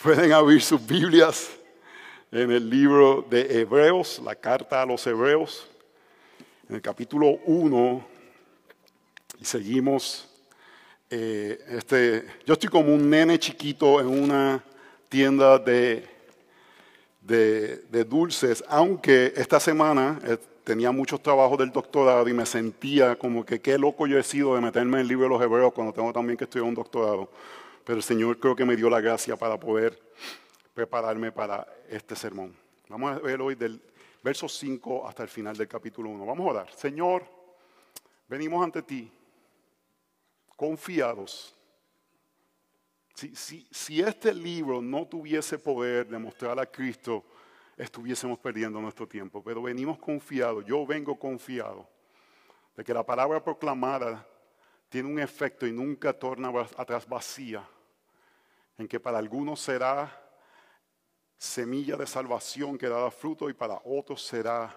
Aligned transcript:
Pueden 0.00 0.30
abrir 0.30 0.62
sus 0.62 0.86
Biblias 0.86 1.50
en 2.30 2.52
el 2.52 2.70
libro 2.70 3.26
de 3.28 3.62
Hebreos, 3.62 4.20
la 4.24 4.36
carta 4.36 4.80
a 4.80 4.86
los 4.86 5.04
Hebreos, 5.04 5.66
en 6.68 6.76
el 6.76 6.80
capítulo 6.80 7.40
1, 7.44 8.06
y 9.40 9.44
seguimos. 9.44 10.28
eh, 11.10 11.58
este, 11.70 12.24
yo 12.46 12.52
estoy 12.52 12.68
como 12.68 12.94
un 12.94 13.10
nene 13.10 13.40
chiquito 13.40 14.00
en 14.00 14.06
una 14.06 14.62
tienda 15.08 15.58
de, 15.58 16.08
de, 17.20 18.04
dulces, 18.04 18.62
aunque 18.68 19.32
esta 19.34 19.58
semana 19.58 20.20
eh, 20.24 20.36
tenía 20.62 20.92
muchos 20.92 21.20
trabajos 21.20 21.58
del 21.58 21.72
doctorado 21.72 22.28
y 22.28 22.32
me 22.32 22.46
sentía 22.46 23.16
como 23.16 23.44
que 23.44 23.60
qué 23.60 23.76
loco 23.76 24.06
yo 24.06 24.16
he 24.16 24.22
sido 24.22 24.54
de 24.54 24.60
meterme 24.60 24.98
en 24.98 25.00
el 25.00 25.08
libro 25.08 25.24
de 25.24 25.30
los 25.30 25.42
Hebreos 25.42 25.72
cuando 25.72 25.92
tengo 25.92 26.12
también 26.12 26.36
que 26.36 26.44
estudiar 26.44 26.68
un 26.68 26.76
doctorado 26.76 27.28
pero 27.88 27.96
el 27.96 28.02
Señor 28.02 28.38
creo 28.38 28.54
que 28.54 28.66
me 28.66 28.76
dio 28.76 28.90
la 28.90 29.00
gracia 29.00 29.34
para 29.34 29.58
poder 29.58 29.98
prepararme 30.74 31.32
para 31.32 31.66
este 31.88 32.14
sermón. 32.14 32.54
Vamos 32.86 33.16
a 33.16 33.18
ver 33.18 33.40
hoy 33.40 33.54
del 33.54 33.80
verso 34.22 34.46
5 34.46 35.08
hasta 35.08 35.22
el 35.22 35.30
final 35.30 35.56
del 35.56 35.68
capítulo 35.68 36.10
1. 36.10 36.26
Vamos 36.26 36.46
a 36.46 36.50
orar. 36.50 36.70
Señor, 36.74 37.24
venimos 38.28 38.62
ante 38.62 38.82
ti 38.82 39.10
confiados. 40.54 41.56
Si, 43.14 43.34
si, 43.34 43.66
si 43.70 44.02
este 44.02 44.34
libro 44.34 44.82
no 44.82 45.06
tuviese 45.06 45.58
poder 45.58 46.08
de 46.08 46.18
mostrar 46.18 46.60
a 46.60 46.66
Cristo, 46.66 47.24
estuviésemos 47.74 48.38
perdiendo 48.38 48.82
nuestro 48.82 49.08
tiempo. 49.08 49.42
Pero 49.42 49.62
venimos 49.62 49.96
confiados, 49.96 50.62
yo 50.66 50.84
vengo 50.84 51.18
confiado 51.18 51.88
de 52.76 52.84
que 52.84 52.92
la 52.92 53.06
palabra 53.06 53.42
proclamada 53.42 54.28
tiene 54.90 55.08
un 55.08 55.18
efecto 55.18 55.66
y 55.66 55.72
nunca 55.72 56.12
torna 56.12 56.52
atrás 56.76 57.08
vacía 57.08 57.66
en 58.78 58.86
que 58.86 59.00
para 59.00 59.18
algunos 59.18 59.60
será 59.60 60.24
semilla 61.36 61.96
de 61.96 62.06
salvación 62.06 62.78
que 62.78 62.88
dará 62.88 63.10
fruto 63.10 63.50
y 63.50 63.54
para 63.54 63.80
otros 63.84 64.24
será 64.24 64.74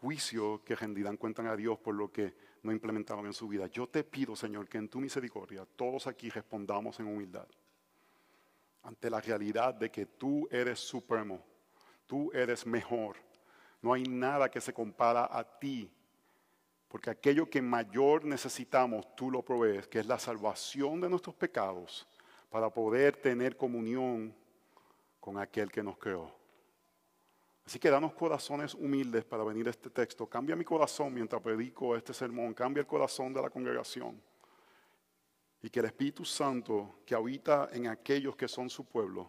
juicio 0.00 0.62
que 0.64 0.74
rendirán 0.74 1.16
cuenta 1.16 1.42
a 1.50 1.56
Dios 1.56 1.78
por 1.78 1.94
lo 1.94 2.10
que 2.10 2.34
no 2.62 2.72
implementaron 2.72 3.26
en 3.26 3.34
su 3.34 3.46
vida. 3.46 3.66
Yo 3.66 3.86
te 3.86 4.02
pido, 4.02 4.34
Señor, 4.34 4.68
que 4.68 4.78
en 4.78 4.88
tu 4.88 4.98
misericordia 5.00 5.66
todos 5.76 6.06
aquí 6.06 6.30
respondamos 6.30 6.98
en 7.00 7.06
humildad 7.06 7.46
ante 8.82 9.08
la 9.08 9.20
realidad 9.20 9.74
de 9.74 9.90
que 9.90 10.06
tú 10.06 10.46
eres 10.50 10.78
supremo, 10.78 11.42
tú 12.06 12.30
eres 12.32 12.66
mejor. 12.66 13.16
No 13.80 13.92
hay 13.92 14.02
nada 14.02 14.50
que 14.50 14.60
se 14.60 14.74
compara 14.74 15.28
a 15.30 15.42
ti, 15.42 15.90
porque 16.88 17.10
aquello 17.10 17.48
que 17.48 17.62
mayor 17.62 18.24
necesitamos, 18.24 19.14
tú 19.16 19.30
lo 19.30 19.42
provees, 19.42 19.88
que 19.88 20.00
es 20.00 20.06
la 20.06 20.18
salvación 20.18 21.00
de 21.00 21.08
nuestros 21.08 21.34
pecados 21.34 22.06
para 22.54 22.70
poder 22.70 23.16
tener 23.16 23.56
comunión 23.56 24.32
con 25.18 25.38
aquel 25.38 25.72
que 25.72 25.82
nos 25.82 25.98
creó. 25.98 26.32
Así 27.66 27.80
que 27.80 27.90
danos 27.90 28.14
corazones 28.14 28.74
humildes 28.74 29.24
para 29.24 29.42
venir 29.42 29.66
a 29.66 29.70
este 29.70 29.90
texto. 29.90 30.28
Cambia 30.28 30.54
mi 30.54 30.64
corazón 30.64 31.12
mientras 31.12 31.42
predico 31.42 31.96
este 31.96 32.14
sermón. 32.14 32.54
Cambia 32.54 32.82
el 32.82 32.86
corazón 32.86 33.34
de 33.34 33.42
la 33.42 33.50
congregación. 33.50 34.22
Y 35.62 35.68
que 35.68 35.80
el 35.80 35.86
Espíritu 35.86 36.24
Santo 36.24 37.00
que 37.04 37.16
habita 37.16 37.70
en 37.72 37.88
aquellos 37.88 38.36
que 38.36 38.46
son 38.46 38.70
su 38.70 38.84
pueblo 38.84 39.28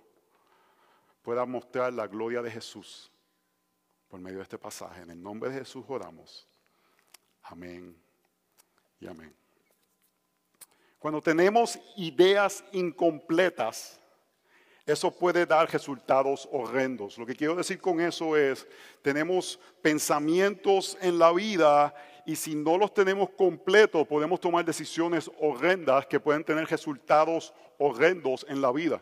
pueda 1.23 1.48
mostrar 1.48 1.94
la 1.94 2.06
gloria 2.06 2.44
de 2.44 2.52
Jesús 2.52 3.12
por 4.08 4.20
medio 4.20 4.38
de 4.38 4.44
este 4.44 4.59
pasaje. 4.59 5.02
En 5.02 5.09
el 5.09 5.23
nombre 5.23 5.50
de 5.50 5.58
Jesús 5.58 5.84
oramos. 5.88 6.48
Amén 7.42 8.00
y 9.00 9.08
amén. 9.08 9.45
Cuando 11.00 11.22
tenemos 11.22 11.80
ideas 11.96 12.64
incompletas, 12.72 14.00
eso 14.86 15.10
puede 15.12 15.46
dar 15.46 15.72
resultados 15.72 16.48
horrendos. 16.52 17.18
Lo 17.18 17.26
que 17.26 17.36
quiero 17.36 17.56
decir 17.56 17.80
con 17.80 18.00
eso 18.00 18.38
es, 18.38 18.68
tenemos 19.02 19.60
pensamientos 19.82 20.98
en 21.02 21.18
la 21.18 21.32
vida 21.32 21.94
y 22.26 22.36
si 22.36 22.56
no 22.56 22.78
los 22.78 22.94
tenemos 22.94 23.30
completos, 23.31 24.08
podemos 24.08 24.40
tomar 24.40 24.64
decisiones 24.64 25.30
horrendas 25.40 26.06
que 26.06 26.19
pueden 26.19 26.44
tener 26.44 26.68
resultados 26.68 27.53
horrendos 27.78 28.46
en 28.48 28.62
la 28.62 28.72
vida. 28.72 29.02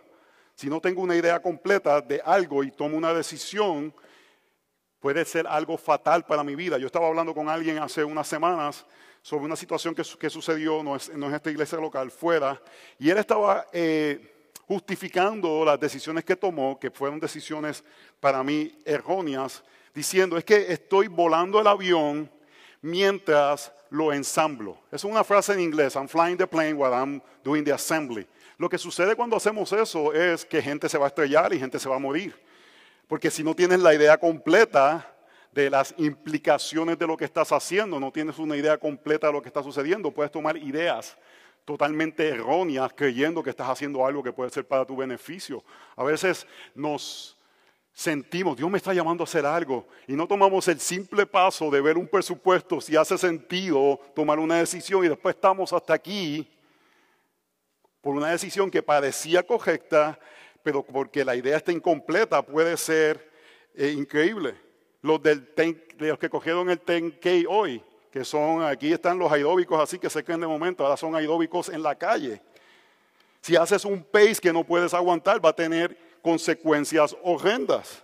Si 0.56 0.70
no 0.70 0.80
tengo 0.80 1.02
una 1.02 1.16
idea 1.16 1.42
completa 1.42 2.00
de 2.00 2.22
algo 2.24 2.64
y 2.64 2.72
tomo 2.72 2.96
una 2.96 3.14
decisión, 3.14 3.94
puede 5.00 5.26
ser 5.26 5.48
algo 5.48 5.78
fatal 5.78 6.26
para 6.26 6.44
mi 6.44 6.56
vida. 6.56 6.78
Yo 6.78 6.86
estaba 6.86 7.08
hablando 7.08 7.34
con 7.34 7.50
alguien 7.50 7.80
hace 7.80 8.04
unas 8.06 8.28
semanas 8.28 8.86
sobre 9.24 9.46
una 9.46 9.56
situación 9.56 9.96
que, 9.96 10.30
sucedió, 10.30 10.84
no 10.84 10.98
es, 10.98 11.10
no 11.16 11.30
es, 11.30 11.34
esta 11.34 11.50
iglesia 11.50 11.80
local, 11.80 12.12
fuera, 12.12 12.62
y 13.00 13.10
él 13.10 13.18
estaba 13.18 13.66
eh, 13.72 14.52
justificando 14.68 15.64
las 15.64 15.80
decisiones 15.80 16.26
que 16.26 16.36
tomó, 16.36 16.78
que 16.78 16.92
fueron 16.92 17.22
decisiones 17.22 17.86
para 18.20 18.44
mí 18.44 18.78
erróneas, 18.84 19.64
diciendo, 19.96 20.38
es 20.38 20.44
que 20.44 20.74
estoy 20.74 21.08
volando 21.08 21.62
el 21.62 21.68
avión 21.68 22.30
mientras 22.82 23.72
lo 23.90 24.12
ensamblo. 24.12 24.78
Es 24.92 25.06
una 25.06 25.24
frase 25.24 25.54
en 25.54 25.62
inglés, 25.62 25.96
I'm 25.96 26.10
flying 26.10 26.38
the 26.38 26.46
plane 26.46 26.74
while 26.74 26.94
I'm 26.94 27.22
doing 27.46 27.64
the 27.64 27.72
assembly. 27.72 28.28
Lo 28.58 28.68
que 28.68 28.78
sucede 28.78 29.16
cuando 29.16 29.38
hacemos 29.38 29.72
eso 29.72 30.12
es 30.12 30.44
que 30.44 30.62
gente 30.62 30.90
se 30.90 30.98
va 30.98 31.06
a 31.06 31.08
estrellar 31.08 31.54
y 31.54 31.60
gente 31.60 31.80
se 31.80 31.88
va 31.88 31.96
a 31.96 32.00
morir. 32.00 32.36
Porque 33.08 33.32
si 33.32 33.42
no 33.42 33.56
tienes 33.56 33.80
la 33.80 33.94
idea 33.94 34.18
completa, 34.18 35.13
de 35.54 35.70
las 35.70 35.94
implicaciones 35.98 36.98
de 36.98 37.06
lo 37.06 37.16
que 37.16 37.26
estás 37.26 37.52
haciendo, 37.52 38.00
no 38.00 38.12
tienes 38.12 38.40
una 38.40 38.58
idea 38.58 38.78
completa 38.78 39.28
de 39.28 39.34
lo 39.34 39.42
que 39.42 39.50
está 39.50 39.62
sucediendo, 39.62 40.12
puedes 40.12 40.32
tomar 40.32 40.58
ideas 40.58 41.18
totalmente 41.64 42.28
erróneas 42.28 42.92
creyendo 42.96 43.44
que 43.44 43.52
estás 43.52 43.70
haciendo 43.70 44.06
algo 44.06 44.24
que 44.24 44.34
puede 44.34 44.50
ser 44.50 44.68
para 44.68 44.86
tu 44.86 44.96
beneficio. 44.96 45.64
A 45.96 46.04
veces 46.04 46.48
nos 46.74 47.38
sentimos, 47.94 48.58
Dios 48.58 48.70
me 48.70 48.78
está 48.78 48.94
llamando 48.94 49.24
a 49.24 49.26
hacer 49.26 49.46
algo 49.46 49.88
y 50.08 50.14
no 50.14 50.28
tomamos 50.28 50.68
el 50.68 50.80
simple 50.80 51.26
paso 51.28 51.70
de 51.70 51.80
ver 51.80 51.98
un 51.98 52.08
presupuesto, 52.08 52.82
si 52.82 52.96
hace 52.96 53.18
sentido 53.18 54.00
tomar 54.16 54.40
una 54.40 54.58
decisión 54.58 55.06
y 55.06 55.08
después 55.08 55.36
estamos 55.36 55.72
hasta 55.72 55.94
aquí 55.94 56.50
por 58.02 58.16
una 58.16 58.30
decisión 58.30 58.72
que 58.72 58.82
parecía 58.82 59.44
correcta, 59.44 60.20
pero 60.64 60.84
porque 60.84 61.24
la 61.24 61.36
idea 61.36 61.58
está 61.58 61.72
incompleta 61.72 62.42
puede 62.42 62.76
ser 62.76 63.32
eh, 63.76 63.94
increíble 63.96 64.73
los, 65.04 65.22
del 65.22 65.48
los 66.00 66.18
que 66.18 66.30
cogieron 66.30 66.70
el 66.70 66.84
10K 66.84 67.46
hoy, 67.48 67.84
que 68.10 68.26
son, 68.26 68.64
aquí 68.64 68.92
están 68.92 69.20
los 69.20 69.32
aeróbicos 69.32 69.80
así 69.80 70.00
que 70.00 70.10
se 70.10 70.24
creen 70.24 70.40
de 70.40 70.48
momento, 70.48 70.84
ahora 70.84 70.98
son 70.98 71.16
aeróbicos 71.16 71.70
en 71.70 71.84
la 71.84 71.94
calle. 71.94 72.42
Si 73.42 73.56
haces 73.56 73.84
un 73.86 74.02
pace 74.04 74.38
que 74.42 74.54
no 74.54 74.64
puedes 74.64 74.94
aguantar, 74.94 75.44
va 75.44 75.50
a 75.50 75.56
tener 75.56 75.98
consecuencias 76.22 77.16
horrendas. 77.22 78.02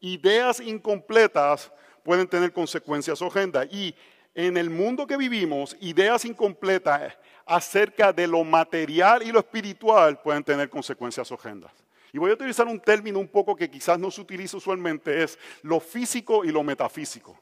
Ideas 0.00 0.60
incompletas 0.60 1.70
pueden 2.04 2.28
tener 2.28 2.52
consecuencias 2.52 3.20
horrendas. 3.20 3.66
Y 3.72 3.94
en 4.32 4.56
el 4.56 4.70
mundo 4.70 5.08
que 5.08 5.16
vivimos, 5.16 5.76
ideas 5.80 6.24
incompletas 6.24 7.14
acerca 7.44 8.12
de 8.12 8.28
lo 8.28 8.44
material 8.44 9.24
y 9.24 9.32
lo 9.32 9.40
espiritual 9.40 10.20
pueden 10.20 10.44
tener 10.44 10.70
consecuencias 10.70 11.30
horrendas. 11.32 11.72
Y 12.12 12.18
voy 12.18 12.30
a 12.30 12.34
utilizar 12.34 12.66
un 12.66 12.80
término 12.80 13.18
un 13.18 13.28
poco 13.28 13.54
que 13.54 13.70
quizás 13.70 13.98
no 13.98 14.10
se 14.10 14.20
utiliza 14.20 14.56
usualmente, 14.56 15.22
es 15.22 15.38
lo 15.62 15.80
físico 15.80 16.44
y 16.44 16.50
lo 16.50 16.62
metafísico. 16.62 17.38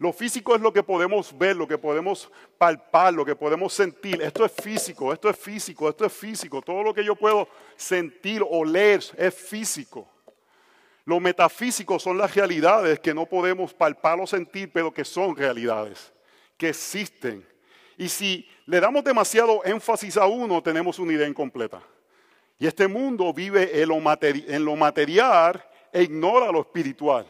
Lo 0.00 0.14
físico 0.14 0.54
es 0.54 0.62
lo 0.62 0.72
que 0.72 0.82
podemos 0.82 1.36
ver, 1.36 1.54
lo 1.56 1.68
que 1.68 1.76
podemos 1.76 2.32
palpar, 2.56 3.12
lo 3.12 3.22
que 3.22 3.36
podemos 3.36 3.74
sentir. 3.74 4.22
Esto 4.22 4.46
es 4.46 4.52
físico, 4.52 5.12
esto 5.12 5.28
es 5.28 5.36
físico, 5.36 5.90
esto 5.90 6.06
es 6.06 6.12
físico. 6.14 6.62
Todo 6.62 6.82
lo 6.82 6.94
que 6.94 7.04
yo 7.04 7.14
puedo 7.14 7.46
sentir 7.76 8.42
o 8.48 8.64
leer 8.64 9.04
es 9.18 9.34
físico. 9.34 10.08
Lo 11.04 11.20
metafísico 11.20 11.98
son 11.98 12.16
las 12.16 12.34
realidades 12.34 12.98
que 13.00 13.12
no 13.12 13.26
podemos 13.26 13.74
palpar 13.74 14.18
o 14.18 14.26
sentir, 14.26 14.72
pero 14.72 14.90
que 14.90 15.04
son 15.04 15.36
realidades, 15.36 16.10
que 16.56 16.70
existen. 16.70 17.46
Y 17.98 18.08
si 18.08 18.48
le 18.64 18.80
damos 18.80 19.04
demasiado 19.04 19.62
énfasis 19.66 20.16
a 20.16 20.24
uno, 20.24 20.62
tenemos 20.62 20.98
una 20.98 21.12
idea 21.12 21.28
incompleta. 21.28 21.82
Y 22.60 22.66
este 22.66 22.86
mundo 22.86 23.32
vive 23.32 23.80
en 23.80 23.88
lo, 23.88 24.76
material 24.76 25.64
e 25.90 26.02
ignora 26.02 26.52
lo 26.52 26.60
espiritual. 26.60 27.26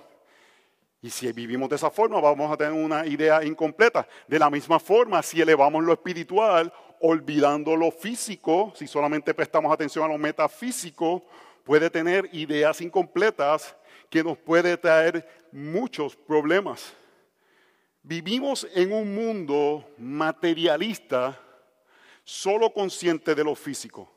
Y 1.00 1.09
si 1.09 1.31
vivimos 1.31 1.71
de 1.71 1.77
esa 1.77 1.88
forma, 1.88 2.21
vamos 2.21 2.50
a 2.50 2.56
tener 2.56 2.73
una 2.73 3.06
idea 3.06 3.44
incompleta. 3.44 4.09
De 4.27 4.41
la 4.41 4.50
misma 4.50 4.81
forma, 4.81 5.23
si 5.23 5.41
elevamos 5.41 5.85
lo 5.85 5.93
espiritual, 5.93 6.73
olvidando 7.00 7.77
lo 7.77 7.93
físico, 7.93 8.73
si 8.75 8.88
solamente 8.88 9.32
prestamos 9.32 9.73
atención 9.73 10.05
a 10.05 10.09
lo 10.09 10.19
metafísico, 10.19 11.25
puede 11.62 11.88
tener 11.91 12.29
ideas 12.33 12.81
incompletas 12.81 13.76
que 14.11 14.25
nos 14.25 14.37
puede 14.37 14.76
traer 14.76 15.25
muchos 15.53 16.17
problemas. 16.17 16.93
Vivimos 18.03 18.67
en 18.75 18.93
un 18.93 19.15
mundo 19.15 19.88
materialista, 19.97 21.41
solo 22.25 22.73
consciente 22.73 23.33
de 23.33 23.44
lo 23.44 23.55
físico. 23.55 24.11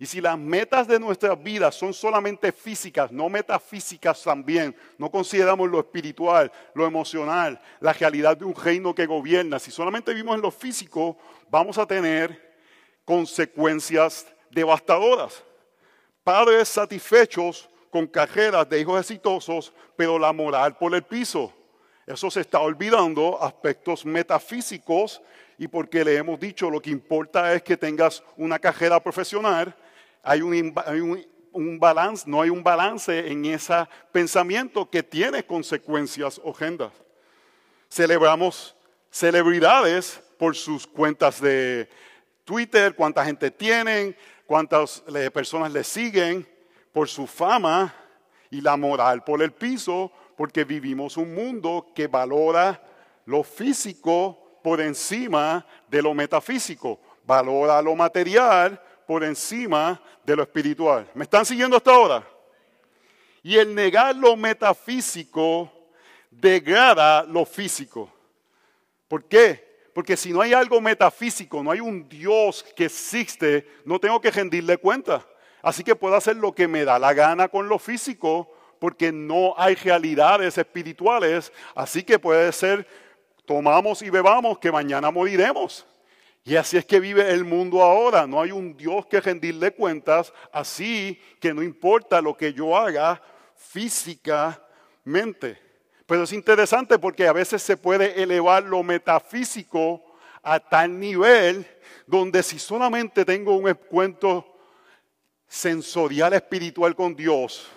Y 0.00 0.06
si 0.06 0.18
las 0.22 0.38
metas 0.38 0.88
de 0.88 0.98
nuestras 0.98 1.40
vidas 1.42 1.74
son 1.74 1.92
solamente 1.92 2.52
físicas, 2.52 3.12
no 3.12 3.28
metafísicas 3.28 4.22
también, 4.22 4.74
no 4.96 5.10
consideramos 5.10 5.68
lo 5.68 5.78
espiritual, 5.78 6.50
lo 6.72 6.86
emocional, 6.86 7.60
la 7.80 7.92
realidad 7.92 8.34
de 8.34 8.46
un 8.46 8.54
reino 8.54 8.94
que 8.94 9.04
gobierna, 9.04 9.58
si 9.58 9.70
solamente 9.70 10.14
vivimos 10.14 10.36
en 10.36 10.40
lo 10.40 10.50
físico, 10.50 11.18
vamos 11.50 11.76
a 11.76 11.84
tener 11.84 12.56
consecuencias 13.04 14.26
devastadoras. 14.50 15.44
padres 16.24 16.70
satisfechos 16.70 17.68
con 17.90 18.06
carreras 18.06 18.66
de 18.70 18.80
hijos 18.80 19.00
exitosos, 19.00 19.70
pero 19.96 20.18
la 20.18 20.32
moral 20.32 20.78
por 20.78 20.94
el 20.94 21.02
piso. 21.02 21.52
Eso 22.06 22.30
se 22.30 22.40
está 22.40 22.60
olvidando 22.60 23.42
aspectos 23.42 24.06
metafísicos 24.06 25.20
y 25.58 25.68
porque 25.68 26.02
le 26.02 26.16
hemos 26.16 26.40
dicho 26.40 26.70
lo 26.70 26.80
que 26.80 26.88
importa 26.88 27.52
es 27.52 27.62
que 27.62 27.76
tengas 27.76 28.22
una 28.38 28.58
carrera 28.58 28.98
profesional, 28.98 29.76
hay 30.22 30.40
un, 30.42 31.78
balance, 31.78 32.28
no 32.28 32.42
hay 32.42 32.50
un 32.50 32.62
balance 32.62 33.30
en 33.30 33.44
ese 33.46 33.86
pensamiento 34.12 34.88
que 34.88 35.02
tiene 35.02 35.44
consecuencias 35.44 36.40
horrendas. 36.44 36.92
Celebramos 37.88 38.76
celebridades 39.10 40.20
por 40.38 40.54
sus 40.54 40.86
cuentas 40.86 41.40
de 41.40 41.88
Twitter, 42.44 42.94
cuánta 42.94 43.24
gente 43.24 43.50
tienen, 43.50 44.16
cuántas 44.46 45.02
personas 45.32 45.72
le 45.72 45.84
siguen, 45.84 46.46
por 46.92 47.08
su 47.08 47.26
fama 47.26 47.94
y 48.50 48.60
la 48.60 48.76
moral 48.76 49.22
por 49.22 49.42
el 49.42 49.52
piso, 49.52 50.10
porque 50.36 50.64
vivimos 50.64 51.16
un 51.16 51.34
mundo 51.34 51.86
que 51.94 52.06
valora 52.06 52.82
lo 53.26 53.42
físico 53.42 54.58
por 54.62 54.80
encima 54.80 55.64
de 55.88 56.02
lo 56.02 56.14
metafísico, 56.14 57.00
valora 57.24 57.80
lo 57.80 57.94
material 57.94 58.80
por 59.10 59.24
encima 59.24 60.00
de 60.22 60.36
lo 60.36 60.44
espiritual. 60.44 61.04
¿Me 61.14 61.24
están 61.24 61.44
siguiendo 61.44 61.76
hasta 61.76 61.90
ahora? 61.90 62.24
Y 63.42 63.56
el 63.56 63.74
negar 63.74 64.14
lo 64.14 64.36
metafísico 64.36 65.68
degrada 66.30 67.24
lo 67.24 67.44
físico. 67.44 68.08
¿Por 69.08 69.24
qué? 69.24 69.88
Porque 69.92 70.16
si 70.16 70.32
no 70.32 70.40
hay 70.40 70.52
algo 70.52 70.80
metafísico, 70.80 71.60
no 71.60 71.72
hay 71.72 71.80
un 71.80 72.08
Dios 72.08 72.64
que 72.76 72.84
existe, 72.84 73.66
no 73.84 73.98
tengo 73.98 74.20
que 74.20 74.30
rendirle 74.30 74.76
cuenta. 74.76 75.26
Así 75.60 75.82
que 75.82 75.96
puedo 75.96 76.14
hacer 76.14 76.36
lo 76.36 76.54
que 76.54 76.68
me 76.68 76.84
da 76.84 76.96
la 76.96 77.12
gana 77.12 77.48
con 77.48 77.68
lo 77.68 77.80
físico, 77.80 78.48
porque 78.78 79.10
no 79.10 79.54
hay 79.56 79.74
realidades 79.74 80.56
espirituales. 80.56 81.52
Así 81.74 82.04
que 82.04 82.20
puede 82.20 82.52
ser, 82.52 82.86
tomamos 83.44 84.02
y 84.02 84.10
bebamos, 84.10 84.60
que 84.60 84.70
mañana 84.70 85.10
moriremos. 85.10 85.84
Y 86.44 86.56
así 86.56 86.76
es 86.76 86.84
que 86.86 87.00
vive 87.00 87.30
el 87.30 87.44
mundo 87.44 87.82
ahora. 87.82 88.26
No 88.26 88.40
hay 88.40 88.52
un 88.52 88.76
Dios 88.76 89.06
que 89.06 89.20
rendirle 89.20 89.72
cuentas, 89.72 90.32
así 90.52 91.20
que 91.40 91.54
no 91.54 91.62
importa 91.62 92.20
lo 92.20 92.36
que 92.36 92.52
yo 92.52 92.76
haga 92.76 93.22
físicamente. 93.56 95.58
Pero 96.06 96.24
es 96.24 96.32
interesante 96.32 96.98
porque 96.98 97.28
a 97.28 97.32
veces 97.32 97.62
se 97.62 97.76
puede 97.76 98.20
elevar 98.22 98.64
lo 98.64 98.82
metafísico 98.82 100.04
a 100.42 100.58
tal 100.58 100.98
nivel 100.98 101.64
donde 102.06 102.42
si 102.42 102.58
solamente 102.58 103.24
tengo 103.24 103.56
un 103.56 103.72
cuento 103.74 104.44
sensorial 105.46 106.32
espiritual 106.32 106.96
con 106.96 107.14
Dios 107.14 107.70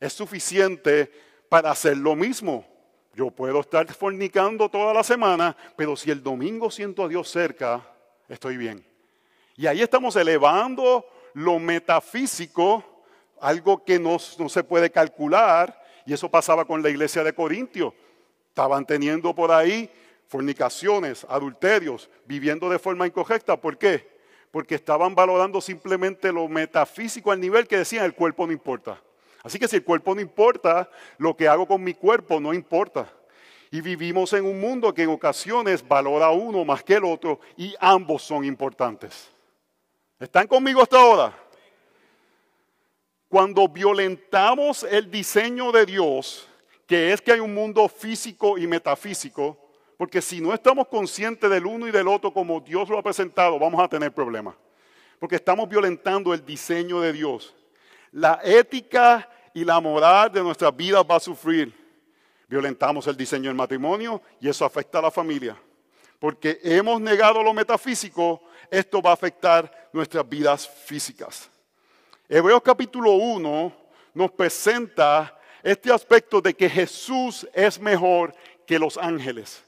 es 0.00 0.12
suficiente 0.12 1.10
para 1.48 1.70
hacer 1.70 1.96
lo 1.96 2.14
mismo. 2.14 2.66
Yo 3.14 3.30
puedo 3.30 3.60
estar 3.60 3.92
fornicando 3.92 4.68
toda 4.68 4.92
la 4.92 5.04
semana, 5.04 5.56
pero 5.76 5.96
si 5.96 6.10
el 6.10 6.22
domingo 6.22 6.70
siento 6.70 7.04
a 7.04 7.08
Dios 7.08 7.30
cerca, 7.30 7.86
estoy 8.28 8.56
bien. 8.56 8.84
Y 9.56 9.66
ahí 9.66 9.82
estamos 9.82 10.16
elevando 10.16 11.06
lo 11.34 11.58
metafísico, 11.58 13.04
algo 13.40 13.84
que 13.84 13.98
no, 13.98 14.18
se 14.18 14.64
puede 14.64 14.90
calcular, 14.90 15.80
y 16.06 16.12
eso 16.12 16.28
pasaba 16.28 16.64
con 16.64 16.82
la 16.82 16.90
iglesia 16.90 17.22
de 17.22 17.32
Corintio. 17.32 17.94
Estaban 18.48 18.84
teniendo 18.84 19.34
por 19.34 19.52
ahí 19.52 19.90
fornicaciones, 20.26 21.24
adulterios, 21.28 22.10
viviendo 22.26 22.68
de 22.68 22.78
forma 22.78 23.06
incorrecta. 23.06 23.56
¿Por 23.56 23.78
qué? 23.78 24.14
porque 24.54 24.76
estaban 24.76 25.16
valorando 25.16 25.60
simplemente 25.60 26.32
lo 26.32 26.46
metafísico 26.46 27.32
al 27.32 27.40
nivel 27.40 27.66
que 27.66 27.78
decían 27.78 28.04
el 28.04 28.14
cuerpo 28.14 28.46
no 28.46 28.52
importa. 28.52 29.02
Así 29.44 29.58
que 29.58 29.68
si 29.68 29.76
el 29.76 29.84
cuerpo 29.84 30.14
no 30.14 30.22
importa, 30.22 30.90
lo 31.18 31.36
que 31.36 31.46
hago 31.46 31.68
con 31.68 31.84
mi 31.84 31.92
cuerpo 31.92 32.40
no 32.40 32.54
importa. 32.54 33.12
Y 33.70 33.82
vivimos 33.82 34.32
en 34.32 34.46
un 34.46 34.58
mundo 34.58 34.94
que 34.94 35.02
en 35.02 35.10
ocasiones 35.10 35.86
valora 35.86 36.30
uno 36.30 36.64
más 36.64 36.82
que 36.82 36.94
el 36.94 37.04
otro 37.04 37.38
y 37.56 37.74
ambos 37.78 38.22
son 38.22 38.44
importantes. 38.44 39.30
¿Están 40.18 40.46
conmigo 40.46 40.80
hasta 40.80 40.98
ahora? 40.98 41.38
Cuando 43.28 43.68
violentamos 43.68 44.82
el 44.84 45.10
diseño 45.10 45.70
de 45.72 45.84
Dios, 45.84 46.48
que 46.86 47.12
es 47.12 47.20
que 47.20 47.32
hay 47.32 47.40
un 47.40 47.52
mundo 47.52 47.86
físico 47.88 48.56
y 48.56 48.66
metafísico, 48.66 49.58
porque 49.98 50.22
si 50.22 50.40
no 50.40 50.54
estamos 50.54 50.88
conscientes 50.88 51.50
del 51.50 51.66
uno 51.66 51.86
y 51.86 51.90
del 51.90 52.08
otro 52.08 52.32
como 52.32 52.60
Dios 52.60 52.88
lo 52.88 52.98
ha 52.98 53.02
presentado, 53.02 53.58
vamos 53.58 53.82
a 53.82 53.88
tener 53.88 54.10
problemas. 54.10 54.54
Porque 55.18 55.36
estamos 55.36 55.68
violentando 55.68 56.32
el 56.32 56.46
diseño 56.46 57.00
de 57.00 57.12
Dios. 57.12 57.54
La 58.10 58.40
ética 58.44 59.28
y 59.54 59.64
la 59.64 59.80
moral 59.80 60.32
de 60.32 60.42
nuestras 60.42 60.76
vidas 60.76 61.04
va 61.08 61.16
a 61.16 61.20
sufrir. 61.20 61.72
Violentamos 62.48 63.06
el 63.06 63.16
diseño 63.16 63.48
del 63.48 63.56
matrimonio 63.56 64.20
y 64.40 64.48
eso 64.48 64.64
afecta 64.64 64.98
a 64.98 65.02
la 65.02 65.10
familia. 65.10 65.56
Porque 66.18 66.58
hemos 66.62 67.00
negado 67.00 67.42
lo 67.42 67.54
metafísico, 67.54 68.42
esto 68.70 69.00
va 69.00 69.10
a 69.10 69.14
afectar 69.14 69.88
nuestras 69.92 70.28
vidas 70.28 70.68
físicas. 70.68 71.48
Hebreos 72.28 72.62
capítulo 72.62 73.12
1 73.12 73.72
nos 74.14 74.30
presenta 74.32 75.38
este 75.62 75.92
aspecto 75.92 76.40
de 76.40 76.54
que 76.54 76.68
Jesús 76.68 77.46
es 77.54 77.80
mejor 77.80 78.34
que 78.66 78.78
los 78.78 78.98
ángeles. 78.98 79.62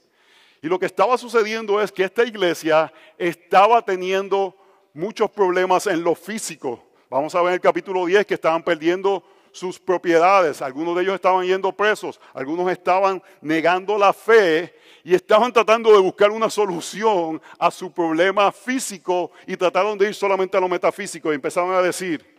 Y 0.61 0.67
lo 0.67 0.77
que 0.77 0.85
estaba 0.85 1.17
sucediendo 1.17 1.81
es 1.81 1.91
que 1.91 2.03
esta 2.03 2.23
iglesia 2.23 2.91
estaba 3.17 3.81
teniendo 3.81 4.55
muchos 4.93 5.29
problemas 5.31 5.87
en 5.87 6.03
lo 6.03 6.13
físico. 6.13 6.83
Vamos 7.09 7.35
a 7.35 7.41
ver 7.41 7.49
en 7.49 7.53
el 7.53 7.61
capítulo 7.61 8.05
10 8.05 8.25
que 8.25 8.33
estaban 8.33 8.63
perdiendo 8.63 9.23
sus 9.51 9.79
propiedades, 9.79 10.61
algunos 10.61 10.95
de 10.95 11.03
ellos 11.03 11.15
estaban 11.15 11.45
yendo 11.45 11.71
presos, 11.71 12.19
algunos 12.33 12.71
estaban 12.71 13.21
negando 13.41 13.97
la 13.97 14.13
fe 14.13 14.75
y 15.03 15.15
estaban 15.15 15.53
tratando 15.53 15.93
de 15.93 15.99
buscar 15.99 16.31
una 16.31 16.49
solución 16.49 17.41
a 17.57 17.71
su 17.71 17.91
problema 17.91 18.51
físico 18.51 19.31
y 19.45 19.55
trataron 19.55 19.97
de 19.97 20.07
ir 20.07 20.13
solamente 20.13 20.57
a 20.57 20.59
lo 20.59 20.67
metafísico 20.67 21.31
y 21.31 21.35
empezaron 21.35 21.73
a 21.73 21.81
decir, 21.81 22.37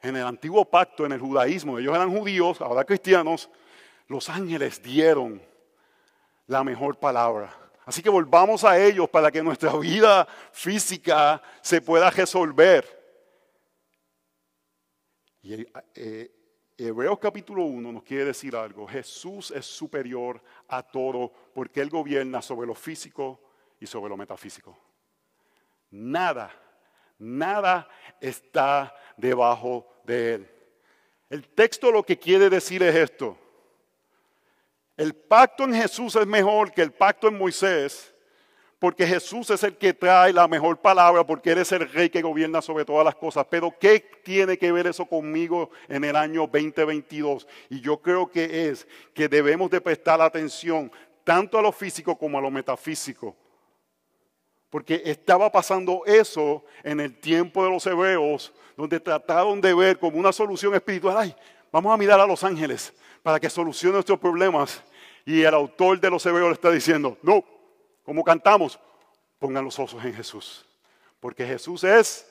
en 0.00 0.16
el 0.16 0.26
antiguo 0.26 0.64
pacto, 0.64 1.06
en 1.06 1.12
el 1.12 1.20
judaísmo, 1.20 1.78
ellos 1.78 1.94
eran 1.94 2.16
judíos, 2.16 2.60
ahora 2.60 2.84
cristianos, 2.84 3.48
los 4.08 4.28
ángeles 4.28 4.82
dieron 4.82 5.40
la 6.46 6.64
mejor 6.64 6.98
palabra. 6.98 7.54
Así 7.84 8.02
que 8.02 8.10
volvamos 8.10 8.64
a 8.64 8.78
ellos 8.78 9.08
para 9.08 9.30
que 9.30 9.42
nuestra 9.42 9.72
vida 9.78 10.26
física 10.52 11.42
se 11.60 11.80
pueda 11.80 12.10
resolver. 12.10 13.01
Y 15.42 15.66
eh, 15.96 16.30
Hebreos 16.78 17.18
capítulo 17.18 17.64
1 17.64 17.92
nos 17.92 18.04
quiere 18.04 18.26
decir 18.26 18.54
algo. 18.54 18.86
Jesús 18.86 19.50
es 19.50 19.66
superior 19.66 20.40
a 20.68 20.82
todo 20.84 21.32
porque 21.52 21.80
Él 21.80 21.90
gobierna 21.90 22.40
sobre 22.40 22.66
lo 22.66 22.74
físico 22.74 23.40
y 23.80 23.86
sobre 23.86 24.08
lo 24.08 24.16
metafísico. 24.16 24.78
Nada, 25.90 26.50
nada 27.18 27.88
está 28.20 28.94
debajo 29.16 30.00
de 30.04 30.34
Él. 30.34 30.50
El 31.28 31.48
texto 31.48 31.90
lo 31.90 32.04
que 32.04 32.18
quiere 32.18 32.48
decir 32.48 32.82
es 32.84 32.94
esto. 32.94 33.36
El 34.96 35.14
pacto 35.14 35.64
en 35.64 35.74
Jesús 35.74 36.14
es 36.14 36.26
mejor 36.26 36.72
que 36.72 36.82
el 36.82 36.92
pacto 36.92 37.26
en 37.26 37.36
Moisés, 37.36 38.11
porque 38.82 39.06
Jesús 39.06 39.48
es 39.50 39.62
el 39.62 39.76
que 39.76 39.94
trae 39.94 40.32
la 40.32 40.48
mejor 40.48 40.76
palabra, 40.76 41.24
porque 41.24 41.52
Él 41.52 41.58
es 41.58 41.70
el 41.70 41.88
rey 41.88 42.10
que 42.10 42.20
gobierna 42.20 42.60
sobre 42.60 42.84
todas 42.84 43.04
las 43.04 43.14
cosas. 43.14 43.46
Pero 43.48 43.72
¿qué 43.78 44.00
tiene 44.24 44.58
que 44.58 44.72
ver 44.72 44.88
eso 44.88 45.06
conmigo 45.06 45.70
en 45.88 46.02
el 46.02 46.16
año 46.16 46.48
2022? 46.52 47.46
Y 47.70 47.80
yo 47.80 47.98
creo 47.98 48.28
que 48.28 48.70
es 48.70 48.88
que 49.14 49.28
debemos 49.28 49.70
de 49.70 49.80
prestar 49.80 50.20
atención 50.20 50.90
tanto 51.22 51.60
a 51.60 51.62
lo 51.62 51.70
físico 51.70 52.18
como 52.18 52.38
a 52.38 52.40
lo 52.40 52.50
metafísico. 52.50 53.36
Porque 54.68 55.00
estaba 55.04 55.52
pasando 55.52 56.02
eso 56.04 56.64
en 56.82 56.98
el 56.98 57.16
tiempo 57.20 57.62
de 57.62 57.70
los 57.70 57.86
hebreos, 57.86 58.52
donde 58.76 58.98
trataron 58.98 59.60
de 59.60 59.74
ver 59.74 59.96
como 59.96 60.18
una 60.18 60.32
solución 60.32 60.74
espiritual, 60.74 61.18
ay, 61.18 61.36
vamos 61.70 61.94
a 61.94 61.96
mirar 61.96 62.18
a 62.18 62.26
los 62.26 62.42
ángeles 62.42 62.92
para 63.22 63.38
que 63.38 63.48
solucione 63.48 63.94
nuestros 63.94 64.18
problemas. 64.18 64.82
Y 65.24 65.42
el 65.42 65.54
autor 65.54 66.00
de 66.00 66.10
los 66.10 66.26
hebreos 66.26 66.48
le 66.48 66.54
está 66.54 66.72
diciendo, 66.72 67.16
no, 67.22 67.44
como 68.04 68.24
cantamos, 68.24 68.78
pongan 69.38 69.64
los 69.64 69.78
ojos 69.78 70.04
en 70.04 70.14
Jesús. 70.14 70.66
Porque 71.20 71.46
Jesús 71.46 71.84
es... 71.84 72.28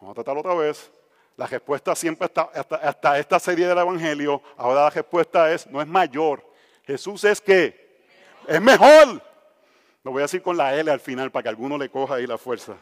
Vamos 0.00 0.12
a 0.12 0.14
tratarlo 0.14 0.40
otra 0.40 0.54
vez. 0.54 0.90
La 1.36 1.46
respuesta 1.46 1.94
siempre 1.94 2.26
está, 2.26 2.42
hasta, 2.82 3.18
esta 3.18 3.38
serie 3.38 3.66
del 3.66 3.78
Evangelio, 3.78 4.40
ahora 4.56 4.82
la 4.82 4.90
respuesta 4.90 5.52
es, 5.52 5.66
no 5.66 5.80
es 5.80 5.86
mayor. 5.86 6.44
Jesús 6.84 7.24
es 7.24 7.40
que 7.40 8.04
es 8.46 8.60
mejor. 8.60 9.20
Lo 10.04 10.12
voy 10.12 10.20
a 10.20 10.24
decir 10.24 10.42
con 10.42 10.56
la 10.56 10.74
L 10.76 10.90
al 10.90 11.00
final 11.00 11.32
para 11.32 11.42
que 11.44 11.48
alguno 11.48 11.76
le 11.76 11.90
coja 11.90 12.16
ahí 12.16 12.26
la 12.26 12.38
fuerza. 12.38 12.76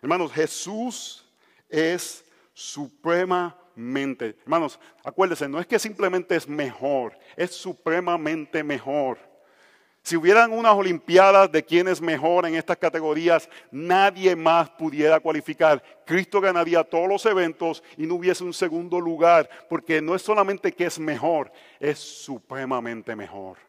Hermanos, 0.00 0.32
Jesús 0.32 1.24
es 1.68 2.24
suprema 2.54 3.56
Hermanos, 3.76 4.80
acuérdense, 5.04 5.48
no 5.48 5.60
es 5.60 5.66
que 5.66 5.78
simplemente 5.78 6.34
es 6.34 6.48
mejor, 6.48 7.12
es 7.36 7.52
supremamente 7.52 8.64
mejor. 8.64 9.18
Si 10.02 10.16
hubieran 10.16 10.52
unas 10.52 10.72
Olimpiadas 10.72 11.50
de 11.50 11.64
quién 11.64 11.88
es 11.88 12.00
mejor 12.00 12.46
en 12.46 12.54
estas 12.54 12.76
categorías, 12.76 13.50
nadie 13.72 14.36
más 14.36 14.70
pudiera 14.70 15.18
cualificar. 15.18 15.82
Cristo 16.06 16.40
ganaría 16.40 16.84
todos 16.84 17.08
los 17.08 17.26
eventos 17.26 17.82
y 17.96 18.06
no 18.06 18.14
hubiese 18.14 18.44
un 18.44 18.54
segundo 18.54 19.00
lugar, 19.00 19.50
porque 19.68 20.00
no 20.00 20.14
es 20.14 20.22
solamente 20.22 20.70
que 20.70 20.86
es 20.86 21.00
mejor, 21.00 21.50
es 21.80 21.98
supremamente 21.98 23.16
mejor. 23.16 23.65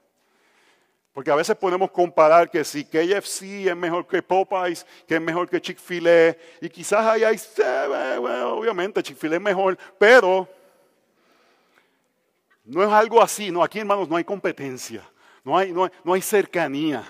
Porque 1.18 1.32
a 1.32 1.36
veces 1.36 1.56
podemos 1.56 1.90
comparar 1.90 2.48
que 2.48 2.64
si 2.64 2.86
KFC 2.86 3.66
es 3.70 3.76
mejor 3.76 4.06
que 4.06 4.22
Popeyes, 4.22 4.86
que 5.08 5.16
es 5.16 5.22
mejor 5.22 5.50
que 5.50 5.60
Chick-fil-A, 5.60 6.38
y 6.62 6.70
quizás 6.70 7.04
ahí 7.08 7.24
hay, 7.24 7.40
obviamente 8.46 9.02
Chick-fil-A 9.02 9.38
es 9.38 9.42
mejor, 9.42 9.76
pero 9.98 10.48
no 12.64 12.84
es 12.84 12.90
algo 12.90 13.20
así, 13.20 13.50
no, 13.50 13.64
aquí 13.64 13.80
hermanos 13.80 14.08
no 14.08 14.16
hay 14.16 14.24
competencia 14.24 15.04
no 15.44 15.58
hay, 15.58 15.72
no 15.72 16.14
hay, 16.14 16.22
cercanía. 16.22 17.04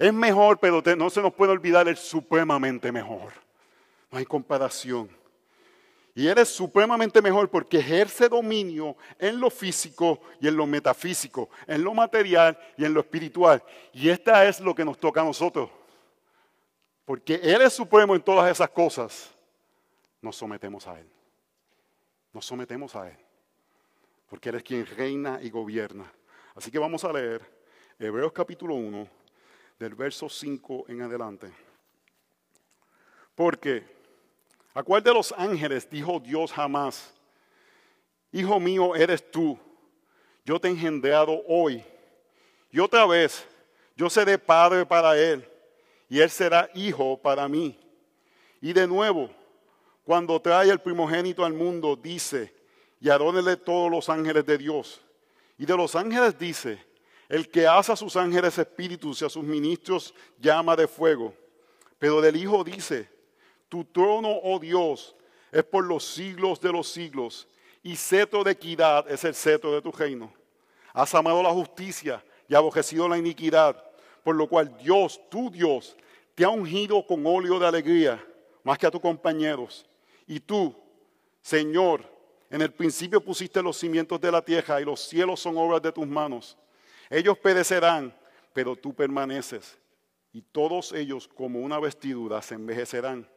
Es 0.00 0.12
mejor, 0.12 0.58
pero 0.58 0.82
no 0.96 1.08
se 1.08 1.22
nos 1.22 1.32
puede 1.32 1.52
olvidar, 1.52 1.86
el 1.86 1.96
supremamente 1.96 2.90
mejor. 2.90 3.34
No 4.10 4.18
hay 4.18 4.26
comparación. 4.26 5.08
Y 6.18 6.26
Él 6.26 6.36
es 6.38 6.48
supremamente 6.48 7.22
mejor 7.22 7.48
porque 7.48 7.78
ejerce 7.78 8.28
dominio 8.28 8.96
en 9.20 9.38
lo 9.38 9.50
físico 9.50 10.20
y 10.40 10.48
en 10.48 10.56
lo 10.56 10.66
metafísico, 10.66 11.48
en 11.64 11.84
lo 11.84 11.94
material 11.94 12.58
y 12.76 12.84
en 12.84 12.92
lo 12.92 12.98
espiritual. 12.98 13.62
Y 13.92 14.08
esta 14.08 14.44
es 14.44 14.58
lo 14.58 14.74
que 14.74 14.84
nos 14.84 14.98
toca 14.98 15.20
a 15.20 15.24
nosotros. 15.24 15.70
Porque 17.04 17.36
Él 17.36 17.62
es 17.62 17.72
supremo 17.72 18.16
en 18.16 18.20
todas 18.20 18.50
esas 18.50 18.68
cosas. 18.70 19.32
Nos 20.20 20.34
sometemos 20.34 20.88
a 20.88 20.98
Él. 20.98 21.08
Nos 22.32 22.44
sometemos 22.44 22.96
a 22.96 23.08
Él. 23.08 23.16
Porque 24.28 24.48
Él 24.48 24.56
es 24.56 24.64
quien 24.64 24.84
reina 24.86 25.38
y 25.40 25.50
gobierna. 25.50 26.12
Así 26.56 26.72
que 26.72 26.80
vamos 26.80 27.04
a 27.04 27.12
leer 27.12 27.48
Hebreos 27.96 28.32
capítulo 28.32 28.74
1, 28.74 29.08
del 29.78 29.94
verso 29.94 30.28
5 30.28 30.86
en 30.88 31.00
adelante. 31.00 31.52
Porque, 33.36 33.97
¿a 34.78 34.82
cuál 34.84 35.02
de 35.02 35.12
los 35.12 35.34
ángeles 35.36 35.90
dijo 35.90 36.20
Dios 36.20 36.52
jamás, 36.52 37.12
Hijo 38.30 38.60
mío 38.60 38.94
eres 38.94 39.28
tú, 39.28 39.58
yo 40.44 40.60
te 40.60 40.68
he 40.68 40.70
engendrado 40.70 41.42
hoy? 41.48 41.82
Y 42.70 42.78
otra 42.78 43.04
vez, 43.04 43.44
yo 43.96 44.08
seré 44.08 44.38
padre 44.38 44.86
para 44.86 45.18
él, 45.18 45.44
y 46.08 46.20
él 46.20 46.30
será 46.30 46.70
hijo 46.74 47.20
para 47.20 47.48
mí. 47.48 47.76
Y 48.60 48.72
de 48.72 48.86
nuevo, 48.86 49.28
cuando 50.04 50.40
trae 50.40 50.70
el 50.70 50.78
primogénito 50.78 51.44
al 51.44 51.54
mundo, 51.54 51.96
dice, 51.96 52.54
y 53.00 53.08
adónele 53.08 53.56
todos 53.56 53.90
los 53.90 54.08
ángeles 54.08 54.46
de 54.46 54.58
Dios. 54.58 55.00
Y 55.58 55.66
de 55.66 55.76
los 55.76 55.96
ángeles 55.96 56.38
dice, 56.38 56.80
el 57.28 57.48
que 57.48 57.66
hace 57.66 57.90
a 57.90 57.96
sus 57.96 58.14
ángeles 58.14 58.56
espíritus 58.56 59.22
y 59.22 59.24
a 59.24 59.28
sus 59.28 59.42
ministros 59.42 60.14
llama 60.38 60.76
de 60.76 60.86
fuego. 60.86 61.34
Pero 61.98 62.20
del 62.20 62.36
Hijo 62.36 62.62
dice, 62.62 63.17
tu 63.68 63.84
trono, 63.84 64.40
oh 64.42 64.58
Dios, 64.58 65.14
es 65.52 65.64
por 65.64 65.84
los 65.84 66.04
siglos 66.04 66.60
de 66.60 66.72
los 66.72 66.88
siglos, 66.88 67.48
y 67.82 67.96
cetro 67.96 68.44
de 68.44 68.52
equidad 68.52 69.10
es 69.10 69.24
el 69.24 69.34
cetro 69.34 69.72
de 69.72 69.82
tu 69.82 69.92
reino. 69.92 70.32
Has 70.92 71.14
amado 71.14 71.42
la 71.42 71.50
justicia 71.50 72.24
y 72.48 72.54
aborrecido 72.54 73.08
la 73.08 73.18
iniquidad, 73.18 73.82
por 74.24 74.34
lo 74.34 74.48
cual 74.48 74.76
Dios, 74.78 75.20
tu 75.30 75.50
Dios, 75.50 75.96
te 76.34 76.44
ha 76.44 76.50
ungido 76.50 77.06
con 77.06 77.26
óleo 77.26 77.58
de 77.58 77.66
alegría, 77.66 78.24
más 78.62 78.78
que 78.78 78.86
a 78.86 78.90
tus 78.90 79.00
compañeros. 79.00 79.86
Y 80.26 80.40
tú, 80.40 80.74
Señor, 81.40 82.04
en 82.50 82.62
el 82.62 82.72
principio 82.72 83.20
pusiste 83.20 83.62
los 83.62 83.76
cimientos 83.76 84.20
de 84.20 84.32
la 84.32 84.42
tierra 84.42 84.80
y 84.80 84.84
los 84.84 85.00
cielos 85.00 85.40
son 85.40 85.56
obras 85.56 85.82
de 85.82 85.92
tus 85.92 86.06
manos. 86.06 86.56
Ellos 87.10 87.38
perecerán, 87.38 88.14
pero 88.52 88.76
tú 88.76 88.94
permaneces. 88.94 89.78
Y 90.32 90.42
todos 90.42 90.92
ellos 90.92 91.28
como 91.28 91.60
una 91.60 91.78
vestidura 91.78 92.40
se 92.42 92.54
envejecerán. 92.54 93.28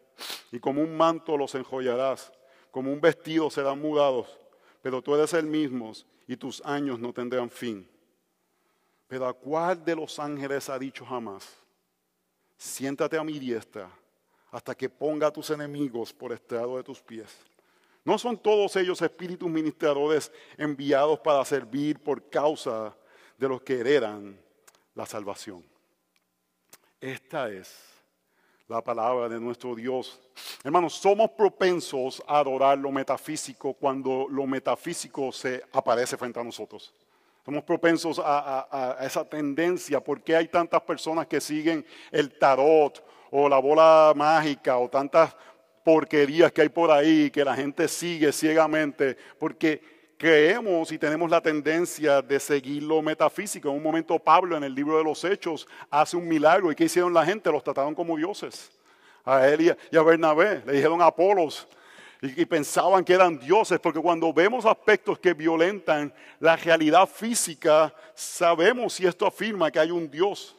Y 0.52 0.60
como 0.60 0.82
un 0.82 0.96
manto 0.96 1.38
los 1.38 1.56
enjollarás. 1.56 2.32
Como 2.72 2.92
un 2.92 3.02
vestido 3.02 3.50
serán 3.50 3.80
mudados. 3.80 4.28
Pero 4.82 5.02
tú 5.02 5.16
eres 5.16 5.34
el 5.34 5.46
mismo 5.46 5.94
y 6.28 6.38
tus 6.38 6.62
años 6.66 7.00
no 7.00 7.14
tendrán 7.14 7.50
fin. 7.50 7.88
Pero 9.08 9.28
¿a 9.28 9.34
cuál 9.34 9.84
de 9.84 9.96
los 9.96 10.20
ángeles 10.20 10.70
ha 10.70 10.80
dicho 10.80 11.06
jamás? 11.06 11.48
Siéntate 12.58 13.18
a 13.18 13.24
mi 13.24 13.40
diestra 13.40 13.90
hasta 14.52 14.76
que 14.76 14.90
ponga 14.90 15.28
a 15.28 15.32
tus 15.32 15.50
enemigos 15.50 16.14
por 16.14 16.32
estrado 16.32 16.78
de 16.78 16.84
tus 16.84 17.02
pies. 17.02 17.38
¿No 18.04 18.18
son 18.18 18.38
todos 18.38 18.76
ellos 18.76 19.02
espíritus 19.02 19.50
ministradores 19.50 20.32
enviados 20.58 21.20
para 21.20 21.44
servir 21.46 22.00
por 22.00 22.30
causa 22.30 22.96
de 23.42 23.50
los 23.50 23.62
que 23.64 23.80
heredan 23.80 24.40
la 24.94 25.06
salvación. 25.06 25.66
Esta 27.00 27.50
es 27.50 27.74
la 28.72 28.82
palabra 28.82 29.28
de 29.28 29.38
nuestro 29.38 29.76
Dios. 29.76 30.18
Hermanos, 30.64 30.94
somos 30.94 31.32
propensos 31.32 32.24
a 32.26 32.40
adorar 32.40 32.78
lo 32.78 32.90
metafísico 32.90 33.74
cuando 33.74 34.28
lo 34.30 34.48
metafísico 34.48 35.32
se 35.34 35.62
aparece 35.74 36.16
frente 36.16 36.40
a 36.40 36.44
nosotros. 36.44 36.94
Somos 37.44 37.64
propensos 37.64 38.18
a, 38.24 38.68
a, 38.72 39.06
esa 39.06 39.26
tendencia. 39.26 40.00
¿Por 40.00 40.22
qué 40.22 40.38
hay 40.38 40.48
tantas 40.48 40.82
personas 40.84 41.28
que 41.28 41.42
siguen 41.42 41.86
el 42.12 42.32
tarot 42.40 43.04
o 43.30 43.50
la 43.50 43.60
bola 43.60 44.14
mágica 44.16 44.78
o 44.78 44.88
tantas 44.90 45.36
porquerías 45.84 46.52
que 46.54 46.62
hay 46.62 46.70
por 46.70 46.92
ahí 46.92 47.30
que 47.30 47.44
la 47.44 47.56
gente 47.56 47.90
sigue 47.90 48.32
ciegamente? 48.32 49.18
Porque 49.38 50.01
creemos 50.22 50.92
y 50.92 51.00
tenemos 51.00 51.32
la 51.32 51.42
tendencia 51.42 52.22
de 52.22 52.40
seguir 52.40 52.84
lo 52.84 53.02
metafísico. 53.02 53.70
En 53.70 53.78
un 53.78 53.82
momento 53.82 54.20
Pablo 54.20 54.56
en 54.56 54.64
el 54.64 54.76
libro 54.76 54.96
de 55.00 55.04
los 55.04 55.24
Hechos 55.24 55.68
hace 55.90 56.16
un 56.16 56.28
milagro 56.28 56.72
y 56.72 56.76
¿qué 56.76 56.84
hicieron 56.84 57.12
la 57.12 57.26
gente? 57.26 57.52
Los 57.52 57.64
trataron 57.64 57.96
como 57.96 58.16
dioses. 58.16 58.72
A 59.26 59.48
él 59.48 59.76
y 59.92 59.98
a 59.98 60.02
Bernabé 60.04 60.62
le 60.64 60.74
dijeron 60.74 61.02
Apolos 61.02 61.68
y, 62.22 62.40
y 62.40 62.46
pensaban 62.46 63.04
que 63.04 63.14
eran 63.14 63.40
dioses 63.40 63.80
porque 63.80 64.00
cuando 64.00 64.32
vemos 64.32 64.64
aspectos 64.64 65.18
que 65.18 65.34
violentan 65.34 66.14
la 66.40 66.56
realidad 66.56 67.10
física, 67.10 67.92
sabemos 68.14 68.94
si 68.94 69.08
esto 69.08 69.26
afirma 69.26 69.72
que 69.72 69.80
hay 69.80 69.90
un 69.90 70.08
Dios. 70.08 70.56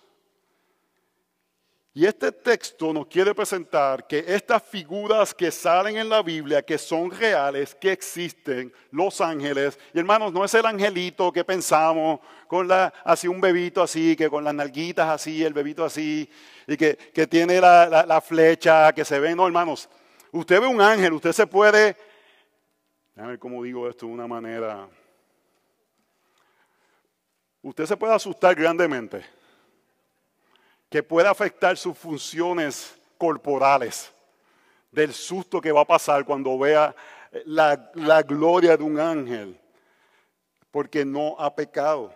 Y 1.94 2.06
este 2.06 2.32
texto 2.32 2.90
nos 2.90 3.06
quiere 3.06 3.34
presentar 3.34 4.06
que 4.06 4.24
estas 4.26 4.62
figuras 4.62 5.34
que 5.34 5.50
salen 5.50 5.98
en 5.98 6.08
la 6.08 6.22
Biblia, 6.22 6.62
que 6.62 6.78
son 6.78 7.10
reales, 7.10 7.74
que 7.74 7.92
existen, 7.92 8.72
los 8.90 9.20
ángeles, 9.20 9.78
y 9.92 9.98
hermanos, 9.98 10.32
no 10.32 10.42
es 10.42 10.54
el 10.54 10.64
angelito 10.64 11.30
que 11.30 11.44
pensamos, 11.44 12.20
con 12.46 12.66
la, 12.66 12.94
así 13.04 13.28
un 13.28 13.42
bebito 13.42 13.82
así, 13.82 14.16
que 14.16 14.30
con 14.30 14.42
las 14.42 14.54
nalguitas 14.54 15.06
así, 15.06 15.44
el 15.44 15.52
bebito 15.52 15.84
así, 15.84 16.26
y 16.66 16.78
que, 16.78 16.96
tiene 17.26 17.60
la, 17.60 18.06
la, 18.06 18.20
flecha, 18.22 18.90
que 18.94 19.04
se 19.04 19.20
ve, 19.20 19.36
no, 19.36 19.46
hermanos, 19.46 19.86
usted 20.30 20.62
ve 20.62 20.66
un 20.66 20.80
ángel, 20.80 21.12
usted 21.12 21.32
se 21.32 21.46
puede, 21.46 21.94
déjame 23.14 23.32
ver 23.32 23.38
cómo 23.38 23.62
digo 23.62 23.86
esto 23.86 24.06
de 24.06 24.12
una 24.12 24.26
manera, 24.26 24.88
usted 27.60 27.84
se 27.84 27.98
puede 27.98 28.14
asustar 28.14 28.54
grandemente 28.54 29.41
que 30.92 31.02
puede 31.02 31.26
afectar 31.26 31.78
sus 31.78 31.96
funciones 31.96 32.94
corporales, 33.16 34.12
del 34.90 35.14
susto 35.14 35.58
que 35.58 35.72
va 35.72 35.80
a 35.80 35.86
pasar 35.86 36.22
cuando 36.26 36.58
vea 36.58 36.94
la, 37.46 38.22
gloria 38.22 38.76
de 38.76 38.84
un 38.84 39.00
ángel, 39.00 39.58
porque 40.70 41.02
no 41.02 41.34
ha 41.38 41.54
pecado. 41.54 42.14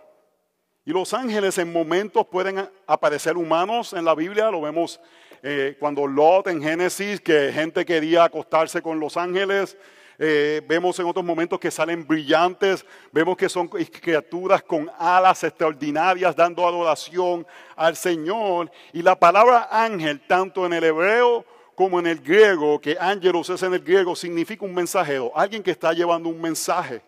Y 0.85 0.91
los 0.91 1.11
ángeles 1.15 1.57
en 1.57 1.73
momentos 1.73 2.27
pueden 2.27 2.69
aparecer 2.85 3.35
humanos 3.35 3.93
en 3.93 4.05
la 4.05 4.13
Biblia, 4.13 4.51
lo 4.51 4.61
vemos 4.61 4.99
eh, 5.41 5.75
cuando 5.79 6.05
Lot 6.05 6.45
en 6.45 6.61
Génesis, 6.61 7.19
que 7.19 7.51
gente 7.51 7.83
quería 7.83 8.25
acostarse 8.25 8.83
con 8.83 8.99
los 8.99 9.17
ángeles, 9.17 9.75
eh, 10.19 10.63
vemos 10.67 10.97
en 10.99 11.05
otros 11.05 11.23
momentos 11.23 11.59
que 11.59 11.69
salen 11.69 12.05
brillantes, 12.05 12.85
vemos 13.11 13.37
que 13.37 13.47
son 13.47 13.67
criaturas 13.67 14.63
con 14.63 14.89
alas 14.97 15.43
extraordinarias 15.43 16.35
dando 16.35 16.67
adoración 16.67 17.45
al 17.75 17.95
Señor. 17.95 18.71
Y 18.93 19.03
la 19.03 19.17
palabra 19.17 19.67
ángel, 19.71 20.19
tanto 20.25 20.65
en 20.65 20.73
el 20.73 20.83
hebreo 20.83 21.45
como 21.75 21.99
en 21.99 22.07
el 22.07 22.19
griego, 22.19 22.81
que 22.81 22.97
ángelos 22.99 23.51
es 23.51 23.61
en 23.61 23.75
el 23.75 23.81
griego, 23.81 24.15
significa 24.15 24.65
un 24.65 24.73
mensajero, 24.73 25.31
alguien 25.35 25.61
que 25.61 25.71
está 25.71 25.93
llevando 25.93 26.29
un 26.29 26.41
mensaje. 26.41 27.01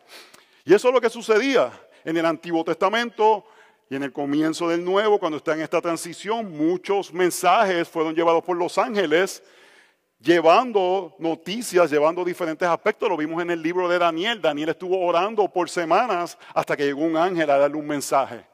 Y 0.63 0.73
eso 0.75 0.89
es 0.89 0.93
lo 0.93 1.01
que 1.01 1.09
sucedía 1.09 1.71
en 2.05 2.15
el 2.15 2.25
Antiguo 2.25 2.63
Testamento 2.63 3.43
y 3.89 3.95
en 3.95 4.03
el 4.03 4.13
comienzo 4.13 4.69
del 4.69 4.85
Nuevo, 4.85 5.17
cuando 5.17 5.37
está 5.37 5.53
en 5.53 5.61
esta 5.61 5.81
transición, 5.81 6.55
muchos 6.55 7.11
mensajes 7.11 7.89
fueron 7.89 8.13
llevados 8.13 8.43
por 8.43 8.55
los 8.55 8.77
ángeles 8.77 9.41
llevando 10.19 11.15
noticias, 11.19 11.89
llevando 11.89 12.23
diferentes 12.23 12.67
aspectos. 12.67 13.09
Lo 13.09 13.17
vimos 13.17 13.41
en 13.41 13.51
el 13.51 13.61
libro 13.61 13.87
de 13.87 13.97
Daniel. 13.97 14.41
Daniel 14.41 14.69
estuvo 14.69 14.99
orando 14.99 15.47
por 15.47 15.69
semanas 15.69 16.37
hasta 16.53 16.75
que 16.75 16.85
llegó 16.85 17.01
un 17.01 17.17
ángel 17.17 17.49
a 17.49 17.57
darle 17.57 17.77
un 17.77 17.87
mensaje. 17.87 18.45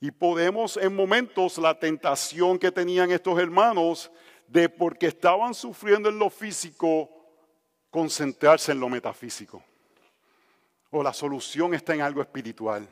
Y 0.00 0.10
podemos 0.10 0.76
en 0.76 0.94
momentos 0.94 1.58
la 1.58 1.78
tentación 1.78 2.58
que 2.58 2.70
tenían 2.70 3.10
estos 3.10 3.38
hermanos 3.38 4.10
de 4.46 4.68
porque 4.68 5.06
estaban 5.06 5.54
sufriendo 5.54 6.08
en 6.08 6.18
lo 6.18 6.30
físico, 6.30 7.10
concentrarse 7.90 8.72
en 8.72 8.80
lo 8.80 8.88
metafísico. 8.88 9.62
O 10.90 11.02
la 11.02 11.12
solución 11.12 11.74
está 11.74 11.94
en 11.94 12.02
algo 12.02 12.20
espiritual. 12.20 12.86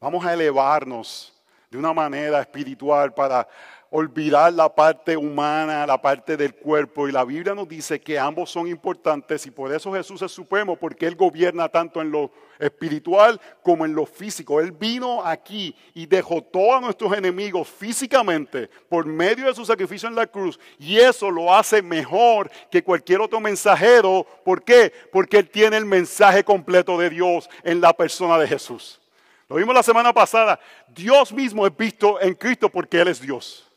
Vamos 0.00 0.24
a 0.26 0.34
elevarnos 0.34 1.32
de 1.70 1.78
una 1.78 1.92
manera 1.92 2.40
espiritual 2.40 3.14
para 3.14 3.48
olvidar 3.90 4.52
la 4.52 4.74
parte 4.74 5.16
humana, 5.16 5.86
la 5.86 6.00
parte 6.00 6.36
del 6.36 6.54
cuerpo. 6.54 7.08
Y 7.08 7.12
la 7.12 7.24
Biblia 7.24 7.54
nos 7.54 7.68
dice 7.68 8.00
que 8.00 8.18
ambos 8.18 8.50
son 8.50 8.68
importantes 8.68 9.46
y 9.46 9.50
por 9.50 9.72
eso 9.72 9.92
Jesús 9.92 10.22
es 10.22 10.32
supremo, 10.32 10.76
porque 10.76 11.06
Él 11.06 11.16
gobierna 11.16 11.68
tanto 11.68 12.00
en 12.00 12.10
lo 12.10 12.30
espiritual 12.58 13.40
como 13.62 13.84
en 13.84 13.94
lo 13.94 14.04
físico. 14.04 14.60
Él 14.60 14.72
vino 14.72 15.24
aquí 15.24 15.74
y 15.94 16.06
dejó 16.06 16.42
todos 16.42 16.80
nuestros 16.82 17.16
enemigos 17.16 17.68
físicamente 17.68 18.68
por 18.88 19.06
medio 19.06 19.46
de 19.46 19.54
su 19.54 19.64
sacrificio 19.64 20.08
en 20.08 20.14
la 20.14 20.26
cruz. 20.26 20.58
Y 20.78 20.98
eso 20.98 21.30
lo 21.30 21.54
hace 21.54 21.82
mejor 21.82 22.50
que 22.70 22.82
cualquier 22.82 23.20
otro 23.20 23.40
mensajero. 23.40 24.26
¿Por 24.44 24.62
qué? 24.62 24.92
Porque 25.12 25.38
Él 25.38 25.48
tiene 25.48 25.76
el 25.76 25.86
mensaje 25.86 26.44
completo 26.44 26.98
de 26.98 27.10
Dios 27.10 27.48
en 27.62 27.80
la 27.80 27.92
persona 27.92 28.38
de 28.38 28.48
Jesús. 28.48 29.00
Lo 29.48 29.56
vimos 29.56 29.74
la 29.74 29.82
semana 29.82 30.12
pasada. 30.12 30.60
Dios 30.88 31.32
mismo 31.32 31.66
es 31.66 31.74
visto 31.74 32.20
en 32.20 32.34
Cristo 32.34 32.68
porque 32.68 33.00
Él 33.00 33.08
es 33.08 33.20
Dios. 33.20 33.67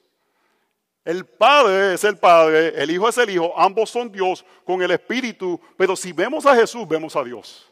El 1.03 1.25
Padre 1.25 1.95
es 1.95 2.03
el 2.03 2.17
Padre, 2.17 2.73
el 2.75 2.91
Hijo 2.91 3.09
es 3.09 3.17
el 3.17 3.29
Hijo, 3.29 3.53
ambos 3.57 3.89
son 3.89 4.11
Dios 4.11 4.45
con 4.63 4.81
el 4.83 4.91
Espíritu, 4.91 5.59
pero 5.75 5.95
si 5.95 6.13
vemos 6.13 6.45
a 6.45 6.55
Jesús, 6.55 6.87
vemos 6.87 7.15
a 7.15 7.23
Dios. 7.23 7.71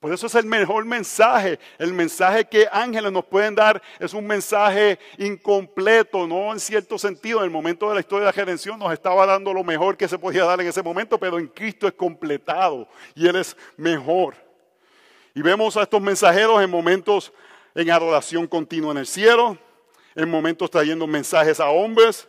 Por 0.00 0.12
eso 0.12 0.28
es 0.28 0.34
el 0.36 0.46
mejor 0.46 0.84
mensaje. 0.84 1.58
El 1.76 1.92
mensaje 1.92 2.44
que 2.44 2.68
ángeles 2.70 3.10
nos 3.10 3.24
pueden 3.24 3.54
dar 3.54 3.82
es 3.98 4.14
un 4.14 4.26
mensaje 4.26 4.98
incompleto, 5.18 6.26
no 6.26 6.52
en 6.52 6.60
cierto 6.60 6.98
sentido. 6.98 7.40
En 7.40 7.46
el 7.46 7.50
momento 7.50 7.88
de 7.88 7.94
la 7.94 8.00
historia 8.00 8.26
de 8.26 8.32
la 8.36 8.44
redención 8.44 8.78
nos 8.78 8.92
estaba 8.92 9.26
dando 9.26 9.52
lo 9.52 9.64
mejor 9.64 9.96
que 9.96 10.06
se 10.06 10.18
podía 10.18 10.44
dar 10.44 10.60
en 10.60 10.68
ese 10.68 10.82
momento, 10.82 11.18
pero 11.18 11.38
en 11.38 11.48
Cristo 11.48 11.88
es 11.88 11.94
completado 11.94 12.86
y 13.14 13.26
Él 13.26 13.36
es 13.36 13.56
mejor. 13.76 14.36
Y 15.34 15.42
vemos 15.42 15.76
a 15.76 15.82
estos 15.82 16.00
mensajeros 16.00 16.62
en 16.62 16.70
momentos 16.70 17.32
en 17.74 17.90
adoración 17.90 18.46
continua 18.46 18.92
en 18.92 18.98
el 18.98 19.06
cielo, 19.06 19.58
en 20.14 20.30
momentos 20.30 20.70
trayendo 20.70 21.08
mensajes 21.08 21.58
a 21.58 21.70
hombres, 21.70 22.28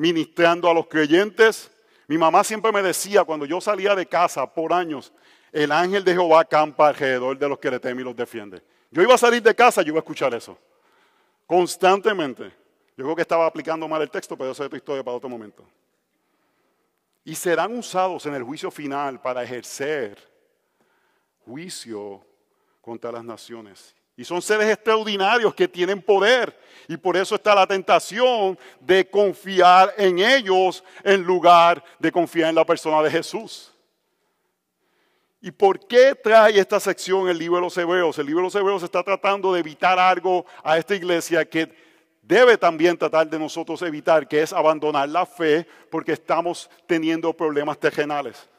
ministrando 0.00 0.70
a 0.70 0.72
los 0.72 0.86
creyentes. 0.86 1.70
Mi 2.08 2.16
mamá 2.16 2.42
siempre 2.42 2.72
me 2.72 2.82
decía 2.82 3.22
cuando 3.22 3.44
yo 3.44 3.60
salía 3.60 3.94
de 3.94 4.06
casa 4.06 4.50
por 4.50 4.72
años, 4.72 5.12
el 5.52 5.70
ángel 5.70 6.02
de 6.02 6.12
Jehová 6.12 6.44
campa 6.46 6.88
alrededor 6.88 7.38
de 7.38 7.48
los 7.48 7.58
que 7.58 7.70
le 7.70 7.78
temen 7.78 8.00
y 8.00 8.04
los 8.04 8.16
defiende. 8.16 8.62
Yo 8.90 9.02
iba 9.02 9.14
a 9.14 9.18
salir 9.18 9.42
de 9.42 9.54
casa, 9.54 9.82
yo 9.82 9.88
iba 9.88 9.98
a 9.98 10.00
escuchar 10.00 10.34
eso. 10.34 10.58
Constantemente. 11.46 12.44
Yo 12.96 13.04
creo 13.04 13.16
que 13.16 13.22
estaba 13.22 13.46
aplicando 13.46 13.86
mal 13.86 14.00
el 14.00 14.10
texto, 14.10 14.36
pero 14.36 14.52
eso 14.52 14.62
es 14.62 14.66
otra 14.66 14.78
historia 14.78 15.04
para 15.04 15.16
otro 15.16 15.28
momento. 15.28 15.66
Y 17.22 17.34
serán 17.34 17.76
usados 17.76 18.24
en 18.24 18.34
el 18.34 18.42
juicio 18.42 18.70
final 18.70 19.20
para 19.20 19.42
ejercer 19.42 20.18
juicio 21.44 22.24
contra 22.80 23.12
las 23.12 23.24
naciones. 23.24 23.94
Y 24.20 24.24
son 24.26 24.42
seres 24.42 24.68
extraordinarios 24.68 25.54
que 25.54 25.66
tienen 25.66 26.02
poder. 26.02 26.54
Y 26.86 26.98
por 26.98 27.16
eso 27.16 27.36
está 27.36 27.54
la 27.54 27.66
tentación 27.66 28.58
de 28.78 29.08
confiar 29.08 29.94
en 29.96 30.18
ellos 30.18 30.84
en 31.02 31.22
lugar 31.22 31.82
de 31.98 32.12
confiar 32.12 32.50
en 32.50 32.54
la 32.54 32.66
persona 32.66 33.02
de 33.02 33.10
Jesús. 33.10 33.72
¿Y 35.40 35.50
por 35.50 35.86
qué 35.86 36.14
trae 36.14 36.58
esta 36.58 36.78
sección 36.78 37.30
el 37.30 37.38
libro 37.38 37.56
de 37.56 37.62
los 37.62 37.78
Hebreos? 37.78 38.18
El 38.18 38.26
libro 38.26 38.42
de 38.42 38.48
los 38.48 38.54
Hebreos 38.56 38.82
está 38.82 39.02
tratando 39.02 39.54
de 39.54 39.60
evitar 39.60 39.98
algo 39.98 40.44
a 40.62 40.76
esta 40.76 40.94
iglesia 40.94 41.48
que 41.48 41.74
debe 42.20 42.58
también 42.58 42.98
tratar 42.98 43.26
de 43.26 43.38
nosotros 43.38 43.80
evitar, 43.80 44.28
que 44.28 44.42
es 44.42 44.52
abandonar 44.52 45.08
la 45.08 45.24
fe 45.24 45.66
porque 45.90 46.12
estamos 46.12 46.68
teniendo 46.86 47.32
problemas 47.32 47.78
terrenales. 47.78 48.49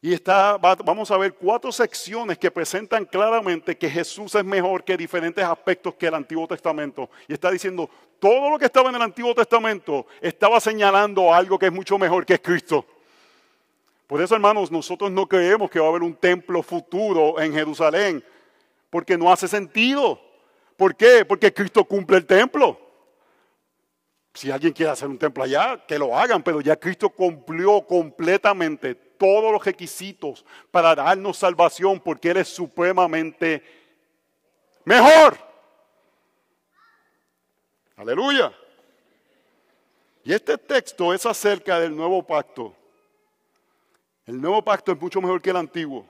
Y 0.00 0.12
está, 0.12 0.56
vamos 0.58 1.10
a 1.10 1.16
ver 1.16 1.34
cuatro 1.34 1.72
secciones 1.72 2.38
que 2.38 2.52
presentan 2.52 3.04
claramente 3.04 3.76
que 3.76 3.90
Jesús 3.90 4.32
es 4.36 4.44
mejor 4.44 4.84
que 4.84 4.96
diferentes 4.96 5.44
aspectos 5.44 5.94
que 5.94 6.06
el 6.06 6.14
Antiguo 6.14 6.46
Testamento. 6.46 7.10
Y 7.26 7.32
está 7.32 7.50
diciendo, 7.50 7.90
todo 8.20 8.48
lo 8.48 8.58
que 8.58 8.66
estaba 8.66 8.90
en 8.90 8.94
el 8.94 9.02
Antiguo 9.02 9.34
Testamento 9.34 10.06
estaba 10.20 10.60
señalando 10.60 11.34
algo 11.34 11.58
que 11.58 11.66
es 11.66 11.72
mucho 11.72 11.98
mejor 11.98 12.24
que 12.24 12.34
es 12.34 12.40
Cristo. 12.40 12.86
Por 14.06 14.22
eso, 14.22 14.36
hermanos, 14.36 14.70
nosotros 14.70 15.10
no 15.10 15.26
creemos 15.26 15.68
que 15.68 15.80
va 15.80 15.86
a 15.86 15.90
haber 15.90 16.04
un 16.04 16.14
templo 16.14 16.62
futuro 16.62 17.40
en 17.40 17.52
Jerusalén, 17.52 18.24
porque 18.90 19.18
no 19.18 19.32
hace 19.32 19.48
sentido. 19.48 20.20
¿Por 20.76 20.94
qué? 20.94 21.24
Porque 21.24 21.52
Cristo 21.52 21.84
cumple 21.84 22.18
el 22.18 22.26
templo. 22.26 22.80
Si 24.32 24.48
alguien 24.48 24.72
quiere 24.72 24.92
hacer 24.92 25.08
un 25.08 25.18
templo 25.18 25.42
allá, 25.42 25.84
que 25.86 25.98
lo 25.98 26.16
hagan, 26.16 26.40
pero 26.44 26.60
ya 26.60 26.76
Cristo 26.76 27.10
cumplió 27.10 27.84
completamente 27.84 29.07
todos 29.18 29.52
los 29.52 29.64
requisitos 29.64 30.44
para 30.70 30.94
darnos 30.94 31.36
salvación 31.36 32.00
porque 32.00 32.30
Él 32.30 32.38
es 32.38 32.48
supremamente 32.48 33.62
mejor. 34.84 35.36
Aleluya. 37.96 38.52
Y 40.24 40.32
este 40.32 40.56
texto 40.58 41.12
es 41.12 41.24
acerca 41.26 41.80
del 41.80 41.94
nuevo 41.94 42.22
pacto. 42.22 42.74
El 44.26 44.40
nuevo 44.40 44.62
pacto 44.62 44.92
es 44.92 45.00
mucho 45.00 45.20
mejor 45.20 45.40
que 45.40 45.50
el 45.50 45.56
antiguo. 45.56 46.06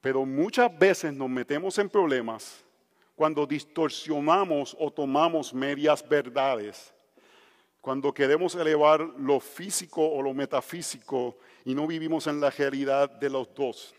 Pero 0.00 0.24
muchas 0.24 0.76
veces 0.78 1.12
nos 1.12 1.28
metemos 1.28 1.78
en 1.78 1.88
problemas 1.88 2.64
cuando 3.14 3.46
distorsionamos 3.46 4.76
o 4.78 4.90
tomamos 4.90 5.52
medias 5.52 6.06
verdades 6.06 6.93
cuando 7.84 8.14
queremos 8.14 8.54
elevar 8.54 9.02
lo 9.18 9.38
físico 9.38 10.00
o 10.02 10.22
lo 10.22 10.32
metafísico 10.32 11.36
y 11.66 11.74
no 11.74 11.86
vivimos 11.86 12.26
en 12.26 12.40
la 12.40 12.48
realidad 12.48 13.10
de 13.10 13.28
los 13.28 13.54
dos. 13.54 13.94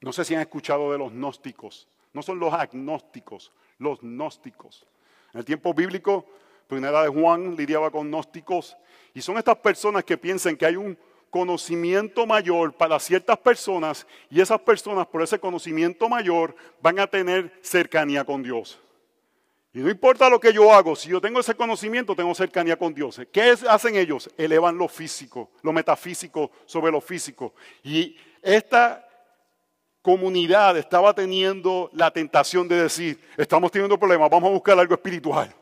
No 0.00 0.14
sé 0.14 0.24
si 0.24 0.34
han 0.34 0.40
escuchado 0.40 0.90
de 0.92 0.96
los 0.96 1.12
gnósticos. 1.12 1.86
No 2.14 2.22
son 2.22 2.38
los 2.38 2.54
agnósticos, 2.54 3.52
los 3.76 4.00
gnósticos. 4.00 4.86
En 5.34 5.40
el 5.40 5.44
tiempo 5.44 5.74
bíblico, 5.74 6.24
primera 6.66 7.02
de 7.02 7.08
Juan 7.08 7.54
lidiaba 7.54 7.90
con 7.90 8.08
gnósticos 8.08 8.78
y 9.12 9.20
son 9.20 9.36
estas 9.36 9.56
personas 9.56 10.02
que 10.02 10.16
piensan 10.16 10.56
que 10.56 10.64
hay 10.64 10.76
un 10.76 10.96
conocimiento 11.28 12.26
mayor 12.26 12.72
para 12.72 12.98
ciertas 12.98 13.36
personas 13.36 14.06
y 14.30 14.40
esas 14.40 14.62
personas 14.62 15.06
por 15.06 15.20
ese 15.20 15.38
conocimiento 15.38 16.08
mayor 16.08 16.56
van 16.80 16.98
a 16.98 17.06
tener 17.06 17.52
cercanía 17.60 18.24
con 18.24 18.42
Dios. 18.42 18.80
Y 19.76 19.80
no 19.80 19.90
importa 19.90 20.30
lo 20.30 20.40
que 20.40 20.54
yo 20.54 20.72
hago, 20.72 20.96
si 20.96 21.10
yo 21.10 21.20
tengo 21.20 21.38
ese 21.38 21.54
conocimiento, 21.54 22.16
tengo 22.16 22.34
cercanía 22.34 22.78
con 22.78 22.94
Dios. 22.94 23.20
¿Qué 23.30 23.54
hacen 23.68 23.94
ellos? 23.94 24.30
Elevan 24.38 24.78
lo 24.78 24.88
físico, 24.88 25.50
lo 25.60 25.70
metafísico 25.70 26.50
sobre 26.64 26.90
lo 26.90 26.98
físico. 27.02 27.52
Y 27.84 28.16
esta 28.40 29.06
comunidad 30.00 30.78
estaba 30.78 31.12
teniendo 31.12 31.90
la 31.92 32.10
tentación 32.10 32.66
de 32.66 32.84
decir, 32.84 33.20
estamos 33.36 33.70
teniendo 33.70 33.98
problemas, 33.98 34.30
vamos 34.30 34.48
a 34.48 34.54
buscar 34.54 34.78
algo 34.78 34.94
espiritual. 34.94 35.54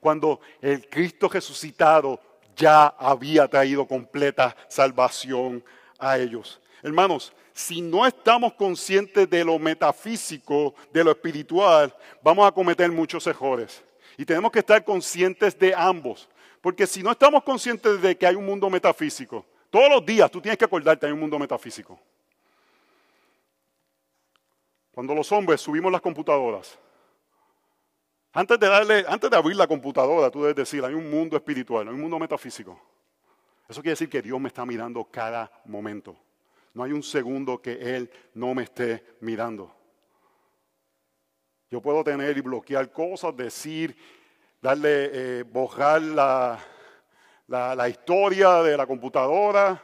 Cuando 0.00 0.42
el 0.60 0.86
Cristo 0.90 1.30
resucitado 1.30 2.20
ya 2.54 2.88
había 2.88 3.48
traído 3.48 3.88
completa 3.88 4.54
salvación 4.68 5.64
a 5.98 6.18
ellos. 6.18 6.60
Hermanos, 6.82 7.32
si 7.52 7.80
no 7.80 8.06
estamos 8.06 8.54
conscientes 8.54 9.30
de 9.30 9.44
lo 9.44 9.58
metafísico, 9.58 10.74
de 10.92 11.04
lo 11.04 11.12
espiritual, 11.12 11.94
vamos 12.22 12.46
a 12.46 12.52
cometer 12.52 12.90
muchos 12.90 13.26
errores. 13.26 13.82
Y 14.16 14.24
tenemos 14.24 14.50
que 14.50 14.58
estar 14.58 14.84
conscientes 14.84 15.56
de 15.58 15.74
ambos. 15.74 16.28
Porque 16.60 16.86
si 16.86 17.02
no 17.02 17.12
estamos 17.12 17.42
conscientes 17.44 18.00
de 18.02 18.16
que 18.16 18.26
hay 18.26 18.34
un 18.34 18.46
mundo 18.46 18.68
metafísico, 18.68 19.46
todos 19.70 19.88
los 19.88 20.04
días 20.04 20.30
tú 20.30 20.40
tienes 20.40 20.58
que 20.58 20.64
acordarte 20.64 21.06
hay 21.06 21.12
un 21.12 21.20
mundo 21.20 21.38
metafísico. 21.38 21.98
Cuando 24.92 25.14
los 25.14 25.30
hombres 25.32 25.60
subimos 25.60 25.90
las 25.90 26.00
computadoras, 26.00 26.78
antes 28.32 28.58
de, 28.58 28.68
darle, 28.68 29.04
antes 29.08 29.30
de 29.30 29.36
abrir 29.36 29.56
la 29.56 29.66
computadora, 29.66 30.30
tú 30.30 30.40
debes 30.40 30.56
decir, 30.56 30.84
hay 30.84 30.94
un 30.94 31.10
mundo 31.10 31.36
espiritual, 31.36 31.86
hay 31.86 31.94
un 31.94 32.00
mundo 32.00 32.18
metafísico. 32.18 32.80
Eso 33.68 33.80
quiere 33.80 33.92
decir 33.92 34.08
que 34.08 34.22
Dios 34.22 34.40
me 34.40 34.48
está 34.48 34.66
mirando 34.66 35.04
cada 35.04 35.50
momento. 35.64 36.16
No 36.74 36.82
hay 36.82 36.92
un 36.92 37.02
segundo 37.02 37.60
que 37.60 37.96
Él 37.96 38.10
no 38.34 38.54
me 38.54 38.62
esté 38.62 39.16
mirando. 39.20 39.74
Yo 41.70 41.80
puedo 41.80 42.04
tener 42.04 42.36
y 42.36 42.40
bloquear 42.40 42.90
cosas, 42.92 43.36
decir, 43.36 43.96
darle, 44.60 45.10
eh, 45.12 45.42
borrar 45.42 46.02
la, 46.02 46.58
la, 47.46 47.88
historia 47.88 48.62
de 48.62 48.76
la 48.76 48.86
computadora. 48.86 49.82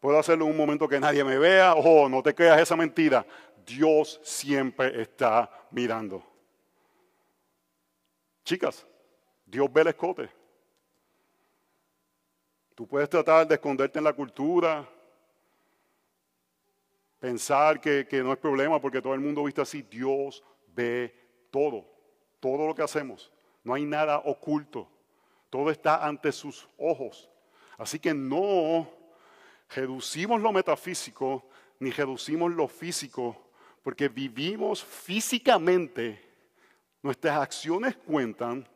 Puedo 0.00 0.18
hacerlo 0.18 0.44
en 0.44 0.52
un 0.52 0.56
momento 0.56 0.88
que 0.88 1.00
nadie 1.00 1.24
me 1.24 1.38
vea. 1.38 1.74
Ojo, 1.74 2.08
no 2.08 2.22
te 2.22 2.34
creas 2.34 2.60
esa 2.60 2.76
mentira. 2.76 3.26
Dios 3.66 4.20
siempre 4.22 5.00
está 5.02 5.50
mirando. 5.70 6.22
Chicas, 8.44 8.86
Dios 9.44 9.72
ve 9.72 9.80
el 9.80 9.88
escote. 9.88 10.30
Tú 12.74 12.86
puedes 12.86 13.08
tratar 13.08 13.48
de 13.48 13.54
esconderte 13.54 13.98
en 13.98 14.04
la 14.04 14.12
cultura, 14.12 14.86
pensar 17.18 17.80
que, 17.80 18.06
no 18.22 18.32
es 18.32 18.38
problema 18.38 18.80
porque 18.80 19.02
todo 19.02 19.14
el 19.14 19.20
mundo 19.20 19.44
viste 19.44 19.60
así. 19.60 19.82
Dios 19.82 20.42
ve 20.74 21.14
todo, 21.50 21.86
todo 22.40 22.66
lo 22.66 22.74
que 22.74 22.82
hacemos. 22.82 23.32
No 23.64 23.74
hay 23.74 23.84
nada 23.84 24.18
oculto. 24.18 24.88
Todo 25.50 25.70
está 25.70 26.06
ante 26.06 26.32
sus 26.32 26.68
ojos. 26.78 27.30
Así 27.78 27.98
que 27.98 28.14
no 28.14 28.88
reducimos 29.74 30.40
lo 30.40 30.52
metafísico 30.52 31.48
ni 31.78 31.90
reducimos 31.90 32.52
lo 32.52 32.68
físico 32.68 33.50
Porque 33.82 34.08
vivimos 34.08 34.82
físicamente, 34.82 36.20
nuestras 37.02 37.38
acciones 37.38 37.96
cuentan 37.96 38.68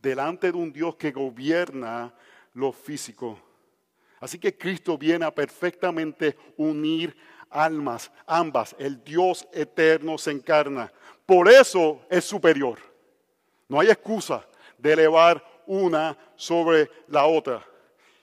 delante 0.00 0.52
de 0.52 0.58
un 0.58 0.72
Dios 0.72 0.96
que 0.96 1.10
gobierna 1.10 2.14
lo 2.52 2.72
físico. 2.72 3.38
Así 4.20 4.38
que 4.38 4.56
Cristo 4.56 4.98
viene 4.98 5.24
a 5.24 5.34
perfectamente 5.34 6.36
unir 6.56 7.16
almas, 7.50 8.10
ambas. 8.26 8.74
El 8.78 9.02
Dios 9.02 9.46
eterno 9.52 10.18
se 10.18 10.30
encarna. 10.30 10.92
Por 11.26 11.48
eso 11.48 12.00
es 12.08 12.24
superior. 12.24 12.78
No 13.68 13.80
hay 13.80 13.90
excusa 13.90 14.46
de 14.78 14.92
elevar 14.92 15.44
una 15.66 16.16
sobre 16.36 16.90
la 17.08 17.26
otra. 17.26 17.64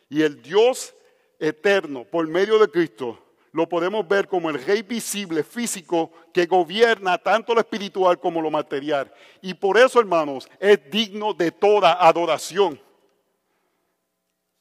Y 0.10 0.22
el 0.22 0.42
Dios 0.42 0.94
eterno, 1.40 2.04
por 2.04 2.28
medio 2.28 2.58
de 2.58 2.70
Cristo, 2.70 3.20
lo 3.52 3.70
podemos 3.70 4.06
ver 4.06 4.28
como 4.28 4.50
el 4.50 4.62
rey 4.62 4.82
visible, 4.82 5.44
físico, 5.44 6.12
que 6.34 6.46
gobierna 6.46 7.18
tanto 7.18 7.54
lo 7.54 7.62
espiritual 7.62 8.20
como 8.20 8.42
lo 8.42 8.52
material. 8.52 9.10
Y 9.42 9.54
por 9.54 9.78
eso, 9.78 10.00
hermanos, 10.00 10.50
es 10.60 10.92
digno 10.92 11.34
de 11.34 11.52
toda 11.52 12.06
adoración. 12.06 12.80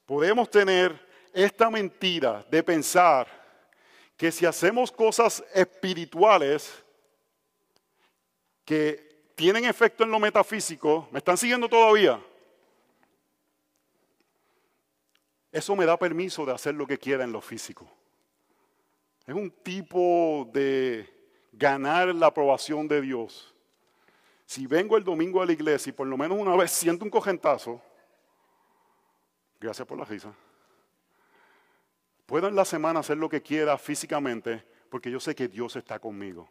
Podemos 0.07 0.49
tener 0.49 1.05
esta 1.33 1.71
mentira 1.71 2.47
de 2.49 2.63
pensar 2.63 3.27
que 4.25 4.33
si 4.33 4.47
hacemos 4.47 4.91
cosas 4.91 5.45
espirituales 5.53 6.83
que 8.65 9.29
tienen 9.35 9.67
efecto 9.67 10.03
en 10.03 10.11
lo 10.11 10.19
metafísico, 10.19 11.07
¿me 11.13 11.19
están 11.19 11.37
siguiendo 11.37 11.69
todavía? 11.69 12.19
Eso 15.53 15.77
me 15.77 15.85
da 15.85 15.99
permiso 15.99 16.47
de 16.47 16.53
hacer 16.53 16.75
lo 16.75 16.87
que 16.87 16.97
quiera 16.97 17.23
en 17.23 17.33
lo 17.33 17.43
físico. 17.43 17.87
Es 19.27 19.35
un 19.35 19.51
tipo 19.51 20.49
de 20.55 21.07
ganar 21.53 22.15
la 22.15 22.29
aprobación 22.29 22.89
de 22.89 23.03
Dios. 23.03 23.55
Si 24.47 24.67
vengo 24.67 24.97
el 24.97 25.05
domingo 25.05 25.43
a 25.43 25.45
la 25.45 25.53
iglesia 25.53 25.91
y 25.91 25.93
por 25.93 26.07
lo 26.07 26.17
menos 26.17 26.39
una 26.39 26.57
vez 26.57 26.71
siento 26.71 27.05
un 27.05 27.11
cojentazo, 27.11 27.79
gracias 29.61 29.87
por 29.87 29.99
la 29.99 30.07
risa, 30.07 30.33
puedo 32.27 32.49
en 32.49 32.57
la 32.57 32.65
semana 32.65 33.01
hacer 33.01 33.17
lo 33.17 33.29
que 33.29 33.43
quiera 33.43 33.77
físicamente 33.79 34.65
porque 34.89 35.11
yo 35.11 35.19
sé 35.19 35.35
que 35.35 35.49
Dios 35.49 35.75
está 35.77 35.99
conmigo. 35.99 36.49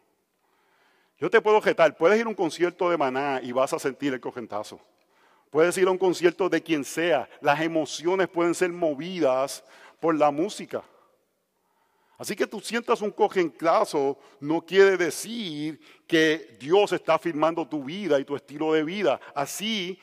Yo 1.18 1.30
te 1.30 1.40
puedo 1.40 1.56
objetar, 1.56 1.96
puedes 1.96 2.18
ir 2.20 2.26
a 2.26 2.28
un 2.28 2.34
concierto 2.34 2.90
de 2.90 2.98
maná 2.98 3.40
y 3.42 3.52
vas 3.52 3.72
a 3.72 3.78
sentir 3.78 4.12
el 4.12 4.20
cojentazo. 4.20 4.80
Puedes 5.50 5.78
ir 5.78 5.86
a 5.86 5.90
un 5.90 5.98
concierto 5.98 6.48
de 6.48 6.62
quien 6.62 6.84
sea. 6.84 7.28
Las 7.40 7.60
emociones 7.60 8.28
pueden 8.28 8.54
ser 8.54 8.70
movidas 8.70 9.64
por 10.00 10.14
la 10.14 10.30
música. 10.30 10.82
Así 12.18 12.36
que 12.36 12.46
tú 12.46 12.60
sientas 12.60 13.00
un 13.00 13.10
cojentazo 13.10 14.18
no 14.40 14.60
quiere 14.60 14.96
decir 14.96 15.80
que 16.06 16.56
Dios 16.60 16.92
está 16.92 17.18
firmando 17.18 17.66
tu 17.66 17.84
vida 17.84 18.20
y 18.20 18.24
tu 18.24 18.36
estilo 18.36 18.72
de 18.72 18.84
vida. 18.84 19.20
Así 19.34 19.98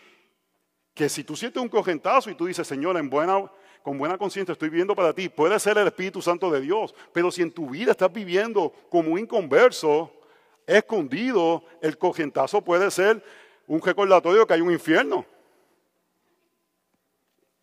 que 0.94 1.08
si 1.10 1.24
tú 1.24 1.36
sientes 1.36 1.62
un 1.62 1.70
cojentazo 1.70 2.30
y 2.30 2.36
tú 2.36 2.46
dices, 2.48 2.68
Señor, 2.68 2.98
en 2.98 3.10
buena, 3.10 3.50
con 3.84 3.98
buena 3.98 4.18
conciencia 4.18 4.54
estoy 4.54 4.70
viviendo 4.70 4.96
para 4.96 5.14
ti, 5.14 5.30
puede 5.30 5.60
ser 5.60 5.78
el 5.78 5.88
Espíritu 5.88 6.22
Santo 6.22 6.52
de 6.52 6.62
Dios. 6.62 6.94
Pero 7.14 7.32
si 7.32 7.42
en 7.42 7.52
tu 7.52 7.70
vida 7.70 7.92
estás 7.92 8.12
viviendo 8.12 8.74
como 8.90 9.14
un 9.14 9.20
inconverso, 9.20 10.12
escondido, 10.68 11.64
el 11.82 11.98
cojentazo 11.98 12.62
puede 12.62 12.90
ser 12.92 13.24
un 13.68 13.82
recordatorio 13.82 14.46
que 14.46 14.54
hay 14.54 14.62
un 14.62 14.72
infierno. 14.72 15.26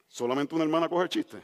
Solamente 0.08 0.54
una 0.54 0.64
hermana 0.64 0.88
coge 0.88 1.04
el 1.04 1.08
chiste. 1.08 1.38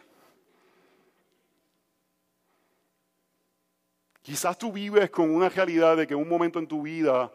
Quizás 4.22 4.56
tú 4.56 4.72
vives 4.72 5.10
con 5.10 5.30
una 5.30 5.50
realidad 5.50 5.98
de 5.98 6.06
que 6.06 6.14
en 6.14 6.20
un 6.20 6.28
momento 6.28 6.58
en 6.58 6.66
tu 6.66 6.82
vida 6.82 7.30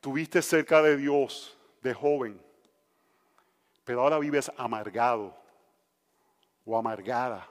tuviste 0.00 0.42
cerca 0.42 0.82
de 0.82 0.96
Dios 0.96 1.56
de 1.82 1.94
joven, 1.94 2.40
pero 3.84 4.00
ahora 4.00 4.18
vives 4.18 4.50
amargado 4.56 5.45
o 6.66 6.76
amargada. 6.76 7.48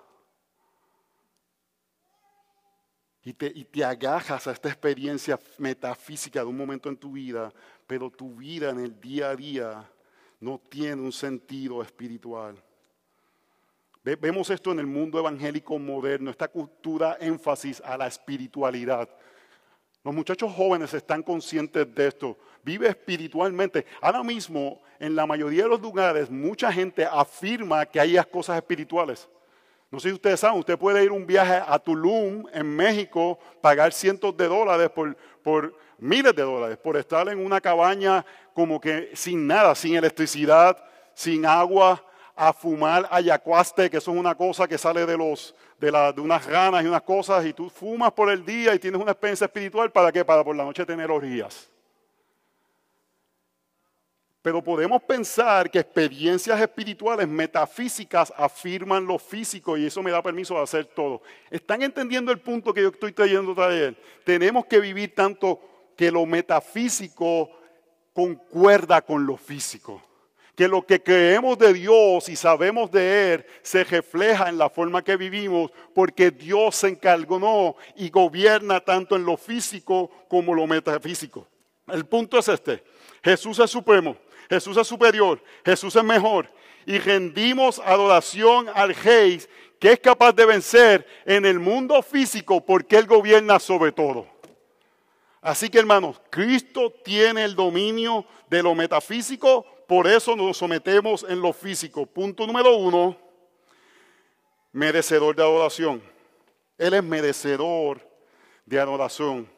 Y 3.23 3.33
te, 3.33 3.51
y 3.55 3.63
te 3.63 3.83
agajas 3.83 4.45
a 4.45 4.51
esta 4.51 4.69
experiencia 4.69 5.39
metafísica 5.57 6.41
de 6.41 6.45
un 6.45 6.57
momento 6.57 6.89
en 6.89 6.97
tu 6.97 7.13
vida, 7.13 7.51
pero 7.87 8.11
tu 8.11 8.35
vida 8.35 8.69
en 8.69 8.79
el 8.79 8.99
día 8.99 9.31
a 9.31 9.35
día 9.35 9.91
no 10.39 10.59
tiene 10.59 11.01
un 11.01 11.11
sentido 11.11 11.81
espiritual. 11.81 12.63
Vemos 14.03 14.51
esto 14.51 14.71
en 14.71 14.77
el 14.77 14.85
mundo 14.85 15.17
evangélico 15.17 15.79
moderno, 15.79 16.29
esta 16.29 16.47
cultura 16.47 17.17
énfasis 17.19 17.81
a 17.83 17.97
la 17.97 18.05
espiritualidad. 18.05 19.09
Los 20.03 20.13
muchachos 20.13 20.53
jóvenes 20.53 20.93
están 20.93 21.23
conscientes 21.23 21.95
de 21.95 22.07
esto. 22.07 22.37
Vive 22.65 22.87
espiritualmente. 22.87 23.85
Ahora 24.01 24.23
mismo, 24.23 24.81
en 24.99 25.15
la 25.15 25.27
mayoría 25.27 25.63
de 25.63 25.69
los 25.69 25.79
lugares, 25.79 26.31
mucha 26.31 26.73
gente 26.73 27.05
afirma 27.05 27.85
que 27.85 27.99
hay 27.99 28.17
cosas 28.31 28.57
espirituales. 28.57 29.29
No 29.91 29.99
sé 29.99 30.09
si 30.09 30.15
ustedes 30.15 30.39
saben, 30.39 30.57
usted 30.57 30.75
puede 30.75 31.03
ir 31.03 31.11
un 31.11 31.27
viaje 31.27 31.61
a 31.63 31.77
Tulum, 31.77 32.43
en 32.51 32.65
México, 32.75 33.37
pagar 33.61 33.93
cientos 33.93 34.35
de 34.35 34.47
dólares 34.47 34.89
por, 34.89 35.77
miles 35.99 36.35
de 36.35 36.41
dólares, 36.41 36.77
por 36.77 36.97
estar 36.97 37.29
en 37.29 37.45
una 37.45 37.61
cabaña 37.61 38.25
como 38.55 38.81
que 38.81 39.11
sin 39.13 39.45
nada, 39.45 39.75
sin 39.75 39.95
electricidad, 39.95 40.75
sin 41.13 41.45
agua, 41.45 42.03
a 42.35 42.51
fumar 42.51 43.07
ayacuaste, 43.11 43.91
que 43.91 43.97
eso 43.97 44.11
es 44.11 44.17
una 44.17 44.33
cosa 44.33 44.67
que 44.67 44.79
sale 44.79 45.05
de, 45.05 45.15
los, 45.15 45.53
de, 45.77 45.91
de 45.91 46.19
unas 46.19 46.43
ranas 46.47 46.83
y 46.83 46.87
unas 46.87 47.03
cosas, 47.03 47.45
y 47.45 47.53
tú 47.53 47.69
fumas 47.69 48.11
por 48.11 48.31
el 48.31 48.43
día 48.43 48.73
y 48.73 48.79
tienes 48.79 48.99
una 48.99 49.11
experiencia 49.11 49.45
espiritual, 49.45 49.91
¿para 49.91 50.11
qué? 50.11 50.25
Para 50.25 50.43
por 50.43 50.55
la 50.55 50.63
noche 50.63 50.83
tener 50.83 51.11
orgías. 51.11 51.69
Pero 54.45 54.63
podemos 54.63 55.01
pensar 55.01 55.71
que 55.71 55.79
experiencias 55.79 56.61
espirituales, 56.61 57.27
metafísicas, 57.27 58.31
afirman 58.37 59.03
lo 59.03 59.17
físico 59.17 59.75
y 59.75 59.87
eso 59.87 60.03
me 60.03 60.11
da 60.11 60.21
permiso 60.21 60.53
de 60.53 60.61
hacer 60.61 60.85
todo. 60.85 61.23
¿Están 61.49 61.81
entendiendo 61.81 62.31
el 62.31 62.37
punto 62.37 62.71
que 62.71 62.83
yo 62.83 62.89
estoy 62.89 63.11
trayendo 63.11 63.53
a 63.53 63.55
traer? 63.55 63.97
Tenemos 64.23 64.67
que 64.67 64.79
vivir 64.79 65.15
tanto 65.15 65.59
que 65.97 66.11
lo 66.11 66.27
metafísico 66.27 67.49
concuerda 68.13 69.01
con 69.01 69.25
lo 69.25 69.35
físico 69.35 69.99
que 70.55 70.67
lo 70.67 70.85
que 70.85 71.01
creemos 71.01 71.57
de 71.57 71.73
Dios 71.73 72.29
y 72.29 72.35
sabemos 72.35 72.91
de 72.91 73.33
Él 73.33 73.45
se 73.63 73.83
refleja 73.83 74.47
en 74.47 74.57
la 74.57 74.69
forma 74.69 75.03
que 75.03 75.17
vivimos, 75.17 75.71
porque 75.93 76.31
Dios 76.31 76.75
se 76.75 76.87
encargó 76.89 77.75
y 77.95 78.09
gobierna 78.09 78.79
tanto 78.79 79.17
en 79.17 79.25
lo 79.25 79.35
físico 79.37 80.09
como 80.29 80.53
lo 80.53 80.65
metafísico. 80.65 81.45
El 81.87 82.05
punto 82.05 82.39
es 82.39 82.47
este, 82.47 82.83
Jesús 83.23 83.59
es 83.59 83.71
supremo, 83.71 84.15
Jesús 84.49 84.77
es 84.77 84.87
superior, 84.87 85.41
Jesús 85.63 85.95
es 85.95 86.03
mejor, 86.03 86.49
y 86.85 86.97
rendimos 86.99 87.79
adoración 87.79 88.69
al 88.73 88.93
Rey 88.93 89.41
que 89.79 89.93
es 89.93 89.99
capaz 89.99 90.33
de 90.33 90.45
vencer 90.45 91.05
en 91.25 91.45
el 91.45 91.59
mundo 91.59 92.01
físico 92.01 92.65
porque 92.65 92.97
Él 92.97 93.07
gobierna 93.07 93.59
sobre 93.59 93.91
todo. 93.91 94.27
Así 95.41 95.69
que 95.69 95.79
hermanos, 95.79 96.21
Cristo 96.29 96.91
tiene 97.03 97.43
el 97.43 97.55
dominio 97.55 98.25
de 98.49 98.63
lo 98.63 98.73
metafísico 98.73 99.65
por 99.87 100.07
eso 100.07 100.35
nos 100.35 100.57
sometemos 100.57 101.25
en 101.27 101.41
lo 101.41 101.53
físico. 101.53 102.05
Punto 102.05 102.47
número 102.47 102.75
uno, 102.75 103.15
merecedor 104.71 105.35
de 105.35 105.43
adoración. 105.43 106.01
Él 106.77 106.93
es 106.95 107.03
merecedor 107.03 108.01
de 108.65 108.79
adoración. 108.79 109.49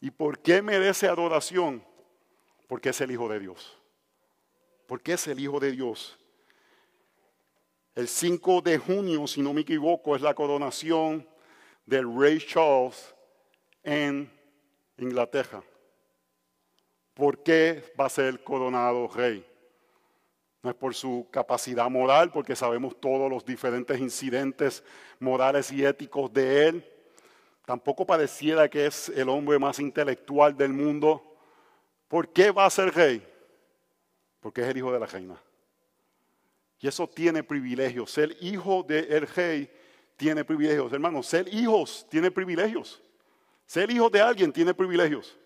¿Y 0.00 0.10
por 0.10 0.38
qué 0.38 0.60
merece 0.62 1.08
adoración? 1.08 1.82
Porque 2.66 2.90
es 2.90 3.00
el 3.00 3.10
Hijo 3.10 3.28
de 3.28 3.40
Dios. 3.40 3.77
Porque 4.88 5.12
es 5.12 5.26
el 5.26 5.38
Hijo 5.38 5.60
de 5.60 5.70
Dios. 5.70 6.18
El 7.94 8.08
5 8.08 8.62
de 8.62 8.78
junio, 8.78 9.26
si 9.26 9.42
no 9.42 9.52
me 9.52 9.60
equivoco, 9.60 10.16
es 10.16 10.22
la 10.22 10.32
coronación 10.32 11.28
del 11.84 12.10
rey 12.18 12.38
Charles 12.38 13.14
en 13.82 14.32
Inglaterra. 14.96 15.62
¿Por 17.12 17.42
qué 17.42 17.92
va 18.00 18.06
a 18.06 18.08
ser 18.08 18.42
coronado 18.42 19.08
rey? 19.08 19.44
No 20.62 20.70
es 20.70 20.76
por 20.76 20.94
su 20.94 21.28
capacidad 21.30 21.90
moral, 21.90 22.32
porque 22.32 22.56
sabemos 22.56 22.98
todos 22.98 23.30
los 23.30 23.44
diferentes 23.44 24.00
incidentes 24.00 24.82
morales 25.20 25.70
y 25.70 25.84
éticos 25.84 26.32
de 26.32 26.66
él. 26.66 26.92
Tampoco 27.66 28.06
pareciera 28.06 28.70
que 28.70 28.86
es 28.86 29.10
el 29.10 29.28
hombre 29.28 29.58
más 29.58 29.80
intelectual 29.80 30.56
del 30.56 30.72
mundo. 30.72 31.22
¿Por 32.08 32.32
qué 32.32 32.52
va 32.52 32.64
a 32.64 32.70
ser 32.70 32.94
rey? 32.94 33.37
Porque 34.40 34.62
es 34.62 34.68
el 34.68 34.78
hijo 34.78 34.92
de 34.92 35.00
la 35.00 35.06
reina. 35.06 35.40
Y 36.80 36.86
eso 36.86 37.08
tiene 37.08 37.42
privilegios. 37.42 38.10
Ser 38.10 38.36
hijo 38.40 38.84
del 38.86 39.26
rey 39.26 39.70
tiene 40.16 40.44
privilegios. 40.44 40.92
Hermanos, 40.92 41.26
ser 41.26 41.52
hijos 41.52 42.06
tiene 42.08 42.30
privilegios. 42.30 43.02
Ser 43.66 43.90
hijo 43.90 44.08
de 44.08 44.20
alguien 44.20 44.52
tiene 44.52 44.72
privilegios. 44.72 45.36